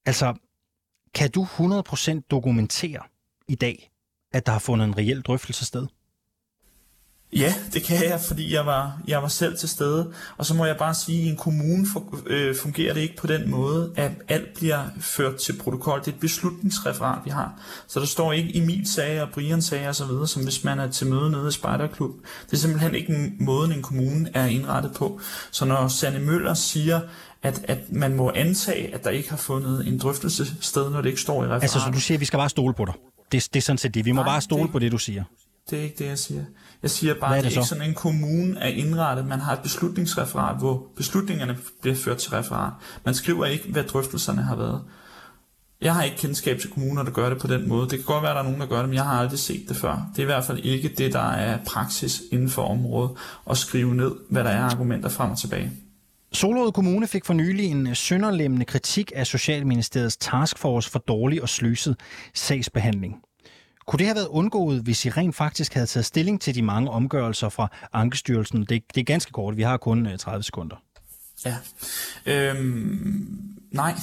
Altså, 0.05 0.33
kan 1.17 1.32
du 1.32 1.43
100% 1.43 2.27
dokumentere 2.32 3.03
i 3.47 3.56
dag, 3.56 3.91
at 4.34 4.45
der 4.45 4.51
har 4.51 4.60
fundet 4.60 4.88
en 4.88 4.97
reel 4.97 5.21
drøftelse 5.21 5.65
sted? 5.65 5.88
Ja, 7.34 7.54
det 7.74 7.84
kan 7.84 8.04
jeg, 8.10 8.20
fordi 8.28 8.54
jeg 8.54 8.66
var, 8.66 9.02
jeg 9.08 9.22
var 9.22 9.28
selv 9.28 9.58
til 9.58 9.70
stede. 9.70 10.12
Og 10.38 10.46
så 10.46 10.54
må 10.54 10.66
jeg 10.66 10.78
bare 10.78 10.96
sige, 10.96 11.20
at 11.20 11.26
i 11.26 11.30
en 11.30 11.38
kommune 11.38 11.88
øh, 12.26 12.56
fungerer 12.56 12.94
det 12.94 13.02
ikke 13.02 13.16
på 13.16 13.28
den 13.28 13.50
måde, 13.50 13.92
at 13.96 14.12
alt 14.28 14.54
bliver 14.54 14.84
ført 15.00 15.36
til 15.36 15.58
protokol. 15.60 16.00
Det 16.00 16.08
er 16.08 16.12
et 16.12 16.20
beslutningsreferat, 16.20 17.20
vi 17.26 17.30
har. 17.30 17.62
Så 17.88 18.00
der 18.00 18.06
står 18.06 18.34
ikke 18.34 18.58
Emil 18.58 18.92
sagde 18.92 19.22
og 19.22 19.30
Brian 19.34 19.62
sagde 19.62 19.88
osv., 19.90 20.08
som 20.26 20.44
hvis 20.44 20.63
man 20.63 20.80
er 20.80 20.92
til 20.92 21.08
møde 21.08 21.32
nede 21.32 21.48
i 21.48 21.52
Spejderklub. 21.52 22.12
Det 22.46 22.54
er 22.54 22.58
simpelthen 22.58 22.96
ikke 22.96 23.16
en 23.16 23.38
måde, 23.40 23.74
en 23.76 23.82
kommune 23.82 24.30
er 24.34 24.46
indrettet 24.46 24.94
på. 24.94 25.20
Så 25.52 25.66
når 25.66 25.88
Sanne 25.88 26.20
Møller 26.20 26.54
siger, 26.54 27.02
at, 27.44 27.62
at 27.63 27.92
man 27.92 28.16
må 28.16 28.32
antage, 28.36 28.94
at 28.94 29.04
der 29.04 29.10
ikke 29.10 29.30
har 29.30 29.38
fundet 29.38 29.88
en 29.88 29.98
drøftelse 29.98 30.46
sted, 30.62 30.90
når 30.90 31.02
det 31.02 31.10
ikke 31.10 31.22
står 31.22 31.44
i 31.44 31.46
referatet. 31.46 31.63
Altså, 31.63 31.80
så 31.80 31.92
du 31.94 32.00
siger, 32.00 32.16
at 32.16 32.22
vi 32.22 32.26
skal 32.26 32.38
bare 32.38 32.50
stole 32.50 32.74
på 32.74 32.86
dig? 32.86 32.94
Det, 33.32 33.48
det 33.54 33.60
er 33.60 33.62
sådan 33.62 33.78
set 33.78 33.94
det. 33.94 34.06
Vi 34.06 34.12
må 34.12 34.22
Nej, 34.22 34.30
bare 34.32 34.42
stole 34.42 34.63
det, 34.63 34.72
på 34.72 34.80
det, 34.80 34.92
du 34.92 34.98
siger. 34.98 35.24
Det 35.70 35.80
er 35.80 35.84
ikke 35.84 35.96
det, 36.00 36.06
jeg 36.06 36.20
siger. 36.20 36.44
Jeg 36.84 36.92
siger 36.92 37.13
bare, 37.13 37.38
at 37.38 37.44
det, 37.44 37.52
det 37.52 37.58
er 37.58 37.62
ikke 37.62 37.70
sådan 37.70 37.90
en 37.90 37.94
kommune 37.94 38.60
er 38.60 38.68
indrettet. 38.68 39.26
Man 39.26 39.40
har 39.40 39.54
et 39.54 39.60
beslutningsreferat, 39.60 40.58
hvor 40.58 40.88
beslutningerne 40.96 41.58
bliver 41.82 41.96
ført 41.96 42.18
til 42.18 42.32
referat. 42.32 42.74
Man 43.06 43.13
skriver 43.13 43.46
ikke, 43.46 43.72
hvad 43.72 43.84
drøftelserne 43.84 44.42
har 44.42 44.56
været. 44.56 44.82
Jeg 45.82 45.96
har 45.96 46.04
ikke 46.04 46.18
kendskab 46.18 46.60
til 46.60 46.70
kommuner, 46.70 47.04
der 47.04 47.12
gør 47.12 47.30
det 47.30 47.38
på 47.38 47.48
den 47.48 47.70
måde. 47.70 47.90
Det 47.90 48.00
kan 48.00 48.06
godt 48.06 48.22
være, 48.22 48.32
at 48.32 48.36
der 48.36 48.42
er 48.42 48.46
nogen, 48.46 48.62
der 48.62 48.68
gør 48.68 48.80
det, 48.80 48.90
men 48.90 48.96
jeg 48.96 49.04
har 49.04 49.20
aldrig 49.20 49.40
set 49.40 49.70
det 49.70 49.78
før. 49.78 50.10
Det 50.16 50.20
er 50.20 50.24
i 50.24 50.26
hvert 50.26 50.44
fald 50.44 50.60
ikke 50.60 50.94
det, 50.98 51.13
der 51.13 51.32
er 51.32 51.58
praksis 51.66 52.22
inden 52.32 52.50
for 52.50 52.62
området, 52.62 53.12
at 53.50 53.58
skrive 53.58 53.96
ned, 53.96 54.12
hvad 54.30 54.44
der 54.44 54.50
er 54.50 54.63
argumenter 54.63 55.10
frem 55.10 55.32
og 55.32 55.38
tilbage. 55.38 55.72
Solrød 56.34 56.72
Kommune 56.72 57.08
fik 57.08 57.26
for 57.26 57.34
nylig 57.34 57.66
en 57.66 57.96
sønderlemmende 57.96 58.66
kritik 58.66 59.12
af 59.16 59.28
Socialministeriets 59.28 60.18
taskforce 60.18 60.92
for 60.92 61.00
dårlig 61.00 61.42
og 61.42 61.50
sløset 61.50 61.96
sagsbehandling. 62.34 63.16
Kunne 63.88 63.97
det 63.97 64.08
have 64.08 64.15
været 64.15 64.28
undgået, 64.28 64.82
hvis 64.82 65.06
I 65.06 65.10
rent 65.10 65.36
faktisk 65.36 65.73
havde 65.73 65.88
taget 65.88 66.06
stilling 66.06 66.41
til 66.41 66.56
de 66.56 66.62
mange 66.62 66.91
omgørelser 66.91 67.50
fra 67.50 67.67
Ankestyrelsen? 67.93 68.60
Det, 68.60 68.84
det 68.95 69.02
er 69.02 69.06
ganske 69.06 69.32
kort, 69.32 69.58
vi 69.58 69.62
har 69.62 69.78
kun 69.78 70.08
øh, 70.08 70.17
30 70.17 70.43
sekunder. 70.43 70.76
Ja, 71.45 71.56
øhm, 72.26 73.39
nej, 73.71 73.93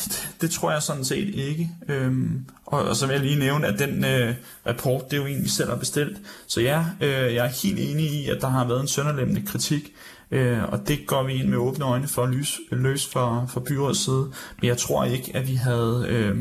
det 0.40 0.50
tror 0.50 0.70
jeg 0.72 0.82
sådan 0.82 1.04
set 1.04 1.34
ikke. 1.34 1.70
Øhm, 1.88 2.46
og, 2.66 2.82
og 2.82 2.96
så 2.96 3.06
vil 3.06 3.14
jeg 3.14 3.22
lige 3.22 3.38
nævne, 3.38 3.66
at 3.66 3.78
den 3.78 4.04
øh, 4.04 4.34
rapport, 4.66 5.10
det 5.10 5.16
er 5.16 5.20
jo 5.20 5.26
en, 5.26 5.42
vi 5.42 5.48
selv 5.48 5.68
har 5.68 5.76
bestilt. 5.76 6.18
Så 6.46 6.60
ja, 6.60 6.84
øh, 7.00 7.34
jeg 7.34 7.46
er 7.46 7.62
helt 7.62 7.78
enig 7.78 8.06
i, 8.06 8.28
at 8.28 8.38
der 8.40 8.48
har 8.48 8.64
været 8.64 8.80
en 8.80 8.88
sønderlemmende 8.88 9.42
kritik. 9.46 9.92
Øh, 10.30 10.62
og 10.62 10.88
det 10.88 11.06
går 11.06 11.22
vi 11.22 11.32
ind 11.32 11.48
med 11.48 11.58
åbne 11.58 11.84
øjne 11.84 12.08
for 12.08 12.22
at 12.22 12.30
løse, 12.30 12.58
løse 12.70 13.10
for, 13.10 13.46
for 13.48 13.60
byrådets 13.60 14.04
side. 14.04 14.32
Men 14.60 14.68
jeg 14.68 14.78
tror 14.78 15.04
ikke, 15.04 15.36
at 15.36 15.48
vi 15.48 15.54
havde 15.54 16.06
øh, 16.08 16.38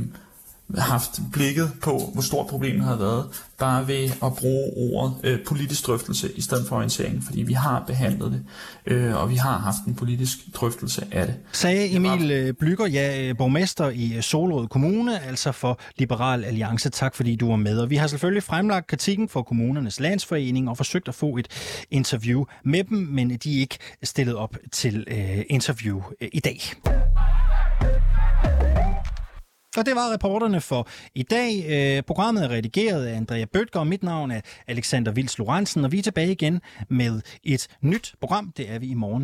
haft 0.78 1.19
blikket 1.34 1.71
på, 1.82 2.10
hvor 2.13 2.21
stort 2.21 2.47
problemet 2.47 2.84
har 2.84 2.95
været, 2.95 3.26
bare 3.60 3.88
ved 3.88 4.10
at 4.23 4.34
bruge 4.36 4.71
ordet 4.76 5.15
øh, 5.23 5.39
politisk 5.47 5.88
drøftelse 5.88 6.32
i 6.36 6.41
stedet 6.41 6.67
for 6.67 6.76
orientering, 6.76 7.23
fordi 7.23 7.41
vi 7.41 7.54
har 7.54 7.84
behandlet 7.88 8.32
det, 8.32 8.43
øh, 8.93 9.21
og 9.21 9.30
vi 9.30 9.36
har 9.36 9.58
haft 9.58 9.78
en 9.88 9.95
politisk 9.95 10.38
drøftelse 10.54 11.06
af 11.12 11.26
det. 11.26 11.36
Sagde 11.52 11.95
Emil 11.95 12.32
øh, 12.32 12.54
Blykker, 12.54 12.88
ja, 12.88 13.21
øh, 13.21 13.38
borgmester 13.38 13.89
i 13.89 14.13
øh, 14.15 14.21
Solrød 14.21 14.67
Kommune, 14.67 15.23
altså 15.23 15.52
for 15.52 15.80
Liberal 15.97 16.43
Alliance. 16.43 16.89
Tak 16.89 17.15
fordi 17.15 17.36
du 17.36 17.49
var 17.49 17.56
med. 17.56 17.80
Og 17.80 17.89
vi 17.89 17.95
har 17.95 18.08
selvfølgelig 18.08 18.43
fremlagt 18.43 18.88
kritikken 18.88 19.30
for 19.30 19.41
kommunernes 19.41 19.99
landsforening 19.99 20.69
og 20.69 20.78
forsøgt 20.78 21.08
at 21.08 21.15
få 21.15 21.38
et 21.38 21.47
interview 21.91 22.43
med 22.65 22.84
dem, 22.84 22.97
men 22.97 23.30
de 23.30 23.58
er 23.58 23.60
ikke 23.60 23.78
stillet 24.04 24.36
op 24.36 24.58
til 24.71 25.06
øh, 25.08 25.43
interview 25.49 26.02
øh, 26.21 26.30
i 26.34 26.39
dag. 26.39 26.60
Og 29.77 29.86
det 29.86 29.95
var 29.95 30.13
reporterne 30.13 30.62
for 30.62 30.88
i 31.15 31.23
dag. 31.23 31.65
Øh, 31.69 32.03
programmet 32.03 32.43
er 32.43 32.49
redigeret 32.49 33.05
af 33.05 33.15
Andrea 33.15 33.45
Bøtger, 33.45 33.79
og 33.79 33.88
mit 33.88 34.03
navn 34.03 34.31
er 34.31 34.41
Alexander 34.67 35.12
Vils 35.12 35.38
Lorentzen, 35.38 35.86
og 35.86 35.91
vi 35.91 35.99
er 35.99 36.03
tilbage 36.03 36.31
igen 36.31 36.62
med 36.89 37.21
et 37.43 37.67
nyt 37.81 38.13
program. 38.21 38.53
Det 38.57 38.71
er 38.71 38.79
vi 38.79 38.88
i 38.88 38.93
morgen. 38.93 39.21